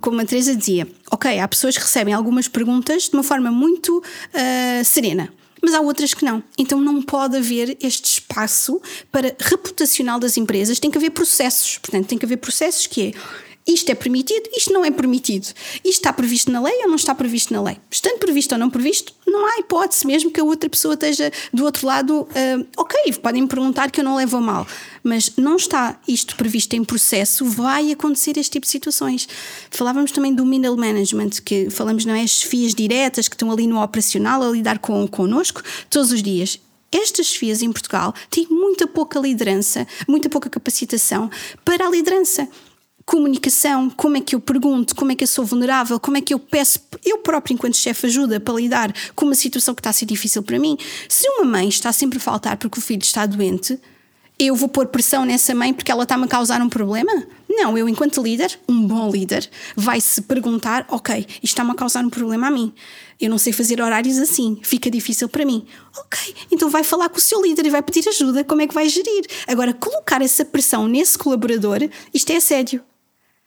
como, 0.00 0.20
a 0.20 0.24
Teresa 0.24 0.56
dizia, 0.56 0.88
ok, 1.10 1.38
há 1.38 1.46
pessoas 1.46 1.76
que 1.76 1.82
recebem 1.82 2.14
algumas 2.14 2.48
perguntas 2.48 3.04
de 3.04 3.14
uma 3.14 3.22
forma 3.22 3.50
muito 3.50 3.98
uh, 3.98 4.84
serena 4.84 5.32
mas 5.62 5.74
há 5.74 5.80
outras 5.80 6.14
que 6.14 6.24
não. 6.24 6.44
Então 6.56 6.80
não 6.80 7.02
pode 7.02 7.38
haver 7.38 7.76
este 7.82 8.04
espaço 8.04 8.80
para 9.10 9.34
reputacional 9.40 10.20
das 10.20 10.36
empresas, 10.36 10.78
tem 10.78 10.92
que 10.92 10.98
haver 10.98 11.10
processos. 11.10 11.78
Portanto, 11.78 12.06
tem 12.06 12.16
que 12.16 12.24
haver 12.24 12.36
processos 12.36 12.86
que 12.86 13.08
é 13.08 13.12
isto 13.66 13.90
é 13.90 13.94
permitido, 13.94 14.48
isto 14.56 14.72
não 14.72 14.84
é 14.84 14.90
permitido. 14.90 15.46
Isto 15.76 15.88
está 15.88 16.12
previsto 16.12 16.52
na 16.52 16.62
lei 16.62 16.82
ou 16.82 16.88
não 16.88 16.94
está 16.94 17.14
previsto 17.14 17.52
na 17.52 17.60
lei? 17.60 17.78
Estando 17.90 18.18
previsto 18.18 18.52
ou 18.52 18.58
não 18.58 18.70
previsto, 18.70 19.12
não 19.26 19.44
há 19.44 19.58
hipótese, 19.58 20.06
mesmo 20.06 20.30
que 20.30 20.40
a 20.40 20.44
outra 20.44 20.70
pessoa 20.70 20.94
esteja 20.94 21.32
do 21.52 21.64
outro 21.64 21.84
lado. 21.84 22.22
Uh, 22.22 22.66
ok, 22.76 23.12
podem 23.14 23.42
me 23.42 23.48
perguntar 23.48 23.90
que 23.90 23.98
eu 24.00 24.04
não 24.04 24.16
levo 24.16 24.36
a 24.36 24.40
mal, 24.40 24.66
mas 25.02 25.32
não 25.36 25.56
está 25.56 25.98
isto 26.06 26.36
previsto 26.36 26.74
em 26.74 26.84
processo, 26.84 27.44
vai 27.44 27.90
acontecer 27.90 28.38
este 28.38 28.52
tipo 28.52 28.66
de 28.66 28.70
situações. 28.70 29.28
Falávamos 29.70 30.12
também 30.12 30.32
do 30.32 30.46
middle 30.46 30.76
management, 30.76 31.30
que 31.44 31.68
falamos, 31.68 32.04
não 32.04 32.14
é? 32.14 32.22
As 32.22 32.30
chefias 32.30 32.72
diretas 32.72 33.26
que 33.26 33.34
estão 33.34 33.50
ali 33.50 33.66
no 33.66 33.82
operacional 33.82 34.42
a 34.42 34.48
lidar 34.48 34.78
com, 34.78 35.06
connosco 35.08 35.60
todos 35.90 36.12
os 36.12 36.22
dias 36.22 36.60
estas 36.92 37.26
chefias 37.26 37.62
em 37.62 37.72
Portugal 37.72 38.14
têm 38.30 38.46
muita 38.48 38.86
pouca 38.86 39.18
liderança, 39.18 39.86
muita 40.08 40.28
pouca 40.28 40.48
capacitação 40.48 41.28
para 41.64 41.86
a 41.86 41.90
liderança 41.90 42.48
comunicação, 43.06 43.88
como 43.88 44.16
é 44.16 44.20
que 44.20 44.34
eu 44.34 44.40
pergunto, 44.40 44.94
como 44.96 45.12
é 45.12 45.14
que 45.14 45.22
eu 45.22 45.28
sou 45.28 45.44
vulnerável, 45.44 45.98
como 46.00 46.16
é 46.16 46.20
que 46.20 46.34
eu 46.34 46.40
peço, 46.40 46.80
eu 47.04 47.18
próprio, 47.18 47.54
enquanto 47.54 47.76
chefe, 47.76 48.06
ajuda 48.06 48.40
para 48.40 48.54
lidar 48.54 48.92
com 49.14 49.24
uma 49.26 49.34
situação 49.36 49.74
que 49.76 49.80
está 49.80 49.90
a 49.90 49.92
ser 49.92 50.06
difícil 50.06 50.42
para 50.42 50.58
mim. 50.58 50.76
Se 51.08 51.28
uma 51.30 51.44
mãe 51.44 51.68
está 51.68 51.92
sempre 51.92 52.18
a 52.18 52.20
faltar 52.20 52.56
porque 52.56 52.80
o 52.80 52.82
filho 52.82 53.02
está 53.02 53.24
doente, 53.24 53.78
eu 54.38 54.54
vou 54.54 54.68
pôr 54.68 54.88
pressão 54.88 55.24
nessa 55.24 55.54
mãe 55.54 55.72
porque 55.72 55.90
ela 55.90 56.02
está-me 56.02 56.24
a 56.24 56.28
causar 56.28 56.60
um 56.60 56.68
problema? 56.68 57.10
Não, 57.48 57.78
eu, 57.78 57.88
enquanto 57.88 58.20
líder, 58.20 58.58
um 58.68 58.86
bom 58.86 59.10
líder, 59.10 59.48
vai 59.74 60.00
se 60.00 60.20
perguntar: 60.20 60.84
ok, 60.90 61.24
isto 61.26 61.44
está-me 61.44 61.70
a 61.70 61.74
causar 61.74 62.04
um 62.04 62.10
problema 62.10 62.48
a 62.48 62.50
mim. 62.50 62.72
Eu 63.18 63.30
não 63.30 63.38
sei 63.38 63.52
fazer 63.52 63.80
horários 63.80 64.18
assim, 64.18 64.58
fica 64.62 64.90
difícil 64.90 65.28
para 65.28 65.44
mim. 65.46 65.64
Ok, 65.96 66.34
então 66.50 66.68
vai 66.68 66.84
falar 66.84 67.08
com 67.08 67.16
o 67.16 67.20
seu 67.20 67.40
líder 67.40 67.64
e 67.66 67.70
vai 67.70 67.82
pedir 67.82 68.06
ajuda, 68.08 68.44
como 68.44 68.60
é 68.60 68.66
que 68.66 68.74
vai 68.74 68.88
gerir? 68.88 69.24
Agora, 69.46 69.72
colocar 69.72 70.20
essa 70.20 70.44
pressão 70.44 70.86
nesse 70.86 71.16
colaborador, 71.16 71.88
isto 72.12 72.30
é 72.30 72.36
assédio. 72.36 72.82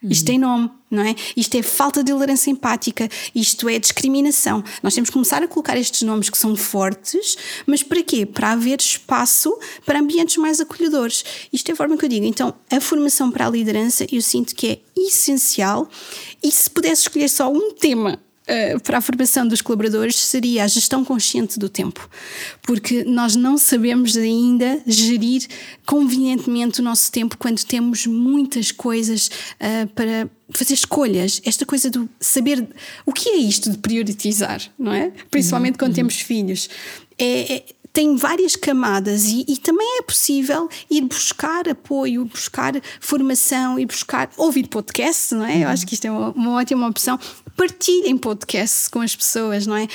Isto 0.01 0.27
tem 0.27 0.39
nome, 0.39 0.71
não 0.89 1.03
é? 1.03 1.13
Isto 1.35 1.55
é 1.55 1.61
falta 1.61 2.01
de 2.01 2.11
tolerância 2.11 2.49
empática, 2.49 3.09
isto 3.35 3.67
é 3.67 3.77
discriminação. 3.77 4.63
Nós 4.81 4.93
temos 4.93 5.09
que 5.09 5.13
começar 5.13 5.43
a 5.43 5.47
colocar 5.47 5.77
estes 5.77 6.03
nomes 6.03 6.29
que 6.29 6.37
são 6.37 6.55
fortes, 6.55 7.37
mas 7.65 7.83
para 7.83 8.01
quê? 8.01 8.25
Para 8.25 8.51
haver 8.51 8.79
espaço 8.79 9.57
para 9.85 9.99
ambientes 9.99 10.37
mais 10.37 10.61
acolhedores. 10.61 11.25
Isto 11.51 11.69
é 11.69 11.73
a 11.73 11.75
forma 11.75 11.97
que 11.97 12.05
eu 12.05 12.09
digo. 12.09 12.25
Então, 12.25 12.53
a 12.71 12.79
formação 12.79 13.29
para 13.29 13.47
a 13.47 13.49
liderança 13.49 14.07
eu 14.09 14.21
sinto 14.21 14.55
que 14.55 14.67
é 14.67 14.79
essencial 14.95 15.89
e 16.41 16.49
se 16.49 16.69
pudesse 16.69 17.01
escolher 17.01 17.27
só 17.27 17.51
um 17.51 17.73
tema 17.73 18.21
eh, 18.51 18.79
para 18.79 18.97
a 18.97 19.01
formação 19.01 19.47
dos 19.47 19.61
colaboradores 19.61 20.15
seria 20.15 20.63
a 20.63 20.67
gestão 20.67 21.05
consciente 21.05 21.59
do 21.59 21.69
tempo, 21.69 22.09
porque 22.63 23.03
nós 23.03 23.35
não 23.35 23.59
sabemos 23.59 24.17
ainda 24.17 24.81
gerir 24.87 25.45
convenientemente 25.85 26.81
o 26.81 26.83
nosso 26.83 27.11
tempo 27.11 27.37
quando 27.37 27.63
temos 27.63 28.07
muitas 28.07 28.71
coisas 28.71 29.27
uh, 29.27 29.87
para 29.93 30.27
fazer 30.49 30.73
escolhas, 30.73 31.39
esta 31.45 31.63
coisa 31.63 31.91
do 31.91 32.09
saber 32.19 32.67
o 33.05 33.13
que 33.13 33.29
é 33.29 33.35
isto 33.35 33.69
de 33.69 33.77
priorizar, 33.77 34.59
não 34.79 34.93
é? 34.93 35.11
Principalmente 35.29 35.77
quando 35.77 35.91
uhum. 35.91 35.97
temos 35.97 36.19
filhos. 36.19 36.71
É, 37.19 37.53
é, 37.53 37.63
tem 37.93 38.15
várias 38.15 38.55
camadas 38.55 39.25
e, 39.25 39.45
e, 39.47 39.57
também 39.57 39.99
é 39.99 40.01
possível 40.01 40.69
ir 40.89 41.01
buscar 41.01 41.67
apoio, 41.67 42.25
buscar 42.25 42.73
formação 42.99 43.79
e 43.79 43.85
buscar 43.85 44.29
ouvir 44.37 44.67
podcasts, 44.67 45.31
não 45.31 45.45
é? 45.45 45.63
Eu 45.63 45.69
acho 45.69 45.85
que 45.85 45.95
isto 45.95 46.05
é 46.05 46.11
uma, 46.11 46.29
uma 46.31 46.51
ótima 46.53 46.87
opção. 46.87 47.19
Partilhem 47.59 48.17
podcasts 48.17 48.87
com 48.87 49.01
as 49.01 49.13
pessoas, 49.13 49.67
não 49.67 49.75
é? 49.75 49.85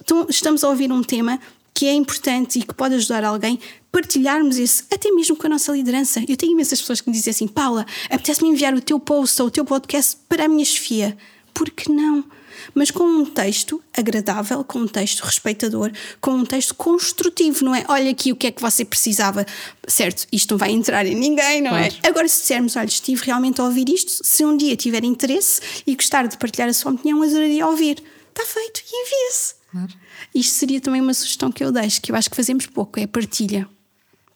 Então, 0.00 0.26
estamos 0.28 0.64
a 0.64 0.68
ouvir 0.68 0.90
um 0.90 1.00
tema 1.00 1.38
que 1.72 1.86
é 1.86 1.92
importante 1.92 2.58
e 2.58 2.62
que 2.64 2.74
pode 2.74 2.96
ajudar 2.96 3.22
alguém, 3.22 3.56
partilharmos 3.92 4.58
isso, 4.58 4.84
até 4.92 5.12
mesmo 5.12 5.36
com 5.36 5.46
a 5.46 5.50
nossa 5.50 5.70
liderança. 5.70 6.24
Eu 6.28 6.36
tenho 6.36 6.50
imensas 6.50 6.80
pessoas 6.80 7.00
que 7.00 7.08
me 7.08 7.14
dizem 7.14 7.30
assim: 7.30 7.46
Paula, 7.46 7.86
apetece-me 8.10 8.48
enviar 8.48 8.74
o 8.74 8.80
teu 8.80 8.98
post 8.98 9.40
ou 9.40 9.46
o 9.46 9.50
teu 9.52 9.64
podcast 9.64 10.16
para 10.28 10.46
a 10.46 10.48
minha 10.48 10.64
chefia. 10.64 11.16
Por 11.52 11.70
que 11.70 11.88
não? 11.88 12.24
Mas 12.74 12.90
com 12.90 13.04
um 13.04 13.24
texto 13.24 13.82
agradável, 13.96 14.62
com 14.64 14.80
um 14.80 14.86
texto 14.86 15.20
respeitador, 15.22 15.90
com 16.20 16.32
um 16.32 16.44
texto 16.44 16.74
construtivo, 16.74 17.64
não 17.64 17.74
é? 17.74 17.84
Olha 17.88 18.10
aqui 18.10 18.32
o 18.32 18.36
que 18.36 18.46
é 18.46 18.50
que 18.50 18.60
você 18.60 18.84
precisava, 18.84 19.46
certo? 19.86 20.26
Isto 20.32 20.52
não 20.52 20.58
vai 20.58 20.70
entrar 20.70 21.06
em 21.06 21.14
ninguém, 21.14 21.60
não 21.60 21.76
é? 21.76 21.88
claro. 21.88 21.94
é? 22.02 22.08
Agora, 22.08 22.28
se 22.28 22.40
dissermos, 22.40 22.76
olha, 22.76 22.86
estive 22.86 23.22
realmente 23.24 23.60
a 23.60 23.64
ouvir 23.64 23.88
isto, 23.88 24.12
se 24.22 24.44
um 24.44 24.56
dia 24.56 24.76
tiver 24.76 25.04
interesse 25.04 25.60
e 25.86 25.94
gostar 25.94 26.26
de 26.26 26.36
partilhar 26.36 26.68
a 26.68 26.72
sua 26.72 26.92
opinião, 26.92 27.22
adoraria 27.22 27.66
ouvir. 27.66 28.02
Está 28.30 28.44
feito 28.46 28.82
e 28.90 29.02
envia-se. 29.02 29.54
Claro. 29.70 29.92
Isto 30.34 30.54
seria 30.54 30.80
também 30.80 31.00
uma 31.00 31.14
sugestão 31.14 31.50
que 31.50 31.64
eu 31.64 31.72
deixo, 31.72 32.00
que 32.00 32.12
eu 32.12 32.16
acho 32.16 32.30
que 32.30 32.36
fazemos 32.36 32.66
pouco, 32.66 32.98
é 32.98 33.06
partilha. 33.06 33.68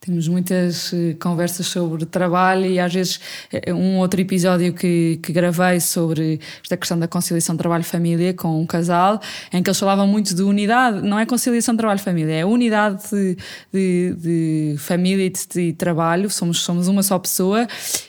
Temos 0.01 0.28
muitas 0.28 0.92
eh, 0.92 1.16
conversas 1.20 1.66
sobre 1.66 2.07
trabalho 2.07 2.66
e 2.66 2.78
às 2.78 2.94
vezes 2.94 3.20
eh, 3.53 3.74
um 3.74 3.99
outro 3.99 4.20
episódio 4.20 4.72
que, 4.72 5.18
que 5.20 5.32
gravei 5.32 5.80
sobre 5.80 6.40
esta 6.62 6.76
questão 6.76 6.96
da 6.96 7.09
conciliação 7.09 7.57
trabalho-família 7.57 8.32
com 8.32 8.61
um 8.61 8.64
casal, 8.64 9.20
em 9.53 9.61
que 9.61 9.68
eles 9.68 9.78
falavam 9.78 10.07
muito 10.07 10.36
de 10.36 10.42
unidade, 10.42 11.03
não 11.03 11.18
é 11.18 11.26
conciliação 11.26 11.76
trabalho-família, 11.76 12.32
é 12.32 12.44
unidade 12.46 13.03
de, 13.11 13.36
de, 13.72 14.14
de 14.16 14.76
família 14.78 15.26
e 15.26 15.30
de, 15.30 15.46
de, 15.49 15.72
trabalho, 15.72 16.30
somos, 16.30 16.61
somos 16.61 16.86
uma 16.86 17.03
só 17.03 17.18
pessoa 17.18 17.66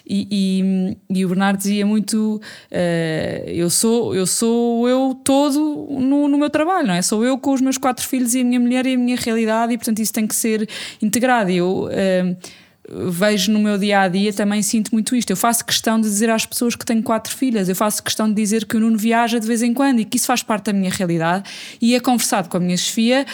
e, 0.10 0.28
e, 0.32 1.20
e 1.20 1.26
o 1.26 1.30
Bernardo 1.30 1.58
dizia 1.58 1.86
muito 1.86 2.42
uh, 2.72 3.50
eu, 3.50 3.70
sou, 3.70 4.16
eu 4.16 4.26
sou 4.26 4.90
eu 4.90 5.14
todo 5.24 5.88
no, 5.92 6.28
no 6.28 6.38
meu 6.38 6.50
trabalho, 6.50 6.88
não 6.88 6.96
é? 6.96 7.02
Sou 7.02 7.24
eu 7.24 7.38
com 7.38 7.54
os 7.54 7.62
meus 7.62 7.78
quatro 7.78 8.06
filhos 8.08 8.34
e 8.34 8.42
a 8.42 8.44
minha 8.44 8.60
mulher 8.60 8.88
e 8.88 8.96
a 8.96 8.98
minha 8.98 9.16
realidade 9.16 9.74
e 9.74 9.78
portanto 9.78 10.00
isso 10.00 10.12
tem 10.12 10.26
que 10.26 10.36
ser 10.36 10.68
integrado. 11.00 11.52
Eu 11.52 11.88
uh, 11.88 13.12
vejo 13.12 13.52
no 13.52 13.60
meu 13.60 13.78
dia 13.78 14.02
a 14.02 14.08
dia 14.08 14.34
também 14.34 14.64
sinto 14.64 14.90
muito 14.92 15.16
isto. 15.16 15.30
Eu 15.30 15.38
faço 15.38 15.64
questão 15.64 16.02
de 16.02 16.08
dizer 16.08 16.30
às 16.30 16.46
pessoas 16.46 16.76
que 16.76 16.86
tenho 16.86 17.04
quatro 17.04 17.36
filhas, 17.36 17.70
eu 17.70 17.76
faço 17.76 18.02
questão 18.02 18.28
de 18.28 18.34
dizer 18.34 18.66
que 18.66 18.78
o 18.78 18.80
Nuno 18.80 18.98
viaja 18.98 19.40
de 19.40 19.46
vez 19.46 19.62
em 19.62 19.74
quando 19.74 20.00
e 20.00 20.06
que 20.06 20.18
isso 20.18 20.26
faz 20.26 20.42
parte 20.42 20.66
da 20.66 20.74
minha 20.74 20.90
realidade 20.90 21.48
e 21.80 21.94
é 21.94 22.00
conversado 22.00 22.50
com 22.50 22.58
a 22.58 22.60
minha 22.60 22.78
chefia 22.78 23.26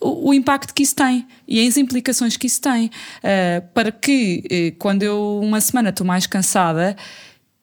o, 0.00 0.30
o, 0.30 0.34
impacto 0.34 0.72
que 0.72 0.82
isso 0.82 0.96
tem 0.96 1.26
e 1.46 1.66
as 1.66 1.76
implicações 1.76 2.36
que 2.36 2.46
isso 2.46 2.60
tem. 2.60 2.86
Uh, 2.86 3.68
para 3.74 3.92
que, 3.92 4.42
uh, 4.72 4.78
quando 4.78 5.02
eu 5.02 5.40
uma 5.42 5.60
semana 5.60 5.90
estou 5.90 6.06
mais 6.06 6.26
cansada, 6.26 6.96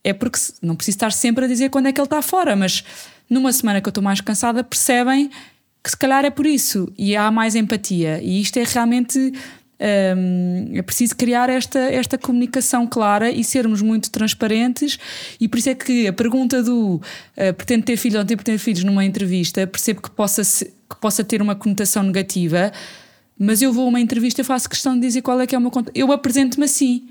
é 0.04 0.14
porque 0.14 0.40
não 0.62 0.76
preciso 0.76 0.98
estar 0.98 1.12
sempre 1.12 1.46
a 1.46 1.48
dizer 1.48 1.70
quando 1.70 1.88
é 1.88 1.92
que 1.92 2.00
ele 2.00 2.06
está 2.06 2.22
fora, 2.22 2.56
mas 2.56 2.84
numa 3.30 3.52
semana 3.52 3.82
que 3.82 3.88
eu 3.88 3.92
estou 3.92 4.04
mais 4.04 4.22
cansada, 4.22 4.64
percebem 4.64 5.30
que 5.84 5.90
se 5.90 5.98
calhar 5.98 6.24
é 6.26 6.30
por 6.30 6.46
isso 6.46 6.92
e 6.98 7.16
há 7.16 7.30
mais 7.32 7.56
empatia. 7.56 8.22
E 8.22 8.42
isto 8.42 8.58
é 8.58 8.64
realmente 8.64 9.34
um, 9.80 10.72
é 10.74 10.82
preciso 10.82 11.16
criar 11.16 11.50
esta, 11.50 11.80
esta 11.80 12.18
comunicação 12.18 12.88
clara 12.88 13.30
e 13.30 13.44
sermos 13.44 13.82
muito 13.82 14.10
transparentes, 14.10 14.98
e 15.40 15.48
por 15.48 15.60
isso 15.60 15.70
é 15.70 15.76
que 15.76 16.08
a 16.08 16.14
pergunta 16.14 16.64
do 16.64 16.96
uh, 16.96 17.54
pretende 17.56 17.84
ter 17.84 17.98
filhos 17.98 18.16
ou 18.16 18.22
não 18.22 18.26
pretende 18.26 18.44
ter 18.44 18.58
filhos 18.58 18.84
numa 18.84 19.06
entrevista, 19.06 19.66
percebo 19.68 20.02
que 20.02 20.10
possa, 20.10 20.44
que 20.44 20.96
possa 21.00 21.24
ter 21.24 21.42
uma 21.42 21.56
conotação 21.56 22.04
negativa, 22.04 22.72
mas 23.38 23.62
eu 23.62 23.72
vou 23.72 23.86
a 23.86 23.90
uma 23.90 24.02
entrevista 24.02 24.42
e 24.42 24.44
faço 24.44 24.70
questão 24.70 24.96
de 24.96 25.02
dizer 25.02 25.22
qual 25.22 25.40
é 25.40 25.46
que 25.46 25.54
é 25.54 25.58
o 25.58 25.62
meu 25.62 25.72
Eu 25.94 26.12
apresento-me 26.12 26.66
assim. 26.66 27.08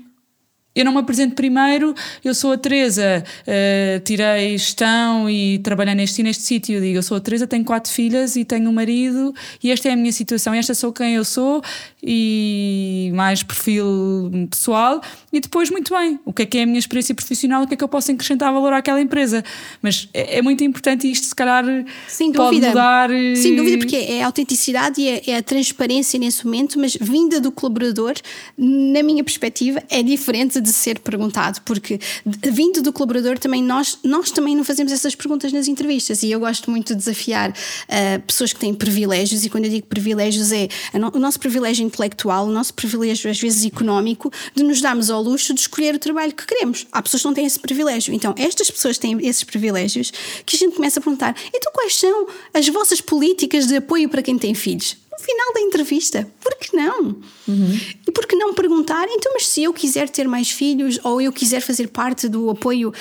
Eu 0.77 0.85
não 0.85 0.91
me 0.91 0.99
apresento 0.99 1.33
primeiro, 1.33 1.95
eu 2.23 2.35
sou 2.35 2.51
a 2.51 2.57
Teresa, 2.57 3.23
uh, 3.47 3.99
tirei 4.01 4.55
gestão 4.55 5.27
e 5.27 5.57
trabalhei 5.57 5.95
neste 5.95 6.21
neste 6.21 6.43
sítio. 6.43 6.75
Eu 6.75 6.81
digo, 6.81 6.99
eu 6.99 7.01
sou 7.01 7.17
a 7.17 7.19
Teresa, 7.19 7.47
tenho 7.47 7.65
quatro 7.65 7.91
filhas 7.91 8.35
e 8.35 8.45
tenho 8.45 8.69
um 8.69 8.73
marido 8.73 9.33
e 9.63 9.71
esta 9.71 9.89
é 9.89 9.93
a 9.93 9.95
minha 9.95 10.11
situação, 10.11 10.53
esta 10.53 10.75
sou 10.75 10.93
quem 10.93 11.15
eu 11.15 11.25
sou 11.25 11.63
e 12.09 13.11
mais 13.13 13.43
perfil 13.43 14.31
pessoal. 14.49 15.01
E 15.31 15.41
depois, 15.41 15.69
muito 15.69 15.93
bem, 15.93 16.17
o 16.23 16.31
que 16.31 16.43
é 16.43 16.45
que 16.45 16.57
é 16.57 16.63
a 16.63 16.65
minha 16.65 16.79
experiência 16.79 17.13
profissional, 17.13 17.63
o 17.63 17.67
que 17.67 17.73
é 17.73 17.77
que 17.77 17.83
eu 17.83 17.87
posso 17.89 18.09
acrescentar 18.11 18.53
valor 18.53 18.71
àquela 18.71 19.01
empresa. 19.01 19.43
Mas 19.81 20.07
é, 20.13 20.37
é 20.37 20.41
muito 20.41 20.63
importante 20.63 21.09
isto, 21.11 21.25
se 21.25 21.35
calhar, 21.35 21.65
Sem 22.07 22.31
pode 22.31 22.51
dúvida. 22.55 22.69
mudar. 22.69 23.09
Sem 23.35 23.55
dúvida, 23.57 23.77
porque 23.77 23.97
é 23.97 24.23
a 24.23 24.27
autenticidade 24.27 25.01
e 25.01 25.09
é, 25.09 25.21
é 25.31 25.37
a 25.37 25.43
transparência 25.43 26.17
nesse 26.17 26.45
momento, 26.45 26.79
mas 26.79 26.97
vinda 26.99 27.41
do 27.41 27.51
colaborador, 27.51 28.13
na 28.57 29.03
minha 29.03 29.23
perspectiva, 29.23 29.83
é 29.89 30.01
diferente 30.01 30.61
de 30.61 30.71
ser 30.71 30.99
perguntado, 30.99 31.61
porque 31.65 31.99
vindo 32.25 32.81
do 32.81 32.93
colaborador 32.93 33.37
também 33.37 33.61
nós, 33.61 33.99
nós 34.03 34.31
também 34.31 34.55
não 34.55 34.63
fazemos 34.63 34.93
essas 34.93 35.13
perguntas 35.13 35.51
nas 35.51 35.67
entrevistas 35.67 36.23
e 36.23 36.31
eu 36.31 36.39
gosto 36.39 36.71
muito 36.71 36.93
de 36.93 36.99
desafiar 36.99 37.49
uh, 37.51 38.21
pessoas 38.25 38.53
que 38.53 38.59
têm 38.59 38.73
privilégios 38.73 39.43
e 39.43 39.49
quando 39.49 39.65
eu 39.65 39.71
digo 39.71 39.87
privilégios 39.87 40.51
é 40.51 40.67
o 41.13 41.19
nosso 41.19 41.39
privilégio 41.39 41.83
intelectual, 41.97 42.47
o 42.47 42.51
nosso 42.51 42.73
privilégio 42.73 43.29
às 43.29 43.39
vezes 43.39 43.65
económico 43.65 44.31
de 44.55 44.63
nos 44.63 44.81
darmos 44.81 45.09
ao 45.09 45.21
luxo 45.21 45.53
de 45.53 45.61
escolher 45.61 45.95
o 45.95 45.99
trabalho 45.99 46.33
que 46.33 46.45
queremos. 46.45 46.85
Há 46.91 47.01
pessoas 47.01 47.21
que 47.21 47.27
não 47.27 47.33
têm 47.33 47.45
esse 47.45 47.59
privilégio. 47.59 48.13
Então 48.13 48.33
estas 48.37 48.69
pessoas 48.69 48.97
têm 48.97 49.17
esses 49.25 49.43
privilégios 49.43 50.11
que 50.45 50.55
a 50.55 50.59
gente 50.59 50.75
começa 50.75 50.99
a 50.99 51.03
perguntar 51.03 51.35
então 51.53 51.71
quais 51.73 51.95
são 51.95 52.27
as 52.53 52.67
vossas 52.69 53.01
políticas 53.01 53.67
de 53.67 53.77
apoio 53.77 54.09
para 54.09 54.21
quem 54.21 54.37
tem 54.37 54.53
filhos? 54.53 54.97
no 55.11 55.23
final 55.23 55.53
da 55.53 55.61
entrevista. 55.61 56.31
Por 56.39 56.55
que 56.57 56.77
não? 56.77 57.15
Uhum. 57.47 57.79
E 58.07 58.11
por 58.11 58.27
que 58.27 58.35
não 58.35 58.53
perguntar, 58.53 59.07
então, 59.09 59.31
mas 59.33 59.47
se 59.47 59.63
eu 59.63 59.73
quiser 59.73 60.09
ter 60.09 60.27
mais 60.27 60.51
filhos 60.51 60.99
ou 61.03 61.19
eu 61.19 61.33
quiser 61.33 61.59
fazer 61.59 61.87
parte 61.87 62.29
do 62.29 62.51
apoio 62.51 62.89
uh, 62.89 62.93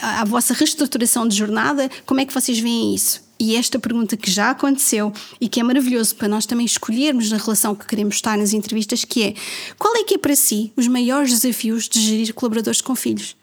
à 0.00 0.24
vossa 0.26 0.52
reestruturação 0.52 1.26
de 1.26 1.34
jornada, 1.34 1.90
como 2.04 2.20
é 2.20 2.26
que 2.26 2.34
vocês 2.34 2.58
veem 2.58 2.94
isso? 2.94 3.23
E 3.44 3.56
esta 3.56 3.78
pergunta 3.78 4.16
que 4.16 4.30
já 4.30 4.50
aconteceu 4.50 5.12
e 5.38 5.50
que 5.50 5.60
é 5.60 5.62
maravilhoso 5.62 6.16
para 6.16 6.26
nós 6.26 6.46
também 6.46 6.64
escolhermos 6.64 7.30
na 7.30 7.36
relação 7.36 7.74
que 7.74 7.86
queremos 7.86 8.14
estar 8.14 8.38
nas 8.38 8.54
entrevistas, 8.54 9.04
que 9.04 9.22
é 9.22 9.34
qual 9.78 9.94
é 9.96 10.02
que 10.02 10.14
é 10.14 10.18
para 10.18 10.34
si 10.34 10.72
os 10.74 10.88
maiores 10.88 11.30
desafios 11.30 11.86
de 11.86 12.00
gerir 12.00 12.32
colaboradores 12.32 12.80
com 12.80 12.96
filhos? 12.96 13.36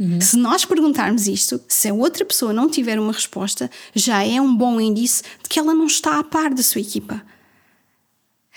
Uhum. 0.00 0.20
Se 0.20 0.36
nós 0.36 0.64
perguntarmos 0.64 1.28
isto, 1.28 1.60
se 1.68 1.88
a 1.88 1.94
outra 1.94 2.24
pessoa 2.24 2.52
não 2.52 2.68
tiver 2.68 2.98
uma 2.98 3.12
resposta, 3.12 3.70
já 3.94 4.24
é 4.24 4.40
um 4.40 4.52
bom 4.52 4.80
índice 4.80 5.22
de 5.40 5.48
que 5.48 5.60
ela 5.60 5.72
não 5.72 5.86
está 5.86 6.18
a 6.18 6.24
par 6.24 6.52
da 6.52 6.62
sua 6.64 6.80
equipa. 6.80 7.22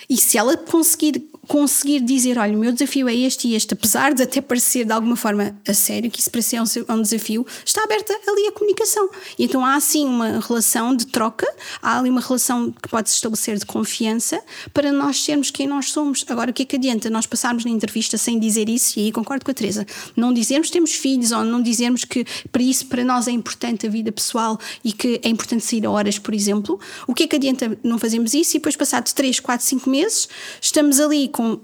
E 0.10 0.18
se 0.18 0.40
ela 0.40 0.58
conseguir 0.58 1.29
conseguir 1.50 2.02
dizer, 2.02 2.38
olha, 2.38 2.56
o 2.56 2.60
meu 2.60 2.72
desafio 2.72 3.10
é 3.10 3.16
este 3.16 3.48
e 3.48 3.56
este, 3.56 3.74
apesar 3.74 4.14
de 4.14 4.22
até 4.22 4.40
parecer 4.40 4.86
de 4.86 4.94
alguma 4.94 5.16
forma 5.16 5.58
a 5.68 5.74
sério, 5.74 6.12
que 6.12 6.20
isso 6.20 6.30
parecer 6.30 6.62
um, 6.62 6.94
um 6.94 7.02
desafio, 7.02 7.44
está 7.66 7.84
aberta 7.84 8.14
ali 8.28 8.48
a 8.48 8.52
comunicação. 8.52 9.10
E 9.38 9.46
então 9.46 9.66
há 9.66 9.74
assim 9.74 10.06
uma 10.06 10.40
relação 10.48 10.96
de 10.96 11.08
troca, 11.08 11.52
há 11.82 11.98
ali 11.98 12.08
uma 12.08 12.22
relação 12.22 12.72
que 12.72 12.88
pode 12.88 13.10
se 13.10 13.16
estabelecer 13.16 13.58
de 13.58 13.66
confiança 13.66 14.40
para 14.72 14.92
nós 14.92 15.24
sermos 15.24 15.50
quem 15.50 15.66
nós 15.66 15.92
somos. 15.92 16.24
Agora, 16.30 16.52
o 16.52 16.54
que 16.54 16.62
é 16.62 16.66
que 16.68 16.76
adianta 16.76 17.10
nós 17.10 17.26
passarmos 17.26 17.66
na 17.66 17.72
entrevista 17.72 18.16
sem 18.16 18.40
dizer 18.40 18.70
isso? 18.70 19.00
E 19.00 19.06
aí 19.06 19.12
concordo 19.12 19.44
com 19.44 19.50
a 19.50 19.54
Teresa. 19.54 19.88
Não 20.16 20.32
dizermos 20.32 20.68
que 20.68 20.74
temos 20.74 20.92
filhos 20.92 21.32
ou 21.32 21.44
não 21.44 21.64
dizermos 21.64 22.06
que 22.06 22.26
para 22.52 22.62
isso 22.62 22.86
para 22.86 23.04
nós 23.04 23.28
é 23.28 23.32
importante 23.32 23.88
a 23.88 23.90
vida 23.90 24.12
pessoal 24.12 24.60
e 24.84 24.94
que 24.94 25.20
é 25.24 25.30
importante 25.30 25.66
sair 25.66 25.84
a 25.88 25.90
horas, 25.90 26.20
por 26.20 26.36
exemplo. 26.36 26.80
O 27.08 27.16
que 27.16 27.24
é 27.24 27.28
que 27.28 27.38
adianta 27.38 27.76
não 27.84 27.98
fazermos 27.98 28.36
isso 28.36 28.56
e 28.56 28.60
depois, 28.60 28.76
passados 28.76 29.14
3, 29.14 29.40
4, 29.40 29.66
5 29.66 29.90
meses, 29.90 30.30
estamos 30.62 31.00
ali 31.00 31.28
com 31.40 31.54
uh, 31.54 31.64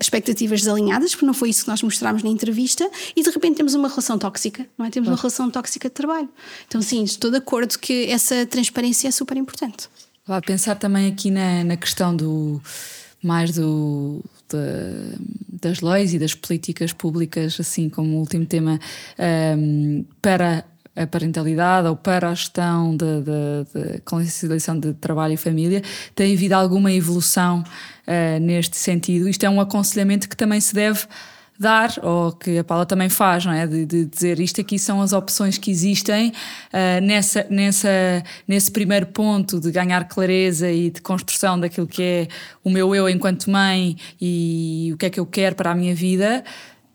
expectativas 0.00 0.60
desalinhadas, 0.60 1.10
porque 1.10 1.26
não 1.26 1.34
foi 1.34 1.50
isso 1.50 1.64
que 1.64 1.68
nós 1.68 1.82
mostramos 1.82 2.22
na 2.22 2.30
entrevista, 2.30 2.88
e 3.16 3.24
de 3.24 3.28
repente 3.28 3.56
temos 3.56 3.74
uma 3.74 3.88
relação 3.88 4.16
tóxica, 4.16 4.64
não 4.78 4.86
é? 4.86 4.90
Temos 4.90 5.08
uma 5.08 5.16
relação 5.16 5.50
tóxica 5.50 5.88
de 5.88 5.94
trabalho. 5.96 6.28
Então, 6.68 6.80
sim, 6.80 7.02
estou 7.02 7.28
de 7.28 7.38
acordo 7.38 7.76
que 7.76 8.08
essa 8.08 8.46
transparência 8.46 9.08
é 9.08 9.10
super 9.10 9.36
importante. 9.36 9.88
Vá 10.24 10.40
pensar 10.40 10.76
também 10.76 11.08
aqui 11.08 11.32
na, 11.32 11.64
na 11.64 11.76
questão 11.76 12.14
do 12.14 12.62
mais 13.20 13.50
do, 13.50 14.22
de, 14.48 15.58
das 15.60 15.80
leis 15.80 16.14
e 16.14 16.20
das 16.20 16.32
políticas 16.32 16.92
públicas, 16.92 17.58
assim 17.58 17.88
como 17.88 18.18
último 18.18 18.46
tema, 18.46 18.78
um, 19.58 20.04
para 20.22 20.64
a 20.96 21.06
parentalidade 21.06 21.86
ou 21.86 21.94
para 21.94 22.30
a 22.30 22.34
gestão 22.34 22.96
de, 22.96 24.00
conciliação 24.04 24.78
de 24.78 24.94
trabalho 24.94 25.34
e 25.34 25.36
família, 25.36 25.82
tem 26.14 26.32
havido 26.34 26.54
alguma 26.54 26.90
evolução 26.90 27.62
uh, 27.62 28.40
neste 28.40 28.76
sentido? 28.76 29.28
Isto 29.28 29.44
é 29.44 29.50
um 29.50 29.60
aconselhamento 29.60 30.28
que 30.28 30.36
também 30.36 30.60
se 30.60 30.74
deve 30.74 31.06
dar, 31.58 31.92
ou 32.02 32.32
que 32.32 32.58
a 32.58 32.64
Paula 32.64 32.84
também 32.84 33.08
faz, 33.08 33.44
não 33.46 33.52
é? 33.52 33.66
De, 33.66 33.86
de 33.86 34.04
dizer 34.04 34.38
isto 34.40 34.60
aqui 34.60 34.78
são 34.78 35.00
as 35.00 35.12
opções 35.12 35.58
que 35.58 35.70
existem 35.70 36.28
uh, 36.28 37.00
nessa, 37.02 37.46
nessa, 37.48 37.88
nesse 38.46 38.70
primeiro 38.70 39.06
ponto 39.06 39.58
de 39.58 39.70
ganhar 39.70 40.06
clareza 40.06 40.70
e 40.70 40.90
de 40.90 41.00
construção 41.00 41.58
daquilo 41.58 41.86
que 41.86 42.02
é 42.02 42.28
o 42.62 42.70
meu 42.70 42.94
eu 42.94 43.08
enquanto 43.08 43.50
mãe 43.50 43.96
e 44.20 44.90
o 44.92 44.96
que 44.96 45.06
é 45.06 45.10
que 45.10 45.20
eu 45.20 45.26
quero 45.26 45.54
para 45.54 45.70
a 45.70 45.74
minha 45.74 45.94
vida 45.94 46.44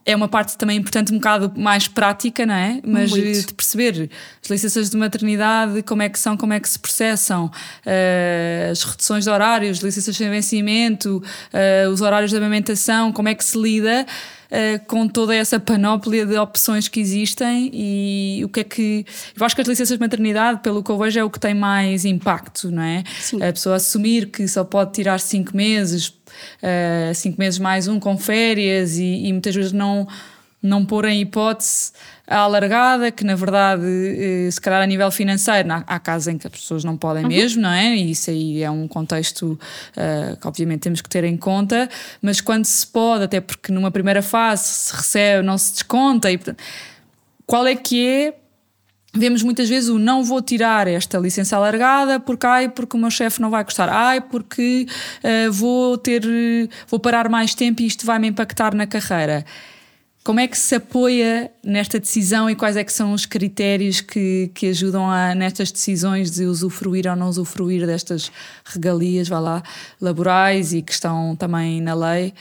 é 0.06 0.16
uma 0.16 0.28
parte 0.28 0.58
também 0.58 0.78
importante, 0.78 1.12
um 1.14 1.18
bocado 1.18 1.52
mais 1.56 1.88
prática, 1.88 2.46
não 2.46 2.54
é? 2.54 2.80
Mas 2.84 3.12
Muito. 3.12 3.48
de 3.48 3.54
perceber 3.54 4.10
as 4.44 4.50
licenças 4.50 4.90
de 4.90 4.98
maternidade, 4.98 5.84
como 5.84 6.02
é 6.02 6.10
que 6.10 6.18
são, 6.18 6.36
como 6.36 6.54
é 6.54 6.60
que 6.60 6.68
se 6.68 6.80
processam, 6.80 7.46
uh, 7.46 8.72
as 8.72 8.84
reduções 8.84 9.26
de 9.26 9.30
horários, 9.30 9.80
licenças 9.80 10.16
de 10.16 10.28
vencimento, 10.28 11.24
uh, 11.54 11.90
os 11.90 12.02
horários 12.02 12.32
de 12.32 12.38
amamentação, 12.38 13.12
como 13.12 13.30
é 13.30 13.36
que 13.36 13.44
se 13.44 13.58
lida. 13.58 14.06
Uh, 14.52 14.86
com 14.86 15.08
toda 15.08 15.34
essa 15.34 15.58
panóplia 15.62 16.26
de 16.26 16.38
opções 16.38 16.90
que 16.90 17.00
existem 17.00 17.72
e 17.74 18.42
o 18.44 18.50
que 18.50 18.60
é 18.60 18.64
que. 18.66 19.06
Eu 19.34 19.46
acho 19.46 19.56
que 19.56 19.62
as 19.62 19.68
licenças 19.70 19.98
de 19.98 20.02
maternidade, 20.02 20.60
pelo 20.60 20.84
que 20.84 20.92
eu 20.92 20.98
vejo, 20.98 21.18
é 21.18 21.24
o 21.24 21.30
que 21.30 21.40
tem 21.40 21.54
mais 21.54 22.04
impacto, 22.04 22.70
não 22.70 22.84
é? 22.84 23.02
Sim. 23.18 23.42
A 23.42 23.54
pessoa 23.54 23.78
assumir 23.78 24.26
que 24.26 24.46
só 24.50 24.66
pode 24.66 24.92
tirar 24.92 25.22
cinco 25.22 25.56
meses, 25.56 26.14
uh, 26.62 27.14
cinco 27.14 27.40
meses 27.40 27.60
mais 27.60 27.88
um 27.88 28.00
com 28.00 28.18
férias 28.18 28.98
e, 28.98 29.28
e 29.28 29.32
muitas 29.32 29.56
vezes 29.56 29.72
não 29.72 30.08
não 30.62 30.86
pôr 30.86 31.06
em 31.06 31.22
hipótese 31.22 31.92
a 32.28 32.38
alargada, 32.40 33.12
que 33.12 33.24
na 33.24 33.36
verdade, 33.36 33.84
eh, 33.84 34.50
se 34.50 34.62
calhar 34.62 34.82
a 34.82 34.86
nível 34.86 35.10
financeiro, 35.10 35.68
há 35.72 36.00
casos 36.00 36.28
em 36.28 36.38
que 36.38 36.46
as 36.48 36.54
pessoas 36.54 36.84
não 36.84 36.96
podem 36.96 37.24
uhum. 37.24 37.30
mesmo, 37.30 37.64
não 37.64 37.72
é? 37.72 37.96
E 37.96 38.12
isso 38.12 38.30
aí 38.30 38.62
é 38.62 38.70
um 38.70 38.88
contexto 38.88 39.60
uh, 39.98 40.38
que 40.38 40.48
obviamente 40.48 40.82
temos 40.82 41.02
que 41.02 41.10
ter 41.10 41.24
em 41.24 41.36
conta, 41.36 41.90
mas 42.22 42.40
quando 42.40 42.66
se 42.66 42.86
pode, 42.86 43.24
até 43.24 43.42
porque 43.42 43.72
numa 43.72 43.92
primeira 43.92 44.22
fase 44.22 44.64
se 44.64 44.96
recebe, 44.96 45.46
não 45.46 45.58
se 45.58 45.74
desconta, 45.74 46.32
e, 46.32 46.40
qual 47.46 47.66
é 47.68 47.76
que 47.76 48.08
é 48.08 48.34
Vemos 49.14 49.44
muitas 49.44 49.68
vezes 49.68 49.90
o 49.90 50.00
não 50.00 50.24
vou 50.24 50.42
tirar 50.42 50.88
esta 50.88 51.18
licença 51.18 51.58
alargada 51.58 52.18
porque 52.18 52.48
ai 52.48 52.70
porque 52.70 52.96
o 52.96 53.00
meu 53.00 53.12
chefe 53.12 53.42
não 53.42 53.50
vai 53.50 53.62
gostar, 53.64 53.90
ai 53.90 54.22
porque 54.22 54.88
uh, 55.22 55.52
vou 55.52 55.98
ter 55.98 56.24
vou 56.88 56.98
parar 56.98 57.28
mais 57.28 57.54
tempo 57.54 57.82
e 57.82 57.86
isto 57.86 58.06
vai 58.06 58.20
me 58.20 58.28
impactar 58.28 58.74
na 58.74 58.88
carreira. 58.88 59.46
Como 60.24 60.40
é 60.40 60.48
que 60.48 60.58
se 60.58 60.76
apoia 60.76 61.52
nesta 61.66 62.00
decisão 62.00 62.48
e 62.48 62.56
quais 62.56 62.78
é 62.78 62.84
que 62.84 62.94
são 62.94 63.12
os 63.12 63.26
critérios 63.26 64.02
que, 64.02 64.52
que 64.54 64.68
ajudam 64.68 65.10
a, 65.10 65.34
nestas 65.34 65.72
decisões 65.72 66.30
de 66.30 66.46
usufruir 66.46 67.08
ou 67.08 67.16
não 67.16 67.28
usufruir 67.28 67.88
destas 67.88 68.32
regalias, 68.64 69.28
vá 69.28 69.40
lá, 69.40 69.64
laborais 70.00 70.74
e 70.74 70.82
que 70.84 70.92
estão 70.92 71.36
também 71.36 71.82
na 71.82 71.96
lei? 71.96 72.34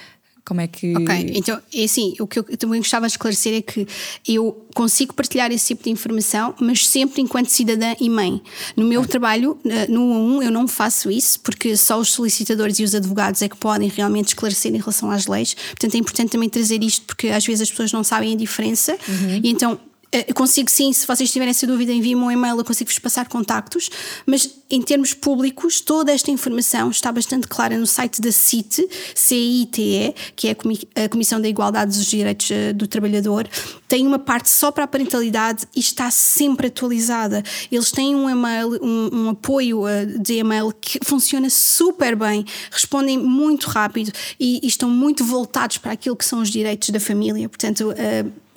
Como 0.44 0.60
é 0.60 0.66
que. 0.66 0.96
Ok, 0.96 1.32
então 1.34 1.60
é 1.74 1.84
assim, 1.84 2.14
o 2.18 2.26
que 2.26 2.38
eu 2.38 2.44
também 2.56 2.80
gostava 2.80 3.06
de 3.06 3.12
esclarecer 3.12 3.54
é 3.54 3.62
que 3.62 3.86
eu 4.26 4.66
consigo 4.74 5.14
partilhar 5.14 5.50
esse 5.52 5.68
tipo 5.68 5.84
de 5.84 5.90
informação, 5.90 6.54
mas 6.60 6.86
sempre 6.86 7.20
enquanto 7.20 7.48
cidadã 7.48 7.94
e 8.00 8.08
mãe. 8.08 8.40
No 8.76 8.86
meu 8.86 9.06
trabalho, 9.06 9.58
no 9.88 10.02
1 10.02 10.14
a 10.14 10.18
1, 10.18 10.42
eu 10.44 10.50
não 10.50 10.66
faço 10.66 11.10
isso, 11.10 11.40
porque 11.40 11.76
só 11.76 11.98
os 11.98 12.10
solicitadores 12.10 12.78
e 12.78 12.84
os 12.84 12.94
advogados 12.94 13.42
é 13.42 13.48
que 13.48 13.56
podem 13.56 13.88
realmente 13.88 14.28
esclarecer 14.28 14.74
em 14.74 14.78
relação 14.78 15.10
às 15.10 15.26
leis. 15.26 15.54
Portanto, 15.54 15.94
é 15.94 15.98
importante 15.98 16.30
também 16.30 16.48
trazer 16.48 16.82
isto, 16.82 17.04
porque 17.06 17.28
às 17.28 17.44
vezes 17.44 17.62
as 17.62 17.70
pessoas 17.70 17.92
não 17.92 18.04
sabem 18.04 18.32
a 18.34 18.36
diferença. 18.36 18.96
Uhum. 19.08 19.40
E 19.42 19.50
então 19.50 19.72
eh, 19.72 19.89
eu 20.12 20.34
consigo 20.34 20.70
sim, 20.70 20.92
se 20.92 21.06
vocês 21.06 21.30
tiverem 21.30 21.50
essa 21.50 21.66
dúvida, 21.66 21.92
enviem-me 21.92 22.22
um 22.22 22.30
e-mail, 22.30 22.58
eu 22.58 22.64
consigo-vos 22.64 22.98
passar 22.98 23.28
contactos, 23.28 23.90
mas 24.26 24.50
em 24.68 24.82
termos 24.82 25.14
públicos, 25.14 25.80
toda 25.80 26.12
esta 26.12 26.30
informação 26.30 26.90
está 26.90 27.12
bastante 27.12 27.46
clara 27.46 27.76
no 27.76 27.86
site 27.86 28.20
da 28.20 28.32
CITE, 28.32 28.88
CITE, 29.14 30.14
que 30.34 30.48
é 30.48 31.04
a 31.04 31.08
Comissão 31.08 31.40
da 31.40 31.48
Igualdade 31.48 31.96
dos 31.96 32.06
Direitos 32.06 32.50
eh, 32.50 32.72
do 32.72 32.88
Trabalhador, 32.88 33.48
tem 33.86 34.06
uma 34.06 34.18
parte 34.18 34.50
só 34.50 34.72
para 34.72 34.84
a 34.84 34.86
parentalidade 34.86 35.66
e 35.74 35.80
está 35.80 36.10
sempre 36.10 36.68
atualizada. 36.68 37.42
Eles 37.70 37.90
têm 37.92 38.14
um 38.14 38.28
e-mail, 38.28 38.82
um, 38.82 39.10
um 39.12 39.28
apoio 39.30 39.86
eh, 39.86 40.06
de 40.06 40.34
e-mail 40.34 40.72
que 40.72 40.98
funciona 41.04 41.48
super 41.50 42.16
bem, 42.16 42.44
respondem 42.70 43.16
muito 43.16 43.68
rápido 43.68 44.12
e, 44.38 44.60
e, 44.62 44.66
estão 44.66 44.88
muito 44.88 45.24
voltados 45.24 45.78
para 45.78 45.92
aquilo 45.92 46.16
que 46.16 46.24
são 46.24 46.40
os 46.40 46.48
direitos 46.48 46.90
da 46.90 46.98
família. 46.98 47.48
Portanto, 47.48 47.92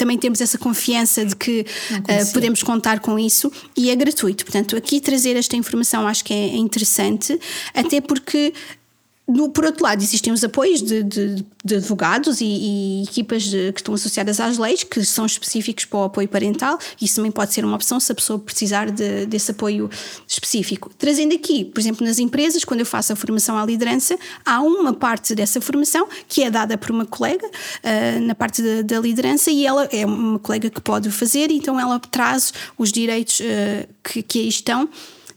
também 0.03 0.17
temos 0.17 0.41
essa 0.41 0.57
confiança 0.57 1.25
de 1.25 1.33
que 1.33 1.65
uh, 1.91 2.33
podemos 2.33 2.61
contar 2.61 2.99
com 2.99 3.17
isso 3.17 3.49
e 3.75 3.89
é 3.89 3.95
gratuito. 3.95 4.43
Portanto, 4.43 4.75
aqui 4.75 4.99
trazer 4.99 5.37
esta 5.37 5.55
informação 5.55 6.05
acho 6.05 6.25
que 6.25 6.33
é 6.33 6.57
interessante, 6.57 7.39
até 7.73 8.01
porque 8.01 8.53
no, 9.25 9.49
por 9.49 9.63
outro 9.63 9.83
lado, 9.83 10.01
existem 10.03 10.33
os 10.33 10.43
apoios 10.43 10.81
de, 10.81 11.01
de, 11.01 11.45
de 11.63 11.75
advogados 11.75 12.41
e, 12.41 12.45
e 12.45 13.03
equipas 13.03 13.43
de, 13.43 13.71
que 13.71 13.79
estão 13.79 13.93
associadas 13.93 14.37
às 14.39 14.57
leis, 14.57 14.83
que 14.83 15.03
são 15.05 15.25
específicos 15.25 15.85
para 15.85 15.99
o 15.99 16.03
apoio 16.03 16.27
parental. 16.27 16.77
Isso 17.01 17.15
também 17.15 17.31
pode 17.31 17.53
ser 17.53 17.63
uma 17.63 17.75
opção 17.75 18.01
se 18.01 18.11
a 18.11 18.15
pessoa 18.15 18.37
precisar 18.37 18.91
de, 18.91 19.25
desse 19.25 19.51
apoio 19.51 19.89
específico. 20.27 20.91
Trazendo 20.97 21.33
aqui, 21.33 21.63
por 21.63 21.79
exemplo, 21.79 22.05
nas 22.05 22.19
empresas, 22.19 22.65
quando 22.65 22.81
eu 22.81 22.85
faço 22.85 23.13
a 23.13 23.15
formação 23.15 23.57
à 23.57 23.65
liderança, 23.65 24.17
há 24.45 24.61
uma 24.61 24.91
parte 24.91 25.33
dessa 25.33 25.61
formação 25.61 26.05
que 26.27 26.43
é 26.43 26.51
dada 26.51 26.77
por 26.77 26.91
uma 26.91 27.05
colega 27.05 27.47
uh, 27.47 28.19
na 28.21 28.35
parte 28.35 28.61
da, 28.61 28.81
da, 28.81 28.99
liderança 28.99 29.49
e 29.49 29.65
ela 29.65 29.85
é 29.85 30.05
uma 30.05 30.37
colega 30.39 30.69
que 30.69 30.81
pode 30.81 31.09
fazer, 31.09 31.49
então 31.49 31.79
ela 31.79 31.97
traz 31.97 32.53
os 32.77 32.91
direitos 32.91 33.39
uh, 33.39 33.87
que, 34.03 34.21
que 34.21 34.39
aí 34.39 34.47
estão 34.49 34.89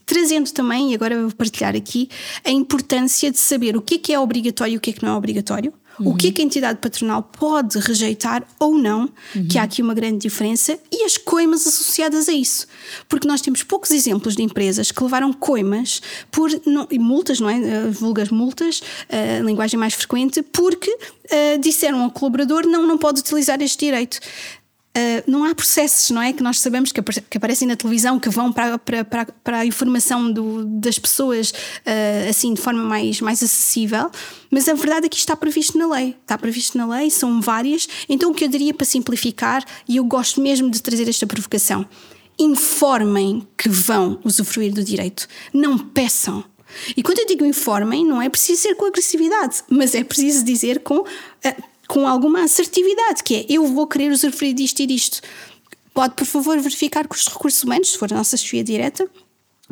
trazendo 0.07 0.49
também, 0.51 0.91
e 0.91 0.95
agora 0.95 1.21
vou 1.21 1.31
partilhar 1.31 1.75
aqui, 1.75 2.09
a 2.43 2.49
importância 2.49 3.29
de 3.29 3.37
saber 3.37 3.75
o 3.75 3.81
que 3.81 3.95
é 3.95 3.97
que 3.97 4.13
é 4.13 4.19
obrigatório 4.19 4.73
e 4.73 4.77
o 4.77 4.79
que 4.79 4.89
é 4.89 4.93
que 4.93 5.03
não 5.03 5.13
é 5.13 5.15
obrigatório. 5.15 5.73
Uhum. 5.99 6.11
O 6.11 6.15
que 6.15 6.27
é 6.27 6.31
que 6.31 6.41
a 6.41 6.45
entidade 6.45 6.79
patronal 6.79 7.23
pode 7.23 7.77
rejeitar 7.79 8.43
ou 8.59 8.77
não, 8.77 9.09
uhum. 9.35 9.47
que 9.47 9.57
há 9.57 9.63
aqui 9.63 9.81
uma 9.81 9.93
grande 9.93 10.19
diferença, 10.19 10.79
e 10.91 11.03
as 11.03 11.17
coimas 11.17 11.65
associadas 11.67 12.29
a 12.29 12.33
isso. 12.33 12.67
Porque 13.09 13.27
nós 13.27 13.41
temos 13.41 13.63
poucos 13.63 13.91
exemplos 13.91 14.35
de 14.35 14.43
empresas 14.43 14.91
que 14.91 15.03
levaram 15.03 15.33
coimas 15.33 16.01
por, 16.31 16.49
não, 16.65 16.87
e 16.89 16.99
multas, 16.99 17.39
não 17.39 17.49
é? 17.49 17.57
Uh, 17.57 17.91
vulgas 17.91 18.29
multas, 18.29 18.79
uh, 18.79 19.43
linguagem 19.43 19.79
mais 19.79 19.93
frequente, 19.93 20.41
porque 20.41 20.89
uh, 20.91 21.59
disseram 21.59 22.01
ao 22.03 22.11
colaborador 22.11 22.65
não, 22.65 22.85
não 22.85 22.97
pode 22.97 23.19
utilizar 23.19 23.61
este 23.61 23.85
direito. 23.85 24.19
Uh, 24.95 25.21
não 25.27 25.43
há 25.43 25.53
processos, 25.53 26.09
não 26.09 26.19
é? 26.19 26.33
Que 26.33 26.41
nós 26.41 26.59
sabemos 26.59 26.91
que, 26.91 26.99
que 27.01 27.37
aparecem 27.37 27.67
na 27.67 27.75
televisão, 27.75 28.19
que 28.19 28.29
vão 28.29 28.51
para, 28.51 28.79
para, 28.79 29.05
para, 29.05 29.25
para 29.43 29.57
a 29.59 29.65
informação 29.65 30.31
do, 30.31 30.65
das 30.65 30.97
pessoas 30.97 31.51
uh, 31.51 32.29
assim 32.29 32.51
de 32.53 32.61
forma 32.61 32.81
mais, 32.81 33.21
mais 33.21 33.43
acessível, 33.43 34.09
mas 34.49 34.67
a 34.67 34.73
verdade 34.73 35.05
é 35.05 35.09
que 35.09 35.15
isto 35.15 35.25
está 35.25 35.35
previsto 35.35 35.77
na 35.77 35.87
lei. 35.87 36.15
Está 36.19 36.35
previsto 36.35 36.77
na 36.77 36.87
lei, 36.87 37.11
são 37.11 37.39
várias. 37.39 37.87
Então 38.09 38.31
o 38.31 38.33
que 38.33 38.45
eu 38.45 38.47
diria 38.47 38.73
para 38.73 38.85
simplificar, 38.85 39.63
e 39.87 39.97
eu 39.97 40.03
gosto 40.03 40.41
mesmo 40.41 40.69
de 40.71 40.81
trazer 40.81 41.07
esta 41.07 41.27
provocação: 41.27 41.85
informem 42.39 43.47
que 43.55 43.69
vão 43.69 44.19
usufruir 44.23 44.73
do 44.73 44.83
direito, 44.83 45.27
não 45.53 45.77
peçam. 45.77 46.43
E 46.95 47.03
quando 47.03 47.19
eu 47.19 47.27
digo 47.27 47.45
informem, 47.45 48.05
não 48.05 48.21
é 48.21 48.29
preciso 48.29 48.63
ser 48.63 48.75
com 48.75 48.85
agressividade, 48.85 49.63
mas 49.69 49.93
é 49.95 50.03
preciso 50.03 50.43
dizer 50.43 50.79
com. 50.79 50.99
Uh, 50.99 51.76
com 51.87 52.07
alguma 52.07 52.43
assertividade, 52.43 53.23
que 53.23 53.35
é 53.35 53.45
eu 53.49 53.65
vou 53.67 53.87
querer 53.87 54.11
usufruir 54.11 54.53
disto 54.53 54.81
e 54.81 54.85
disto. 54.85 55.21
Pode, 55.93 56.15
por 56.15 56.25
favor, 56.25 56.59
verificar 56.59 57.07
com 57.07 57.15
os 57.15 57.27
recursos 57.27 57.63
humanos, 57.63 57.91
se 57.91 57.97
for 57.97 58.11
a 58.11 58.17
nossa 58.17 58.37
chefia 58.37 58.63
direta, 58.63 59.09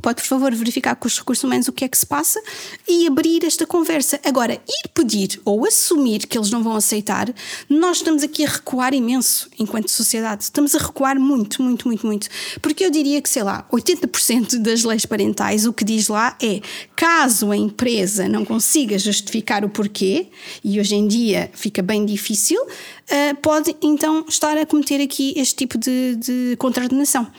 Pode, 0.02 0.22
por 0.22 0.28
favor, 0.28 0.54
verificar 0.54 0.96
com 0.96 1.08
os 1.08 1.18
recursos 1.18 1.44
humanos 1.44 1.68
o 1.68 1.72
que 1.72 1.86
é 1.86 1.88
que 1.88 1.98
se 1.98 2.06
passa 2.06 2.42
e 2.88 3.08
abrir 3.08 3.44
esta 3.46 3.66
conversa. 3.66 4.20
Agora, 4.24 4.54
ir 4.54 4.90
pedir 4.94 5.42
ou 5.46 5.66
assumir 5.66 6.28
que 6.28 6.38
eles 6.38 6.52
não 6.52 6.62
vão 6.62 6.76
aceitar, 6.76 7.34
nós 7.70 7.98
estamos 7.98 8.22
aqui 8.22 8.46
a 8.46 8.50
recuar 8.50 8.94
imenso 8.94 9.50
enquanto 9.58 9.90
sociedade. 9.90 10.44
Estamos 10.44 10.76
a 10.76 10.80
recuar 10.80 11.20
muito, 11.20 11.62
muito, 11.64 11.88
muito, 11.88 12.06
muito. 12.06 12.28
Porque 12.62 12.86
eu 12.86 12.92
diria 12.92 13.22
que, 13.22 13.30
sei 13.30 13.44
lá, 13.44 13.66
80% 13.72 14.60
das 14.60 14.84
leis 14.84 15.06
parentais, 15.06 15.66
o 15.66 15.74
que 15.74 15.84
diz 15.84 16.08
lá 16.08 16.38
é 16.42 16.62
caso 16.96 17.52
a 17.52 17.58
empresa 17.58 18.28
não 18.28 18.44
consiga 18.46 19.00
justificar 19.00 19.64
o 19.64 19.70
porquê, 19.70 20.28
e 20.64 20.80
hoje 20.80 20.96
em 20.96 21.08
dia 21.08 21.50
fica 21.54 21.82
bem 21.82 22.06
difícil, 22.06 22.62
uh, 22.62 23.36
pode 23.42 23.76
então 23.82 24.26
estar 24.28 24.58
a 24.58 24.66
cometer 24.66 25.02
aqui 25.02 25.34
este 25.38 25.56
tipo 25.56 25.78
de, 25.78 26.16
de 26.18 26.56
contraordenação 26.58 27.32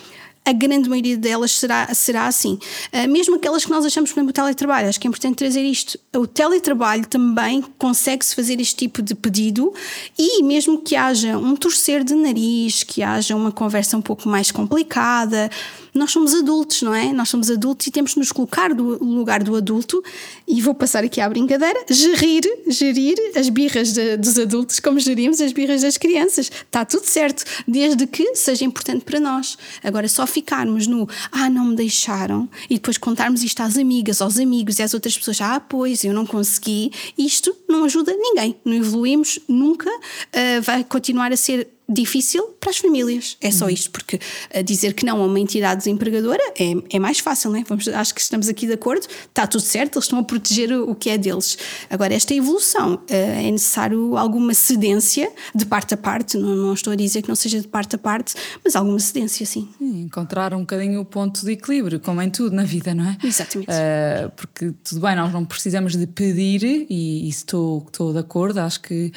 a 0.46 0.52
grande 0.52 0.88
maioria 0.88 1.16
delas 1.16 1.50
será, 1.50 1.92
será 1.92 2.26
assim. 2.26 2.58
Uh, 2.92 3.08
mesmo 3.10 3.34
aquelas 3.34 3.64
que 3.64 3.70
nós 3.70 3.84
achamos, 3.84 4.10
por 4.10 4.20
exemplo, 4.20 4.30
o 4.30 4.32
teletrabalho, 4.32 4.88
acho 4.88 5.00
que 5.00 5.06
é 5.06 5.10
importante 5.10 5.34
trazer 5.34 5.62
isto. 5.62 5.98
O 6.14 6.26
teletrabalho 6.26 7.04
também 7.06 7.62
consegue-se 7.76 8.34
fazer 8.34 8.60
este 8.60 8.76
tipo 8.76 9.02
de 9.02 9.14
pedido 9.14 9.74
e 10.16 10.42
mesmo 10.44 10.80
que 10.80 10.94
haja 10.94 11.36
um 11.36 11.56
torcer 11.56 12.04
de 12.04 12.14
nariz, 12.14 12.84
que 12.84 13.02
haja 13.02 13.34
uma 13.34 13.50
conversa 13.50 13.96
um 13.96 14.02
pouco 14.02 14.28
mais 14.28 14.52
complicada, 14.52 15.50
nós 15.98 16.10
somos 16.10 16.34
adultos, 16.34 16.82
não 16.82 16.94
é? 16.94 17.12
Nós 17.12 17.28
somos 17.28 17.50
adultos 17.50 17.86
e 17.86 17.90
temos 17.90 18.12
de 18.12 18.18
nos 18.18 18.32
colocar 18.32 18.74
no 18.74 19.14
lugar 19.14 19.42
do 19.42 19.56
adulto 19.56 20.02
e 20.46 20.60
vou 20.60 20.74
passar 20.74 21.04
aqui 21.04 21.20
à 21.20 21.28
brincadeira, 21.28 21.84
gerir, 21.88 22.44
gerir 22.68 23.16
as 23.34 23.48
birras 23.48 23.92
de, 23.92 24.16
dos 24.16 24.38
adultos 24.38 24.80
como 24.80 24.98
gerimos 24.98 25.40
as 25.40 25.52
birras 25.52 25.82
das 25.82 25.96
crianças. 25.96 26.50
Está 26.50 26.84
tudo 26.84 27.04
certo, 27.04 27.44
desde 27.66 28.06
que 28.06 28.34
seja 28.34 28.64
importante 28.64 29.04
para 29.04 29.20
nós. 29.20 29.56
Agora, 29.82 30.08
só 30.08 30.26
ficarmos 30.26 30.86
no 30.86 31.08
ah, 31.32 31.48
não 31.48 31.66
me 31.66 31.76
deixaram 31.76 32.48
e 32.68 32.74
depois 32.74 32.98
contarmos 32.98 33.42
isto 33.42 33.60
às 33.62 33.76
amigas, 33.76 34.20
aos 34.20 34.38
amigos 34.38 34.78
e 34.78 34.82
às 34.82 34.94
outras 34.94 35.16
pessoas, 35.16 35.40
ah, 35.40 35.60
pois, 35.60 36.04
eu 36.04 36.12
não 36.12 36.26
consegui, 36.26 36.92
isto 37.16 37.56
não 37.68 37.84
ajuda 37.84 38.12
ninguém. 38.12 38.56
Não 38.64 38.74
evoluímos 38.74 39.38
nunca, 39.48 39.90
uh, 39.90 40.62
vai 40.62 40.84
continuar 40.84 41.32
a 41.32 41.36
ser 41.36 41.75
difícil 41.88 42.42
para 42.60 42.70
as 42.70 42.78
famílias. 42.78 43.36
É 43.40 43.50
só 43.50 43.68
isto, 43.68 43.90
porque 43.90 44.16
uh, 44.16 44.62
dizer 44.62 44.94
que 44.94 45.04
não 45.04 45.22
a 45.22 45.26
uma 45.26 45.38
entidade 45.38 45.88
empregadora 45.88 46.42
é, 46.58 46.96
é 46.96 46.98
mais 46.98 47.20
fácil, 47.20 47.50
não 47.50 47.60
é? 47.60 47.64
Vamos, 47.64 47.86
acho 47.88 48.14
que 48.14 48.20
estamos 48.20 48.48
aqui 48.48 48.66
de 48.66 48.72
acordo, 48.72 49.06
está 49.28 49.46
tudo 49.46 49.62
certo, 49.62 49.96
eles 49.96 50.04
estão 50.04 50.18
a 50.18 50.24
proteger 50.24 50.72
o, 50.72 50.90
o 50.90 50.94
que 50.94 51.10
é 51.10 51.18
deles. 51.18 51.56
Agora, 51.88 52.12
esta 52.12 52.34
evolução 52.34 52.94
uh, 52.94 53.00
é 53.08 53.50
necessário 53.50 54.16
alguma 54.16 54.52
cedência 54.54 55.30
de 55.54 55.64
parte 55.64 55.94
a 55.94 55.96
parte, 55.96 56.36
não, 56.36 56.56
não 56.56 56.74
estou 56.74 56.92
a 56.92 56.96
dizer 56.96 57.22
que 57.22 57.28
não 57.28 57.36
seja 57.36 57.60
de 57.60 57.68
parte 57.68 57.94
a 57.94 57.98
parte, 57.98 58.34
mas 58.64 58.74
alguma 58.74 58.98
cedência, 58.98 59.46
sim. 59.46 59.68
sim 59.78 60.00
encontrar 60.00 60.52
um 60.54 60.60
bocadinho 60.60 61.00
o 61.00 61.04
ponto 61.04 61.44
de 61.44 61.52
equilíbrio, 61.52 62.00
como 62.00 62.20
em 62.20 62.30
tudo 62.30 62.54
na 62.54 62.64
vida, 62.64 62.94
não 62.94 63.04
é? 63.04 63.16
Exatamente. 63.22 63.70
Uh, 63.70 64.30
porque 64.34 64.72
tudo 64.82 65.00
bem, 65.00 65.14
nós 65.14 65.32
não 65.32 65.44
precisamos 65.44 65.94
de 65.94 66.06
pedir, 66.06 66.64
e, 66.64 67.26
e 67.26 67.28
estou, 67.28 67.84
estou 67.86 68.12
de 68.12 68.18
acordo, 68.18 68.58
acho 68.58 68.80
que 68.80 69.12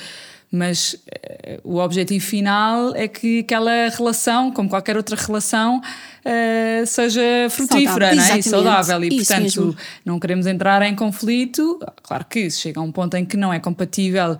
mas 0.52 0.93
uh, 0.93 1.62
o 1.64 1.78
objetivo 1.78 2.24
final 2.24 2.95
é 2.95 3.08
que 3.08 3.39
aquela 3.39 3.89
relação, 3.89 4.52
como 4.52 4.70
qualquer 4.70 4.97
outra 4.97 5.16
relação, 5.16 5.82
uh, 6.30 6.86
seja 6.86 7.21
frutífera 7.49 8.15
saudável. 8.15 8.36
É? 8.36 8.39
e 8.39 8.43
saudável. 8.43 9.03
E, 9.03 9.15
portanto, 9.17 9.41
mesmo. 9.41 9.75
não 10.05 10.19
queremos 10.19 10.45
entrar 10.45 10.82
em 10.84 10.95
conflito. 10.95 11.80
Claro 12.03 12.25
que 12.25 12.49
se 12.49 12.59
chega 12.59 12.80
a 12.80 12.84
um 12.84 12.91
ponto 12.91 13.15
em 13.15 13.25
que 13.25 13.36
não 13.36 13.51
é 13.51 13.59
compatível 13.59 14.38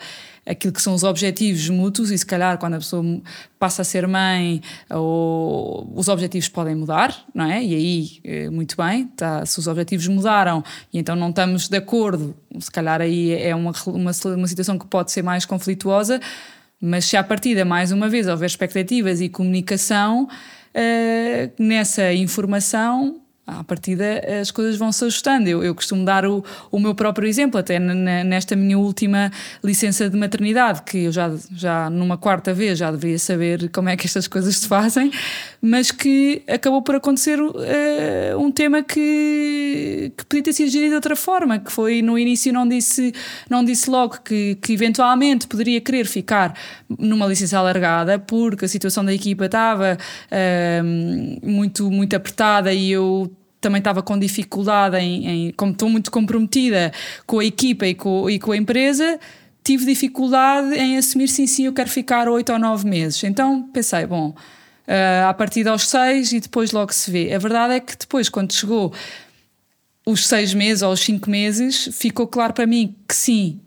aquilo 0.50 0.74
que 0.74 0.82
são 0.82 0.96
os 0.96 1.04
objetivos 1.04 1.70
mútuos 1.70 2.10
e 2.10 2.18
se 2.18 2.26
calhar 2.26 2.58
quando 2.58 2.74
a 2.74 2.78
pessoa 2.78 3.04
passa 3.60 3.84
a 3.84 3.86
ser 3.86 4.08
mãe 4.08 4.62
ou, 4.90 5.92
os 5.96 6.08
objetivos 6.08 6.50
podem 6.50 6.76
mudar, 6.76 7.16
não 7.36 7.46
é? 7.46 7.64
E 7.64 7.76
aí, 7.76 8.20
eh, 8.24 8.50
muito 8.50 8.76
bem, 8.76 9.06
tá, 9.08 9.46
se 9.46 9.60
os 9.60 9.68
objetivos 9.68 10.08
mudaram 10.08 10.64
e 10.92 10.98
então 10.98 11.16
não 11.16 11.30
estamos 11.30 11.68
de 11.68 11.78
acordo, 11.78 12.36
se 12.60 12.72
calhar 12.72 13.00
aí 13.00 13.32
é 13.32 13.54
uma, 13.54 13.72
uma, 13.86 14.12
uma 14.26 14.48
situação 14.48 14.80
que 14.80 14.88
pode 14.88 15.12
ser 15.12 15.22
mais 15.22 15.46
conflituosa, 15.46 16.20
mas 16.82 17.06
se 17.06 17.18
à 17.18 17.24
partida, 17.24 17.64
mais 17.64 17.92
uma 17.92 18.10
vez, 18.10 18.28
houver 18.28 18.48
expectativas 18.48 19.22
e 19.22 19.30
comunicação, 19.30 20.28
uh, 20.76 21.64
nessa 21.64 22.14
informação 22.14 23.22
à 23.60 23.64
partida 23.64 24.22
as 24.42 24.52
coisas 24.52 24.78
vão 24.78 24.92
se 24.92 25.04
ajustando. 25.06 25.48
Eu, 25.48 25.64
eu 25.64 25.74
costumo 25.74 26.06
dar 26.06 26.26
o, 26.26 26.44
o 26.72 26.80
meu 26.80 26.94
próprio 26.94 27.28
exemplo, 27.28 27.60
até 27.60 27.80
nesta 27.80 28.56
minha 28.56 28.78
última 28.78 29.32
licença 29.64 30.10
de 30.10 30.18
maternidade, 30.18 30.82
que 30.84 31.06
eu 31.06 31.12
já, 31.12 31.32
já 31.56 31.90
numa 31.90 32.18
quarta 32.18 32.54
vez 32.54 32.78
já 32.78 32.92
deveria 32.92 33.20
saber 33.20 33.70
como 33.70 33.90
é 33.90 33.98
que 33.98 34.06
estas 34.06 34.28
coisas 34.28 34.58
se 34.58 34.68
fazem, 34.68 35.12
mas 35.62 35.92
que 35.92 36.44
acabou 36.48 36.82
por 36.82 36.96
acontecer 36.96 37.40
uh, 37.40 37.54
um 38.38 38.52
tema 38.52 38.84
que, 38.84 40.12
que 40.16 40.26
podia 40.26 40.44
ter 40.44 40.54
sido 40.54 40.70
gerido 40.70 40.90
de 40.90 40.96
outra 40.96 41.16
forma, 41.16 41.60
que 41.60 41.72
foi 41.72 42.02
no 42.02 42.18
início 42.18 42.52
não 42.54 42.68
disse, 42.68 43.14
não 43.50 43.64
disse 43.64 43.90
logo 43.90 44.20
que, 44.24 44.56
que 44.56 44.74
eventualmente 44.74 45.48
poderia 45.48 45.82
querer 45.82 46.06
ficar 46.06 46.56
numa 46.98 47.26
licença 47.26 47.58
alargada, 47.58 48.20
porque 48.20 48.66
a 48.66 48.68
situação 48.68 49.04
da 49.04 49.14
equipa 49.14 49.46
estava 49.46 49.98
uh, 49.98 51.46
muito, 51.48 51.90
muito 51.92 52.16
apertada 52.16 52.74
e 52.74 52.92
eu 52.92 53.32
também 53.62 53.80
estava 53.80 54.02
com 54.02 54.18
dificuldade 54.18 54.98
em, 54.98 55.28
em, 55.28 55.52
como 55.52 55.72
estou 55.72 55.90
muito 55.90 56.12
comprometida 56.12 56.92
com 57.26 57.40
a 57.40 57.46
equipa 57.46 57.86
e 57.86 57.94
com, 57.94 58.30
e 58.30 58.40
com 58.40 58.52
a 58.52 58.58
empresa, 58.58 59.20
tive 59.64 59.86
dificuldade 59.86 60.74
em 60.76 60.98
assumir 60.98 61.28
sim, 61.28 61.46
sim, 61.46 61.66
eu 61.66 61.74
quero 61.74 61.90
ficar 61.90 62.28
oito 62.28 62.52
ou 62.52 62.60
nove 62.60 62.88
meses. 62.88 63.24
Então 63.24 63.64
pensei, 63.74 64.06
bom, 64.06 64.30
uh, 64.30 65.28
a 65.28 65.34
partir 65.34 65.68
aos 65.68 65.88
seis 65.88 66.32
e 66.32 66.40
depois 66.40 66.72
logo 66.72 66.94
se 66.94 67.12
vê. 67.12 67.34
A 67.34 67.38
verdade 67.38 67.76
é 67.76 67.80
que 67.80 67.96
depois, 67.98 68.30
quando 68.30 68.54
chegou 68.54 68.94
os 70.06 70.26
seis 70.26 70.54
meses 70.54 70.82
ou 70.82 70.92
os 70.92 71.02
cinco 71.02 71.30
meses, 71.30 71.90
ficou 71.92 72.28
claro 72.28 72.54
para 72.54 72.66
mim 72.66 72.96
que 73.08 73.16
sim, 73.16 73.60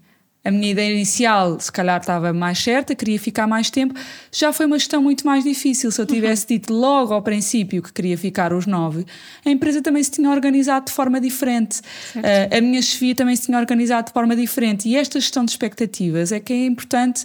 a 0.45 0.51
minha 0.51 0.73
ideia 0.73 0.93
inicial, 0.93 1.59
se 1.61 1.71
calhar, 1.71 2.01
estava 2.01 2.33
mais 2.33 2.59
certa, 2.59 2.95
queria 2.95 3.19
ficar 3.19 3.47
mais 3.47 3.71
tempo. 3.71 3.95
Já 4.33 4.53
foi 4.53 4.67
uma 4.67 4.77
gestão 4.77 5.01
muito 5.01 5.25
mais 5.25 5.45
difícil. 5.45 5.93
Se 5.93 6.01
eu 6.01 6.07
tivesse 6.07 6.43
uhum. 6.43 6.59
dito 6.59 6.73
logo 6.73 7.15
ao 7.15 7.23
princípio 7.23 7.81
que 7.81 7.93
queria 7.93 8.19
ficar 8.19 8.53
os 8.53 8.67
nove, 8.67 9.07
a 9.45 9.51
empresa 9.51 9.81
também 9.81 10.03
se 10.03 10.11
tinha 10.11 10.29
organizado 10.31 10.87
de 10.87 10.93
forma 10.93 11.21
diferente. 11.21 11.81
Uh, 12.17 12.57
a 12.59 12.61
minha 12.61 12.83
chefia 12.83 13.15
também 13.15 13.37
se 13.37 13.47
tinha 13.47 13.59
organizado 13.59 14.09
de 14.09 14.13
forma 14.13 14.35
diferente. 14.35 14.89
E 14.89 14.97
esta 14.97 15.21
gestão 15.21 15.45
de 15.45 15.53
expectativas 15.53 16.33
é 16.33 16.41
que 16.41 16.53
é 16.53 16.67
importante. 16.67 17.25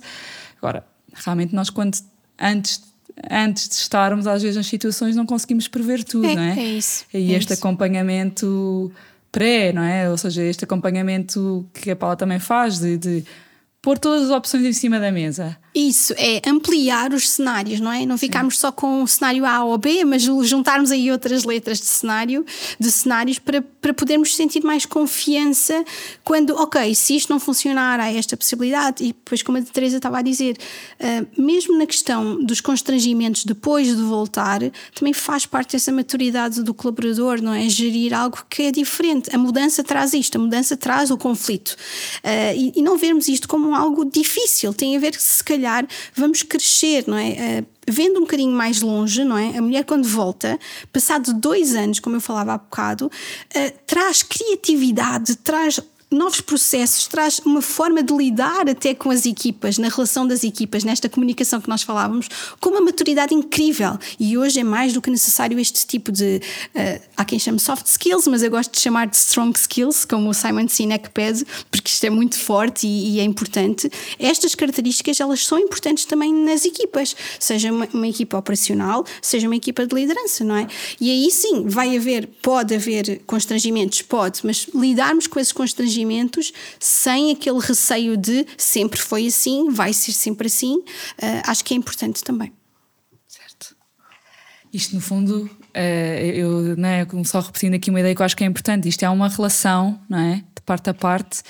Agora, 0.59 0.85
realmente, 1.13 1.55
nós, 1.55 1.71
quando 1.71 1.97
antes 2.39 2.85
antes 3.31 3.67
de 3.67 3.73
estarmos, 3.73 4.27
às 4.27 4.43
vezes, 4.43 4.57
nas 4.57 4.67
situações, 4.67 5.15
não 5.15 5.25
conseguimos 5.25 5.67
prever 5.67 6.03
tudo, 6.03 6.27
é, 6.27 6.35
não 6.35 6.41
é? 6.41 6.59
É 6.59 6.63
isso. 6.63 7.03
E 7.11 7.33
é 7.33 7.37
este 7.37 7.53
isso. 7.53 7.65
acompanhamento 7.65 8.91
pré, 9.37 9.71
não 9.71 9.83
é? 9.83 10.09
Ou 10.09 10.17
seja, 10.17 10.41
este 10.41 10.63
acompanhamento 10.63 11.69
que 11.71 11.91
a 11.91 11.95
Paula 11.95 12.15
também 12.15 12.39
faz 12.39 12.79
de, 12.79 12.97
de 12.97 13.23
pôr 13.79 13.99
todas 13.99 14.23
as 14.23 14.31
opções 14.31 14.65
em 14.65 14.73
cima 14.73 14.99
da 14.99 15.11
mesa. 15.11 15.55
Isso, 15.79 16.11
é 16.17 16.41
ampliar 16.49 17.13
os 17.13 17.29
cenários, 17.29 17.79
não 17.79 17.91
é? 17.91 18.03
Não 18.03 18.17
ficarmos 18.17 18.55
Sim. 18.55 18.61
só 18.61 18.71
com 18.71 19.03
o 19.03 19.07
cenário 19.07 19.45
A 19.45 19.63
ou 19.63 19.77
B, 19.77 20.03
mas 20.03 20.23
juntarmos 20.23 20.91
aí 20.91 21.11
outras 21.11 21.43
letras 21.43 21.77
de 21.79 21.85
cenário, 21.85 22.43
de 22.79 22.91
cenários, 22.91 23.37
para, 23.37 23.61
para 23.61 23.93
podermos 23.93 24.35
sentir 24.35 24.63
mais 24.63 24.87
confiança 24.87 25.85
quando, 26.23 26.55
ok, 26.55 26.95
se 26.95 27.15
isto 27.15 27.31
não 27.31 27.39
funcionar, 27.39 27.99
há 27.99 28.11
esta 28.11 28.35
possibilidade. 28.35 29.03
E 29.03 29.07
depois, 29.09 29.43
como 29.43 29.59
a 29.59 29.61
Teresa 29.61 29.97
estava 29.97 30.17
a 30.17 30.23
dizer, 30.23 30.57
uh, 30.99 31.27
mesmo 31.39 31.77
na 31.77 31.85
questão 31.85 32.43
dos 32.43 32.59
constrangimentos 32.59 33.45
depois 33.45 33.95
de 33.95 34.01
voltar, 34.01 34.61
também 34.95 35.13
faz 35.13 35.45
parte 35.45 35.73
dessa 35.73 35.91
maturidade 35.91 36.63
do 36.63 36.73
colaborador, 36.73 37.39
não 37.39 37.53
é? 37.53 37.69
Gerir 37.69 38.15
algo 38.15 38.43
que 38.49 38.63
é 38.63 38.71
diferente. 38.71 39.29
A 39.31 39.37
mudança 39.37 39.83
traz 39.83 40.15
isto, 40.15 40.39
a 40.39 40.41
mudança 40.41 40.75
traz 40.75 41.11
o 41.11 41.17
conflito. 41.19 41.77
Uh, 42.23 42.57
e, 42.57 42.73
e 42.77 42.81
não 42.81 42.97
vermos 42.97 43.27
isto 43.27 43.47
como 43.47 43.75
algo 43.75 44.03
difícil, 44.05 44.73
tem 44.73 44.97
a 44.97 44.99
ver, 44.99 45.13
se 45.13 45.43
calhar, 45.43 45.66
vamos 46.15 46.43
crescer, 46.43 47.05
não 47.07 47.17
é? 47.17 47.61
Uh, 47.61 47.67
vendo 47.87 48.17
um 48.17 48.21
bocadinho 48.21 48.51
mais 48.51 48.81
longe, 48.81 49.23
não 49.23 49.37
é? 49.37 49.57
A 49.57 49.61
mulher, 49.61 49.83
quando 49.85 50.07
volta, 50.07 50.59
passado 50.91 51.33
dois 51.33 51.75
anos, 51.75 51.99
como 51.99 52.15
eu 52.15 52.21
falava 52.21 52.53
há 52.53 52.57
bocado, 52.57 53.07
uh, 53.07 53.73
traz 53.85 54.23
criatividade, 54.23 55.35
traz 55.37 55.79
novos 56.09 56.39
processos, 56.39 57.05
traz 57.07 57.39
uma 57.39 57.61
forma 57.61 58.01
de 58.01 58.13
lidar 58.13 58.69
até 58.69 58.93
com 58.93 59.11
as 59.11 59.25
equipas, 59.25 59.77
na 59.77 59.89
relação 59.89 60.25
das 60.25 60.43
equipas, 60.43 60.83
nesta 60.83 61.09
comunicação 61.09 61.59
que 61.59 61.67
nós 61.67 61.83
falávamos, 61.83 62.29
com 62.61 62.69
uma 62.69 62.79
maturidade 62.79 63.33
incrível. 63.33 63.97
E 64.17 64.37
hoje 64.37 64.61
é 64.61 64.63
mais 64.63 64.93
do 64.93 65.01
que 65.01 65.09
necessário 65.09 65.59
este 65.59 65.85
tipo 65.85 66.11
de. 66.11 66.41
Uh, 66.73 67.01
há 67.17 67.25
quem 67.25 67.37
chame 67.37 67.59
soft 67.59 67.85
skills, 67.87 68.25
mas 68.27 68.41
eu 68.41 68.49
gosto 68.49 68.71
de 68.71 68.79
chamar 68.79 69.07
de 69.07 69.17
strong 69.17 69.57
skills, 69.57 70.05
como 70.05 70.29
o 70.29 70.33
Simon 70.33 70.67
Sinek 70.69 71.09
pede, 71.09 71.45
porque 71.69 71.89
isto 71.89 72.03
é 72.05 72.09
muito 72.09 72.39
forte 72.39 72.87
e, 72.87 73.15
e 73.15 73.19
é 73.19 73.23
importante. 73.23 73.91
Estas 74.17 74.55
características, 74.55 75.19
elas 75.19 75.45
são 75.45 75.59
importantes 75.59 76.05
também 76.05 76.33
nas 76.33 76.63
equipas, 76.63 77.15
seja 77.37 77.71
uma, 77.71 77.87
uma 77.93 78.07
equipa 78.07 78.37
operacional, 78.37 79.05
seja 79.21 79.47
uma 79.47 79.57
equipa 79.57 79.85
de 79.85 79.93
liderança, 79.93 80.45
não 80.45 80.55
é? 80.55 80.67
E 81.01 81.11
aí 81.11 81.29
sim, 81.31 81.67
vai 81.67 81.97
haver, 81.97 82.29
pode 82.41 82.73
haver 82.73 83.21
constrangimentos, 83.27 84.01
pode, 84.01 84.39
mas 84.45 84.67
lidarmos 84.73 85.27
com 85.27 85.37
esses 85.37 85.51
constrangimentos 85.51 85.96
constrangimentos 85.97 86.53
sem 86.79 87.31
aquele 87.31 87.59
receio 87.59 88.17
de 88.17 88.45
sempre 88.57 88.99
foi 88.99 89.27
assim, 89.27 89.69
vai 89.69 89.93
ser 89.93 90.11
sempre 90.11 90.47
assim, 90.47 90.75
uh, 90.75 91.41
acho 91.45 91.63
que 91.63 91.73
é 91.73 91.77
importante 91.77 92.23
também. 92.23 92.51
Certo. 93.27 93.75
Isto, 94.71 94.95
no 94.95 95.01
fundo, 95.01 95.43
uh, 95.43 95.77
eu 96.33 96.77
não 96.77 96.89
é, 96.89 97.07
só 97.23 97.39
repetindo 97.39 97.73
aqui 97.73 97.89
uma 97.89 97.99
ideia 97.99 98.13
que 98.13 98.21
eu 98.21 98.25
acho 98.25 98.35
que 98.35 98.43
é 98.43 98.47
importante, 98.47 98.87
isto 98.87 99.03
é 99.03 99.09
uma 99.09 99.27
relação, 99.27 99.99
não 100.09 100.19
é? 100.19 100.35
De 100.55 100.61
parte 100.65 100.89
a 100.89 100.93
parte 100.93 101.41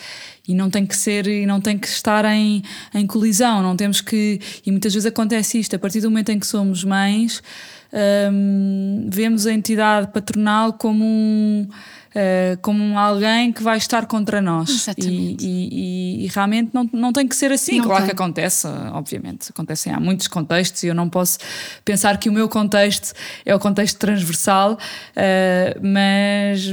e 0.47 0.53
não 0.53 0.69
tem 0.69 0.85
que 0.85 0.95
ser 0.95 1.27
e 1.27 1.45
não 1.45 1.59
tem 1.59 1.77
que 1.77 1.87
estar 1.87 2.23
em, 2.25 2.63
em 2.93 3.05
colisão, 3.05 3.61
não 3.61 3.75
temos 3.75 3.99
que. 3.99 4.39
E 4.65 4.71
muitas 4.71 4.93
vezes 4.93 5.05
acontece 5.05 5.59
isto, 5.59 5.75
a 5.75 5.79
partir 5.79 6.01
do 6.01 6.09
momento 6.09 6.29
em 6.29 6.39
que 6.39 6.47
somos 6.47 6.83
mães, 6.83 7.41
um, 8.31 9.09
vemos 9.11 9.45
a 9.45 9.53
entidade 9.53 10.11
patronal 10.11 10.73
como 10.73 11.03
um 11.03 11.67
uh, 12.18 12.57
como 12.61 12.97
alguém 12.97 13.53
que 13.53 13.61
vai 13.61 13.78
estar 13.78 14.05
contra 14.07 14.41
nós. 14.41 14.88
E, 14.97 15.38
e, 15.39 16.26
e, 16.26 16.28
realmente 16.28 16.72
não, 16.74 16.89
não 16.91 17.13
tem 17.13 17.28
que 17.28 17.36
ser 17.36 17.51
assim. 17.51 17.78
Não 17.78 17.86
claro 17.86 18.05
tem. 18.05 18.15
que 18.15 18.22
acontece, 18.22 18.68
obviamente. 18.93 19.49
Acontecem, 19.51 19.93
há 19.93 19.99
muitos 19.99 20.28
contextos 20.28 20.84
e 20.84 20.88
eu 20.88 20.95
não 20.95 21.07
posso 21.07 21.38
pensar 21.86 22.18
que 22.18 22.30
o 22.30 22.34
meu 22.34 22.49
contexto 22.49 23.13
é 23.45 23.53
o 23.53 23.59
contexto 23.59 23.97
transversal, 23.97 24.74
uh, 24.74 24.78
mas 25.82 26.68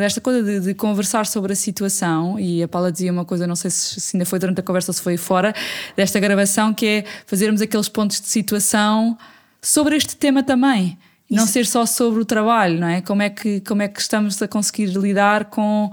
esta 0.00 0.20
coisa 0.20 0.42
de, 0.42 0.60
de, 0.60 0.74
conversar 0.74 1.26
sobre 1.26 1.52
a 1.52 1.56
situação, 1.56 2.38
e 2.38 2.62
a 2.62 2.68
Paula 2.68 2.92
dizia 2.92 3.12
uma 3.12 3.24
coisa, 3.24 3.46
não 3.46 3.56
sei 3.56 3.70
se, 3.70 4.00
se 4.00 4.16
ainda 4.16 4.26
foi 4.26 4.38
durante 4.38 4.60
a 4.60 4.62
conversa 4.62 4.90
ou 4.90 4.94
se 4.94 5.02
foi 5.02 5.16
fora 5.16 5.54
desta 5.96 6.20
gravação, 6.20 6.74
que 6.74 6.86
é 6.86 7.04
fazermos 7.26 7.62
aqueles 7.62 7.88
pontos 7.88 8.20
de 8.20 8.28
situação 8.28 9.16
sobre 9.60 9.96
este 9.96 10.16
tema 10.16 10.42
também 10.42 10.98
não 11.36 11.46
ser 11.46 11.66
só 11.66 11.86
sobre 11.86 12.20
o 12.20 12.24
trabalho, 12.24 12.78
não 12.78 12.88
é? 12.88 13.00
Como 13.00 13.22
é 13.22 13.30
que, 13.30 13.60
como 13.60 13.82
é 13.82 13.88
que 13.88 14.00
estamos 14.00 14.40
a 14.42 14.48
conseguir 14.48 14.86
lidar 14.86 15.46
com 15.46 15.90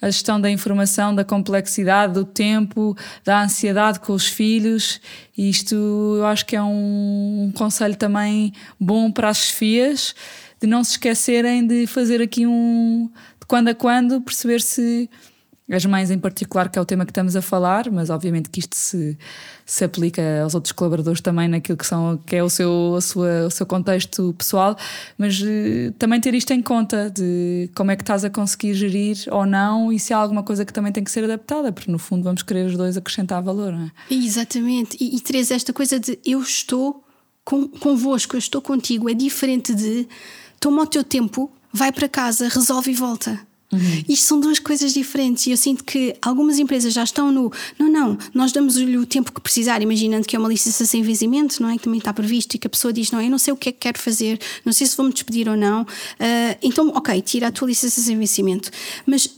a 0.00 0.10
gestão 0.10 0.40
da 0.40 0.50
informação, 0.50 1.14
da 1.14 1.24
complexidade, 1.24 2.12
do 2.12 2.24
tempo, 2.24 2.96
da 3.24 3.42
ansiedade 3.42 4.00
com 4.00 4.12
os 4.12 4.26
filhos. 4.26 5.00
E 5.36 5.48
isto 5.48 5.74
eu 5.74 6.26
acho 6.26 6.44
que 6.44 6.54
é 6.54 6.62
um, 6.62 7.46
um 7.46 7.52
conselho 7.52 7.96
também 7.96 8.52
bom 8.78 9.10
para 9.10 9.30
as 9.30 9.38
chefias, 9.38 10.14
de 10.60 10.66
não 10.66 10.84
se 10.84 10.92
esquecerem 10.92 11.66
de 11.66 11.86
fazer 11.86 12.20
aqui 12.20 12.46
um. 12.46 13.10
de 13.40 13.46
quando 13.46 13.68
a 13.68 13.74
quando, 13.74 14.20
perceber 14.20 14.60
se 14.60 15.08
as 15.70 15.84
mães 15.84 16.10
em 16.12 16.18
particular, 16.18 16.68
que 16.68 16.78
é 16.78 16.82
o 16.82 16.84
tema 16.84 17.04
que 17.04 17.10
estamos 17.10 17.34
a 17.34 17.42
falar, 17.42 17.90
mas 17.90 18.08
obviamente 18.08 18.48
que 18.48 18.60
isto 18.60 18.76
se, 18.76 19.18
se 19.64 19.84
aplica 19.84 20.22
aos 20.42 20.54
outros 20.54 20.70
colaboradores 20.70 21.20
também 21.20 21.48
naquilo 21.48 21.76
que, 21.76 21.86
são, 21.86 22.18
que 22.24 22.36
é 22.36 22.42
o 22.42 22.48
seu, 22.48 22.94
a 22.96 23.00
sua, 23.00 23.46
o 23.46 23.50
seu 23.50 23.66
contexto 23.66 24.32
pessoal, 24.38 24.76
mas 25.18 25.40
uh, 25.40 25.92
também 25.98 26.20
ter 26.20 26.34
isto 26.34 26.52
em 26.52 26.62
conta 26.62 27.10
de 27.10 27.68
como 27.74 27.90
é 27.90 27.96
que 27.96 28.02
estás 28.02 28.24
a 28.24 28.30
conseguir 28.30 28.74
gerir 28.74 29.16
ou 29.30 29.44
não 29.44 29.92
e 29.92 29.98
se 29.98 30.12
há 30.12 30.18
alguma 30.18 30.44
coisa 30.44 30.64
que 30.64 30.72
também 30.72 30.92
tem 30.92 31.02
que 31.02 31.10
ser 31.10 31.24
adaptada, 31.24 31.72
porque 31.72 31.90
no 31.90 31.98
fundo 31.98 32.22
vamos 32.22 32.42
querer 32.42 32.66
os 32.66 32.76
dois 32.76 32.96
acrescentar 32.96 33.42
valor, 33.42 33.72
não 33.72 33.86
é? 33.86 33.90
Exatamente, 34.08 34.96
e, 35.00 35.16
e 35.16 35.20
Teresa, 35.20 35.54
esta 35.54 35.72
coisa 35.72 35.98
de 35.98 36.16
eu 36.24 36.40
estou 36.40 37.04
com, 37.44 37.66
convosco, 37.66 38.36
eu 38.36 38.38
estou 38.38 38.62
contigo, 38.62 39.10
é 39.10 39.14
diferente 39.14 39.74
de 39.74 40.06
toma 40.60 40.82
o 40.82 40.86
teu 40.86 41.02
tempo, 41.02 41.50
vai 41.72 41.90
para 41.90 42.08
casa, 42.08 42.48
resolve 42.48 42.92
e 42.92 42.94
volta. 42.94 43.55
Uhum. 43.72 44.04
Isto 44.08 44.26
são 44.26 44.40
duas 44.40 44.58
coisas 44.58 44.94
diferentes 44.94 45.46
e 45.46 45.50
eu 45.50 45.56
sinto 45.56 45.82
que 45.82 46.14
algumas 46.22 46.58
empresas 46.58 46.92
já 46.92 47.02
estão 47.02 47.32
no 47.32 47.52
não, 47.78 47.90
não, 47.90 48.18
nós 48.32 48.52
damos-lhe 48.52 48.96
o 48.96 49.04
tempo 49.04 49.32
que 49.32 49.40
precisar, 49.40 49.82
imaginando 49.82 50.26
que 50.26 50.36
é 50.36 50.38
uma 50.38 50.48
licença 50.48 50.86
sem 50.86 51.02
vencimento, 51.02 51.60
não 51.60 51.70
é? 51.70 51.76
Que 51.76 51.82
também 51.84 51.98
está 51.98 52.12
previsto 52.12 52.54
e 52.54 52.58
que 52.58 52.66
a 52.66 52.70
pessoa 52.70 52.92
diz, 52.92 53.10
não, 53.10 53.20
eu 53.20 53.30
não 53.30 53.38
sei 53.38 53.52
o 53.52 53.56
que 53.56 53.70
é 53.70 53.72
que 53.72 53.78
quero 53.78 53.98
fazer, 53.98 54.38
não 54.64 54.72
sei 54.72 54.86
se 54.86 54.96
vou-me 54.96 55.12
despedir 55.12 55.48
ou 55.48 55.56
não. 55.56 55.82
Uh, 55.82 56.56
então, 56.62 56.88
ok, 56.94 57.20
tira 57.22 57.48
a 57.48 57.52
tua 57.52 57.68
licença 57.68 58.00
sem 58.00 58.16
vencimento. 58.16 58.70
Mas 59.04 59.28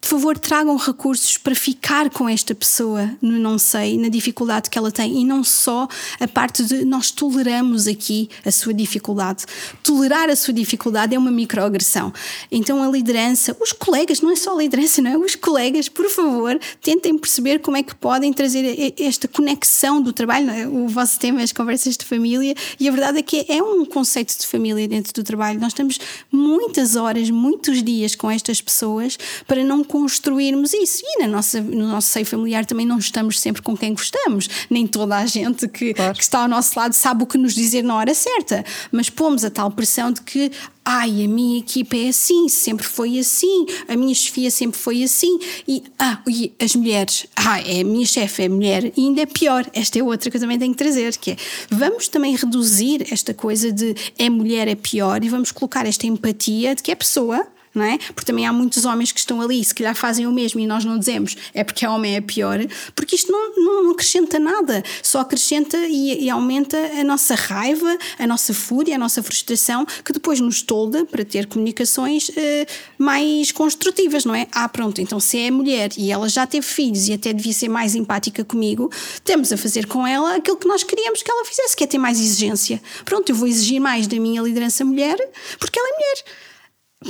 por 0.00 0.08
favor, 0.08 0.38
tragam 0.38 0.76
recursos 0.76 1.38
para 1.38 1.54
ficar 1.54 2.10
com 2.10 2.28
esta 2.28 2.54
pessoa 2.56 3.08
no 3.22 3.38
não 3.38 3.56
sei, 3.56 3.96
na 3.96 4.08
dificuldade 4.08 4.68
que 4.68 4.76
ela 4.76 4.90
tem 4.90 5.20
e 5.20 5.24
não 5.24 5.44
só 5.44 5.86
a 6.18 6.26
parte 6.26 6.64
de 6.64 6.84
nós 6.84 7.12
toleramos 7.12 7.86
aqui 7.86 8.28
a 8.44 8.50
sua 8.50 8.74
dificuldade. 8.74 9.44
Tolerar 9.84 10.28
a 10.28 10.34
sua 10.34 10.52
dificuldade 10.52 11.14
é 11.14 11.18
uma 11.18 11.30
microagressão. 11.30 12.12
Então 12.50 12.82
a 12.82 12.88
liderança, 12.88 13.56
os 13.60 13.72
colegas, 13.72 14.20
não 14.20 14.32
é 14.32 14.36
só 14.36 14.54
a 14.54 14.58
liderança, 14.60 15.00
não 15.00 15.10
é? 15.12 15.16
Os 15.18 15.36
colegas, 15.36 15.88
por 15.88 16.10
favor, 16.10 16.58
tentem 16.80 17.16
perceber 17.16 17.60
como 17.60 17.76
é 17.76 17.82
que 17.82 17.94
podem 17.94 18.32
trazer 18.32 18.92
esta 18.98 19.28
conexão 19.28 20.02
do 20.02 20.12
trabalho. 20.12 20.50
É? 20.50 20.66
O 20.66 20.88
vosso 20.88 21.18
tema 21.20 21.40
é 21.40 21.44
as 21.44 21.52
conversas 21.52 21.96
de 21.96 22.04
família 22.04 22.56
e 22.80 22.88
a 22.88 22.90
verdade 22.90 23.18
é 23.18 23.22
que 23.22 23.46
é 23.48 23.62
um 23.62 23.84
conceito 23.84 24.36
de 24.36 24.46
família 24.48 24.88
dentro 24.88 25.12
do 25.12 25.22
trabalho. 25.22 25.60
Nós 25.60 25.68
estamos 25.72 25.98
muitas 26.30 26.96
horas, 26.96 27.30
muitos 27.30 27.84
dias 27.84 28.16
com 28.16 28.28
estas 28.28 28.60
pessoas 28.60 29.16
para 29.46 29.62
não 29.62 29.75
construirmos 29.84 30.72
isso. 30.72 31.02
E 31.04 31.22
na 31.22 31.28
nossa, 31.28 31.60
no 31.60 31.88
nosso 31.88 32.08
seio 32.08 32.26
familiar 32.26 32.64
também 32.64 32.86
não 32.86 32.98
estamos 32.98 33.40
sempre 33.40 33.62
com 33.62 33.76
quem 33.76 33.92
gostamos. 33.92 34.48
Nem 34.70 34.86
toda 34.86 35.16
a 35.16 35.26
gente 35.26 35.68
que, 35.68 35.94
claro. 35.94 36.14
que 36.14 36.22
está 36.22 36.42
ao 36.42 36.48
nosso 36.48 36.78
lado 36.78 36.92
sabe 36.92 37.22
o 37.22 37.26
que 37.26 37.38
nos 37.38 37.54
dizer 37.54 37.82
na 37.82 37.96
hora 37.96 38.14
certa. 38.14 38.64
Mas 38.90 39.10
pomos 39.10 39.44
a 39.44 39.50
tal 39.50 39.70
pressão 39.70 40.12
de 40.12 40.20
que 40.22 40.50
ai, 40.88 41.24
a 41.24 41.28
minha 41.28 41.58
equipa 41.58 41.96
é 41.96 42.10
assim, 42.10 42.48
sempre 42.48 42.86
foi 42.86 43.18
assim, 43.18 43.66
a 43.88 43.96
minha 43.96 44.14
chefia 44.14 44.52
sempre 44.52 44.78
foi 44.78 45.02
assim, 45.02 45.36
e, 45.66 45.82
ah, 45.98 46.22
e 46.28 46.52
as 46.62 46.76
mulheres, 46.76 47.26
ah, 47.34 47.60
é 47.60 47.80
a 47.80 47.84
minha 47.84 48.06
chefe, 48.06 48.44
é 48.44 48.48
mulher, 48.48 48.92
e 48.96 49.00
ainda 49.00 49.22
é 49.22 49.26
pior, 49.26 49.68
esta 49.74 49.98
é 49.98 50.02
outra 50.02 50.30
que 50.30 50.36
eu 50.36 50.40
também 50.40 50.56
tenho 50.56 50.70
que 50.70 50.78
trazer, 50.78 51.16
que 51.16 51.32
é, 51.32 51.36
vamos 51.68 52.06
também 52.06 52.36
reduzir 52.36 53.12
esta 53.12 53.34
coisa 53.34 53.72
de 53.72 53.96
é 54.16 54.30
mulher, 54.30 54.68
é 54.68 54.76
pior, 54.76 55.24
e 55.24 55.28
vamos 55.28 55.50
colocar 55.50 55.84
esta 55.86 56.06
empatia 56.06 56.76
de 56.76 56.84
que 56.84 56.92
é 56.92 56.94
pessoa, 56.94 57.44
não 57.76 57.84
é? 57.84 57.98
Porque 57.98 58.24
também 58.24 58.46
há 58.46 58.52
muitos 58.52 58.84
homens 58.84 59.12
que 59.12 59.20
estão 59.20 59.40
ali, 59.40 59.62
se 59.62 59.74
calhar 59.74 59.94
fazem 59.94 60.26
o 60.26 60.32
mesmo 60.32 60.58
e 60.58 60.66
nós 60.66 60.84
não 60.84 60.98
dizemos, 60.98 61.36
é 61.52 61.62
porque 61.62 61.84
a 61.84 61.92
homem 61.92 62.16
é 62.16 62.20
pior, 62.20 62.58
porque 62.94 63.14
isto 63.14 63.30
não, 63.30 63.54
não, 63.56 63.84
não 63.84 63.90
acrescenta 63.90 64.38
nada, 64.38 64.82
só 65.02 65.20
acrescenta 65.20 65.76
e, 65.76 66.24
e, 66.24 66.30
aumenta 66.30 66.76
a 66.76 67.04
nossa 67.04 67.34
raiva, 67.34 67.98
a 68.18 68.26
nossa 68.26 68.54
fúria, 68.54 68.94
a 68.94 68.98
nossa 68.98 69.22
frustração, 69.22 69.86
que 70.04 70.12
depois 70.12 70.40
nos 70.40 70.62
tolda 70.62 71.04
para 71.04 71.24
ter 71.24 71.46
comunicações 71.46 72.30
eh, 72.36 72.66
mais 72.98 73.52
construtivas, 73.52 74.24
não 74.24 74.34
é? 74.34 74.46
Ah, 74.52 74.68
pronto, 74.68 75.00
então 75.00 75.20
se 75.20 75.38
é 75.38 75.50
mulher 75.50 75.90
e 75.98 76.10
ela 76.10 76.28
já 76.28 76.46
teve 76.46 76.66
filhos 76.66 77.08
e 77.08 77.12
até 77.12 77.32
devia 77.32 77.52
ser 77.52 77.68
mais 77.68 77.94
empática 77.94 78.44
comigo, 78.44 78.90
temos 79.22 79.52
a 79.52 79.56
fazer 79.56 79.86
com 79.86 80.06
ela 80.06 80.36
aquilo 80.36 80.56
que 80.56 80.66
nós 80.66 80.82
queríamos 80.82 81.22
que 81.22 81.30
ela 81.30 81.44
fizesse, 81.44 81.76
que 81.76 81.84
é 81.84 81.86
ter 81.86 81.98
mais 81.98 82.18
exigência. 82.18 82.80
Pronto, 83.04 83.28
eu 83.28 83.36
vou 83.36 83.46
exigir 83.46 83.80
mais 83.80 84.06
da 84.06 84.18
minha 84.18 84.40
liderança 84.40 84.84
mulher 84.84 85.16
porque 85.58 85.78
ela 85.78 85.88
é 85.88 85.92
mulher 85.92 86.45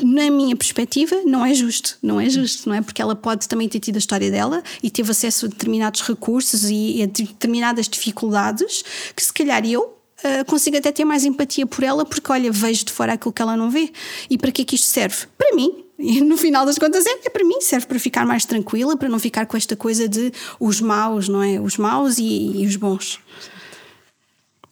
na 0.03 0.31
minha 0.31 0.57
perspectiva, 0.57 1.17
não 1.25 1.45
é 1.45 1.55
justo. 1.55 1.99
Não 2.03 2.21
é 2.21 2.29
justo, 2.29 2.69
não 2.69 2.77
é? 2.77 2.83
Porque 2.83 3.01
ela 3.01 3.15
pode 3.15 3.49
também 3.49 3.69
ter 3.69 3.81
tido 3.81 3.97
a 3.97 3.99
história 3.99 4.31
dela 4.31 4.63
e 4.83 4.91
teve 4.91 5.11
acesso 5.11 5.47
a 5.47 5.49
determinados 5.49 6.03
recursos 6.03 6.65
e 6.71 7.03
a 7.03 7.07
determinadas 7.07 7.89
dificuldades 7.89 8.85
que, 9.15 9.23
se 9.23 9.33
calhar, 9.33 9.65
eu 9.67 9.95
Uh, 10.25 10.43
consigo 10.47 10.79
até 10.79 10.91
ter 10.91 11.05
mais 11.05 11.27
empatia 11.27 11.67
por 11.67 11.85
ela, 11.85 12.03
porque 12.03 12.33
olha, 12.33 12.51
vejo 12.51 12.87
de 12.87 12.91
fora 12.91 13.13
aquilo 13.13 13.35
que 13.35 13.43
ela 13.43 13.55
não 13.55 13.71
vê. 13.71 13.93
E 14.31 14.39
para 14.39 14.51
que 14.51 14.63
é 14.63 14.65
que 14.65 14.75
isto 14.75 14.87
serve? 14.87 15.27
Para 15.37 15.55
mim. 15.55 15.85
E 15.99 16.23
no 16.23 16.39
final 16.39 16.65
das 16.65 16.79
contas 16.79 17.05
é, 17.05 17.19
é 17.27 17.29
para 17.29 17.45
mim, 17.45 17.61
serve 17.61 17.87
para 17.87 17.99
ficar 17.99 18.25
mais 18.25 18.47
tranquila, 18.47 18.97
para 18.97 19.11
não 19.11 19.19
ficar 19.19 19.45
com 19.45 19.59
esta 19.59 19.77
coisa 19.77 20.09
de 20.09 20.33
os 20.59 20.81
maus, 20.81 21.29
não 21.29 21.43
é? 21.43 21.61
Os 21.61 21.77
maus 21.77 22.17
e, 22.17 22.63
e 22.63 22.67
os 22.67 22.77
bons. 22.77 23.21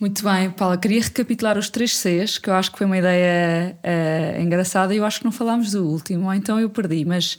Muito 0.05 0.23
bem, 0.23 0.51
Paula, 0.51 0.77
queria 0.77 1.01
recapitular 1.01 1.57
os 1.57 1.71
três 1.71 1.97
Cs, 1.97 2.37
que 2.37 2.51
eu 2.51 2.55
acho 2.55 2.71
que 2.71 2.77
foi 2.77 2.87
uma 2.87 2.99
ideia 2.99 3.75
uh, 3.83 4.43
engraçada 4.43 4.93
e 4.93 4.99
eu 4.99 5.05
acho 5.07 5.21
que 5.21 5.25
não 5.25 5.33
falámos 5.33 5.71
do 5.71 5.83
último, 5.83 6.27
ou 6.27 6.35
então 6.35 6.61
eu 6.61 6.69
perdi, 6.69 7.07
mas. 7.07 7.39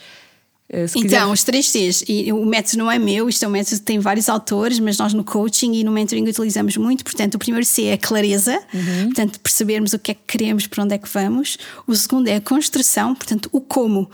Uh, 0.67 0.89
então, 0.95 1.01
quiser... 1.03 1.25
os 1.27 1.43
três 1.43 1.67
Cs, 1.67 2.03
e 2.09 2.33
o 2.33 2.43
método 2.43 2.79
não 2.79 2.91
é 2.91 2.97
meu, 2.97 3.29
isto 3.29 3.45
é 3.45 3.47
um 3.47 3.51
método 3.51 3.77
que 3.77 3.83
tem 3.83 3.99
vários 3.99 4.27
autores, 4.29 4.79
mas 4.79 4.97
nós 4.97 5.13
no 5.13 5.23
coaching 5.23 5.73
e 5.73 5.83
no 5.83 5.91
mentoring 5.91 6.27
utilizamos 6.27 6.75
muito. 6.75 7.03
Portanto, 7.03 7.35
o 7.35 7.37
primeiro 7.37 7.67
C 7.67 7.83
é 7.83 7.93
a 7.93 7.97
clareza, 7.99 8.59
uhum. 8.73 9.05
portanto, 9.05 9.39
percebermos 9.41 9.93
o 9.93 9.99
que 9.99 10.09
é 10.09 10.13
que 10.15 10.23
queremos, 10.25 10.65
para 10.65 10.83
onde 10.83 10.95
é 10.95 10.97
que 10.97 11.07
vamos. 11.07 11.59
O 11.85 11.95
segundo 11.95 12.27
é 12.27 12.37
a 12.37 12.41
construção, 12.41 13.13
portanto, 13.13 13.47
o 13.51 13.61
como 13.61 14.09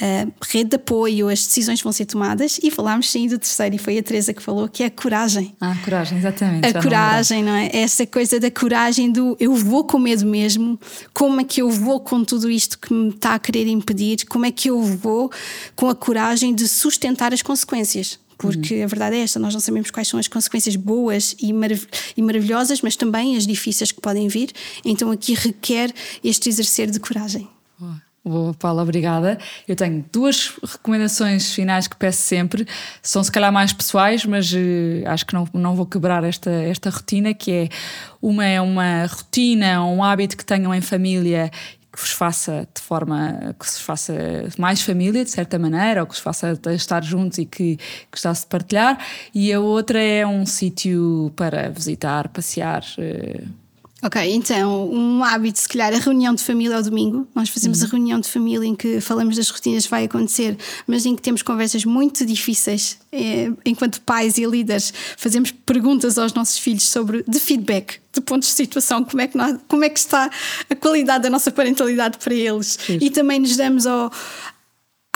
uh, 0.00 0.32
rede 0.42 0.70
de 0.70 0.76
apoio, 0.76 1.28
as 1.28 1.44
decisões 1.44 1.80
vão 1.80 1.92
ser 1.92 2.06
tomadas 2.06 2.58
e 2.62 2.70
falámos 2.70 3.10
sim 3.10 3.26
do 3.28 3.38
terceiro, 3.38 3.74
e 3.74 3.78
foi 3.78 3.98
a 3.98 4.02
Teresa 4.02 4.32
que 4.32 4.42
falou, 4.42 4.68
que 4.68 4.82
é 4.82 4.86
a 4.86 4.90
coragem. 4.90 5.54
Ah, 5.60 5.76
coragem, 5.84 6.18
exatamente. 6.18 6.66
A 6.66 6.82
coragem, 6.82 7.42
não, 7.42 7.52
não 7.52 7.58
é? 7.58 7.70
Essa 7.72 8.06
coisa 8.06 8.38
da 8.38 8.50
coragem 8.50 9.10
do 9.10 9.36
eu 9.40 9.54
vou 9.54 9.84
com 9.84 9.98
medo 9.98 10.26
mesmo, 10.26 10.78
como 11.12 11.40
é 11.40 11.44
que 11.44 11.62
eu 11.62 11.70
vou 11.70 12.00
com 12.00 12.24
tudo 12.24 12.50
isto 12.50 12.78
que 12.78 12.92
me 12.92 13.10
está 13.10 13.34
a 13.34 13.38
querer 13.38 13.66
impedir, 13.66 14.24
como 14.26 14.46
é 14.46 14.50
que 14.50 14.70
eu 14.70 14.82
vou 14.82 15.30
com 15.74 15.88
a 15.88 15.94
coragem 15.94 16.54
de 16.54 16.68
sustentar 16.68 17.32
as 17.32 17.42
consequências 17.42 18.18
porque 18.38 18.74
uhum. 18.74 18.84
a 18.84 18.86
verdade 18.86 19.16
é 19.16 19.20
esta: 19.20 19.38
nós 19.38 19.54
não 19.54 19.60
sabemos 19.60 19.90
quais 19.90 20.08
são 20.08 20.20
as 20.20 20.28
consequências 20.28 20.76
boas 20.76 21.34
e, 21.40 21.52
marav 21.54 21.86
e, 22.16 22.20
maravilhosas, 22.20 22.82
mas 22.82 22.94
também 22.94 23.36
as 23.36 23.46
difíceis 23.46 23.90
que 23.90 24.00
podem 24.00 24.28
vir. 24.28 24.52
Então 24.84 25.10
aqui 25.10 25.34
requer 25.34 25.90
este 26.22 26.48
exercer 26.48 26.90
de 26.90 27.00
coragem. 27.00 27.48
Boa. 27.78 28.05
Boa, 28.28 28.52
Paula, 28.54 28.82
obrigada. 28.82 29.38
Eu 29.68 29.76
tenho 29.76 30.04
duas 30.12 30.52
recomendações 30.60 31.54
finais 31.54 31.86
que 31.86 31.94
peço 31.94 32.22
sempre. 32.22 32.66
São 33.00 33.22
se 33.22 33.30
calhar 33.30 33.52
mais 33.52 33.72
pessoais, 33.72 34.26
mas 34.26 34.52
uh, 34.52 34.56
acho 35.06 35.24
que 35.24 35.32
não, 35.32 35.46
não 35.54 35.76
vou 35.76 35.86
quebrar 35.86 36.24
esta, 36.24 36.50
esta 36.50 36.90
rotina, 36.90 37.32
que 37.32 37.52
é 37.52 37.68
uma 38.20 38.44
é 38.44 38.60
uma 38.60 39.06
rotina, 39.06 39.84
um 39.84 40.02
hábito 40.02 40.36
que 40.36 40.44
tenham 40.44 40.74
em 40.74 40.80
família 40.80 41.52
que 41.92 42.00
vos 42.00 42.10
faça 42.10 42.68
de 42.74 42.82
forma 42.82 43.54
que 43.58 43.64
vos 43.64 43.78
faça 43.80 44.12
mais 44.58 44.82
família, 44.82 45.24
de 45.24 45.30
certa 45.30 45.56
maneira, 45.56 46.00
ou 46.00 46.06
que 46.08 46.14
vos 46.14 46.20
faça 46.20 46.58
estar 46.70 47.04
juntos 47.04 47.38
e 47.38 47.46
que 47.46 47.78
gostasse 48.10 48.42
de 48.42 48.48
partilhar. 48.48 48.98
E 49.32 49.52
a 49.52 49.60
outra 49.60 50.02
é 50.02 50.26
um 50.26 50.44
sítio 50.44 51.32
para 51.36 51.70
visitar, 51.70 52.26
passear. 52.30 52.82
Uh, 52.98 53.65
Ok, 54.06 54.22
então, 54.32 54.88
um 54.88 55.24
hábito, 55.24 55.58
se 55.58 55.68
calhar, 55.68 55.92
a 55.92 55.98
reunião 55.98 56.32
de 56.32 56.40
família 56.40 56.76
ao 56.76 56.82
domingo. 56.84 57.26
Nós 57.34 57.48
fazemos 57.48 57.80
uhum. 57.80 57.86
a 57.86 57.90
reunião 57.90 58.20
de 58.20 58.28
família 58.28 58.64
em 58.64 58.76
que 58.76 59.00
falamos 59.00 59.34
das 59.34 59.48
rotinas 59.48 59.82
que 59.82 59.90
vai 59.90 60.04
acontecer, 60.04 60.56
mas 60.86 61.04
em 61.04 61.16
que 61.16 61.22
temos 61.22 61.42
conversas 61.42 61.84
muito 61.84 62.24
difíceis. 62.24 62.98
É, 63.10 63.50
enquanto 63.64 64.00
pais 64.02 64.38
e 64.38 64.44
líderes, 64.44 64.92
fazemos 65.16 65.50
perguntas 65.50 66.18
aos 66.18 66.32
nossos 66.34 66.56
filhos 66.56 66.88
sobre 66.88 67.24
de 67.26 67.40
feedback, 67.40 67.98
de 68.12 68.20
pontos 68.20 68.48
de 68.48 68.54
situação, 68.54 69.02
como 69.02 69.20
é 69.20 69.26
que, 69.26 69.36
nós, 69.36 69.58
como 69.66 69.82
é 69.82 69.88
que 69.88 69.98
está 69.98 70.30
a 70.70 70.76
qualidade 70.76 71.24
da 71.24 71.30
nossa 71.30 71.50
parentalidade 71.50 72.18
para 72.18 72.32
eles. 72.32 72.78
Sim. 72.86 72.98
E 73.00 73.10
também 73.10 73.40
nos 73.40 73.56
damos 73.56 73.88
ao, 73.88 74.12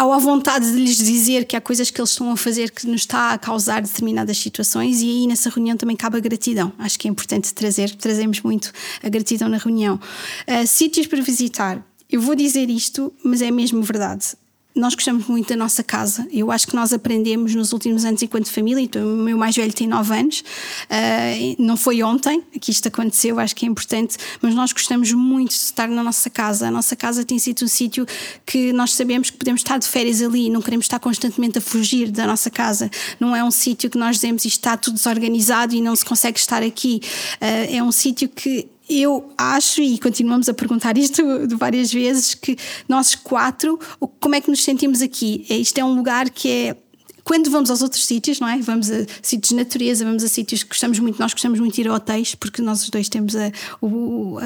ao 0.00 0.14
à 0.14 0.18
vontade 0.18 0.72
de 0.72 0.78
lhes 0.78 0.96
dizer 0.96 1.44
que 1.44 1.54
há 1.54 1.60
coisas 1.60 1.90
que 1.90 2.00
eles 2.00 2.08
estão 2.08 2.32
a 2.32 2.36
fazer 2.36 2.70
que 2.70 2.86
nos 2.86 3.02
está 3.02 3.32
a 3.32 3.38
causar 3.38 3.82
determinadas 3.82 4.38
situações 4.38 5.02
e 5.02 5.10
aí 5.10 5.26
nessa 5.26 5.50
reunião 5.50 5.76
também 5.76 5.94
cabe 5.94 6.16
a 6.16 6.20
gratidão. 6.20 6.72
Acho 6.78 6.98
que 6.98 7.06
é 7.06 7.10
importante 7.10 7.52
trazer, 7.52 7.94
trazemos 7.96 8.40
muito 8.40 8.72
a 9.02 9.08
gratidão 9.10 9.46
na 9.46 9.58
reunião. 9.58 10.00
Uh, 10.48 10.66
sítios 10.66 11.06
para 11.06 11.20
visitar. 11.20 11.86
Eu 12.08 12.22
vou 12.22 12.34
dizer 12.34 12.70
isto, 12.70 13.12
mas 13.22 13.42
é 13.42 13.50
mesmo 13.50 13.82
verdade 13.82 14.34
nós 14.74 14.94
gostamos 14.94 15.26
muito 15.26 15.48
da 15.48 15.56
nossa 15.56 15.82
casa. 15.82 16.26
Eu 16.30 16.50
acho 16.50 16.66
que 16.66 16.74
nós 16.74 16.92
aprendemos 16.92 17.54
nos 17.54 17.72
últimos 17.72 18.04
anos 18.04 18.22
enquanto 18.22 18.50
família. 18.50 18.88
O 18.96 19.16
meu 19.22 19.36
mais 19.36 19.56
velho 19.56 19.72
tem 19.72 19.86
9 19.86 20.14
anos, 20.14 20.40
uh, 20.40 21.62
não 21.62 21.76
foi 21.76 22.02
ontem 22.02 22.42
que 22.60 22.70
isto 22.70 22.86
aconteceu, 22.86 23.38
acho 23.40 23.54
que 23.54 23.66
é 23.66 23.68
importante, 23.68 24.16
mas 24.40 24.54
nós 24.54 24.72
gostamos 24.72 25.12
muito 25.12 25.50
de 25.50 25.56
estar 25.56 25.88
na 25.88 26.02
nossa 26.02 26.30
casa. 26.30 26.68
A 26.68 26.70
nossa 26.70 26.94
casa 26.94 27.24
tem 27.24 27.38
sido 27.38 27.64
um 27.64 27.68
sítio 27.68 28.06
que 28.46 28.72
nós 28.72 28.94
sabemos 28.94 29.30
que 29.30 29.36
podemos 29.36 29.60
estar 29.60 29.78
de 29.78 29.86
férias 29.86 30.22
ali, 30.22 30.48
não 30.48 30.62
queremos 30.62 30.84
estar 30.84 30.98
constantemente 31.00 31.58
a 31.58 31.60
fugir 31.60 32.10
da 32.10 32.26
nossa 32.26 32.50
casa. 32.50 32.90
Não 33.18 33.34
é 33.34 33.42
um 33.42 33.50
sítio 33.50 33.90
que 33.90 33.98
nós 33.98 34.16
dizemos 34.16 34.44
isto 34.44 34.58
está 34.60 34.76
tudo 34.76 34.94
desorganizado 34.94 35.74
e 35.74 35.80
não 35.80 35.96
se 35.96 36.04
consegue 36.04 36.38
estar 36.38 36.62
aqui. 36.62 37.00
Uh, 37.36 37.76
é 37.76 37.82
um 37.82 37.92
sítio 37.92 38.28
que 38.28 38.68
eu 38.90 39.32
acho, 39.38 39.80
e 39.80 39.98
continuamos 39.98 40.48
a 40.48 40.54
perguntar 40.54 40.98
isto 40.98 41.22
várias 41.56 41.92
vezes, 41.92 42.34
que 42.34 42.56
nós 42.88 43.14
quatro, 43.14 43.78
como 44.20 44.34
é 44.34 44.40
que 44.40 44.50
nos 44.50 44.64
sentimos 44.64 45.00
aqui? 45.00 45.46
É, 45.48 45.56
isto 45.56 45.78
é 45.78 45.84
um 45.84 45.94
lugar 45.94 46.28
que 46.30 46.48
é 46.50 46.76
quando 47.22 47.48
vamos 47.48 47.70
aos 47.70 47.80
outros 47.80 48.04
sítios, 48.06 48.40
não 48.40 48.48
é? 48.48 48.58
Vamos 48.58 48.90
a 48.90 49.06
sítios 49.22 49.50
de 49.50 49.54
natureza, 49.54 50.04
vamos 50.04 50.24
a 50.24 50.28
sítios 50.28 50.64
que 50.64 50.70
gostamos 50.70 50.98
muito, 50.98 51.20
nós 51.20 51.32
gostamos 51.32 51.60
muito 51.60 51.74
de 51.74 51.82
ir 51.82 51.88
a 51.88 51.94
hotéis, 51.94 52.34
porque 52.34 52.60
nós 52.60 52.82
os 52.82 52.90
dois 52.90 53.08
temos 53.08 53.36
a, 53.36 53.52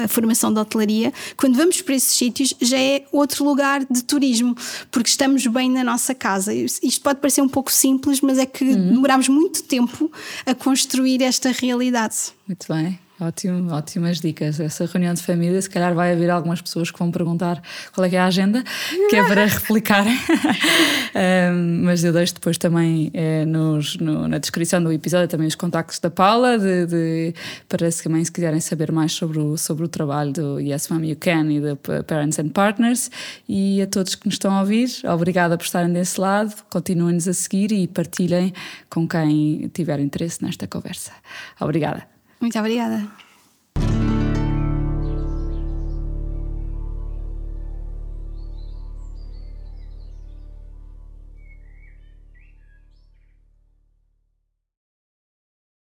a 0.03 0.07
formação 0.07 0.53
de 0.53 0.59
hotelaria. 0.59 1.11
Quando 1.35 1.55
vamos 1.55 1.81
para 1.81 1.95
esses 1.95 2.15
sítios, 2.15 2.53
já 2.61 2.77
é 2.77 3.03
outro 3.11 3.43
lugar 3.43 3.83
de 3.89 4.03
turismo, 4.03 4.55
porque 4.91 5.09
estamos 5.09 5.47
bem 5.47 5.69
na 5.69 5.83
nossa 5.83 6.13
casa. 6.13 6.53
Isto 6.53 7.01
pode 7.01 7.19
parecer 7.19 7.41
um 7.41 7.49
pouco 7.49 7.71
simples, 7.71 8.21
mas 8.21 8.37
é 8.37 8.45
que 8.45 8.63
uhum. 8.63 8.89
demoramos 8.89 9.29
muito 9.29 9.63
tempo 9.63 10.11
a 10.45 10.53
construir 10.53 11.23
esta 11.23 11.51
realidade. 11.51 12.15
Muito 12.47 12.67
bem. 12.71 12.99
Ótimo, 13.19 13.71
ótimas 13.71 14.19
dicas. 14.19 14.59
Essa 14.59 14.85
reunião 14.85 15.13
de 15.13 15.23
família, 15.23 15.61
se 15.61 15.69
calhar 15.69 15.95
vai 15.95 16.11
haver 16.11 16.29
algumas 16.29 16.61
pessoas 16.61 16.91
que 16.91 16.99
vão 16.99 17.11
perguntar 17.11 17.61
qual 17.93 18.03
é 18.03 18.09
que 18.09 18.15
é 18.17 18.19
a 18.19 18.25
agenda, 18.25 18.61
que 19.09 19.15
é 19.15 19.23
para 19.23 19.45
replicar. 19.47 20.05
um, 21.55 21.83
mas 21.85 22.03
eu 22.03 22.11
deixo 22.11 22.33
depois 22.33 22.57
também 22.57 23.09
é, 23.13 23.45
nos, 23.45 23.95
no, 23.97 24.27
na 24.27 24.37
descrição 24.37 24.83
do 24.83 24.91
episódio 24.91 25.29
também 25.29 25.47
os 25.47 25.55
contactos 25.55 25.97
da 25.99 26.09
Paula, 26.09 26.59
de, 26.59 26.87
de, 26.87 27.33
para 27.69 27.89
se 27.89 28.03
também 28.03 28.23
se 28.23 28.31
quiserem 28.31 28.59
saber 28.59 28.91
mais 28.91 29.13
sobre 29.13 29.39
o, 29.39 29.57
sobre 29.57 29.85
o 29.85 29.87
trabalho 29.87 30.33
do 30.33 30.59
Yes 30.59 30.89
Mom 30.89 31.01
You 31.01 31.15
Can 31.15 31.49
e 31.53 31.61
do 31.61 31.77
Parents 32.03 32.37
and 32.37 32.49
Partners. 32.49 33.09
E 33.47 33.81
a 33.81 33.87
todos 33.87 34.15
que 34.15 34.25
nos 34.25 34.35
estão 34.35 34.53
a 34.53 34.59
ouvir, 34.59 34.89
obrigada 35.05 35.57
por 35.57 35.63
estarem 35.63 35.93
desse 35.93 36.19
lado, 36.19 36.53
continuem-nos 36.69 37.29
a 37.29 37.33
seguir 37.33 37.71
e 37.71 37.87
partilhem 37.87 38.53
com 38.89 39.07
quem 39.07 39.69
tiver 39.73 40.01
interesse 40.01 40.43
nesta 40.43 40.67
conversa. 40.67 41.13
Obrigada. 41.61 42.14
Muito 42.39 42.57
obrigada. 42.59 43.03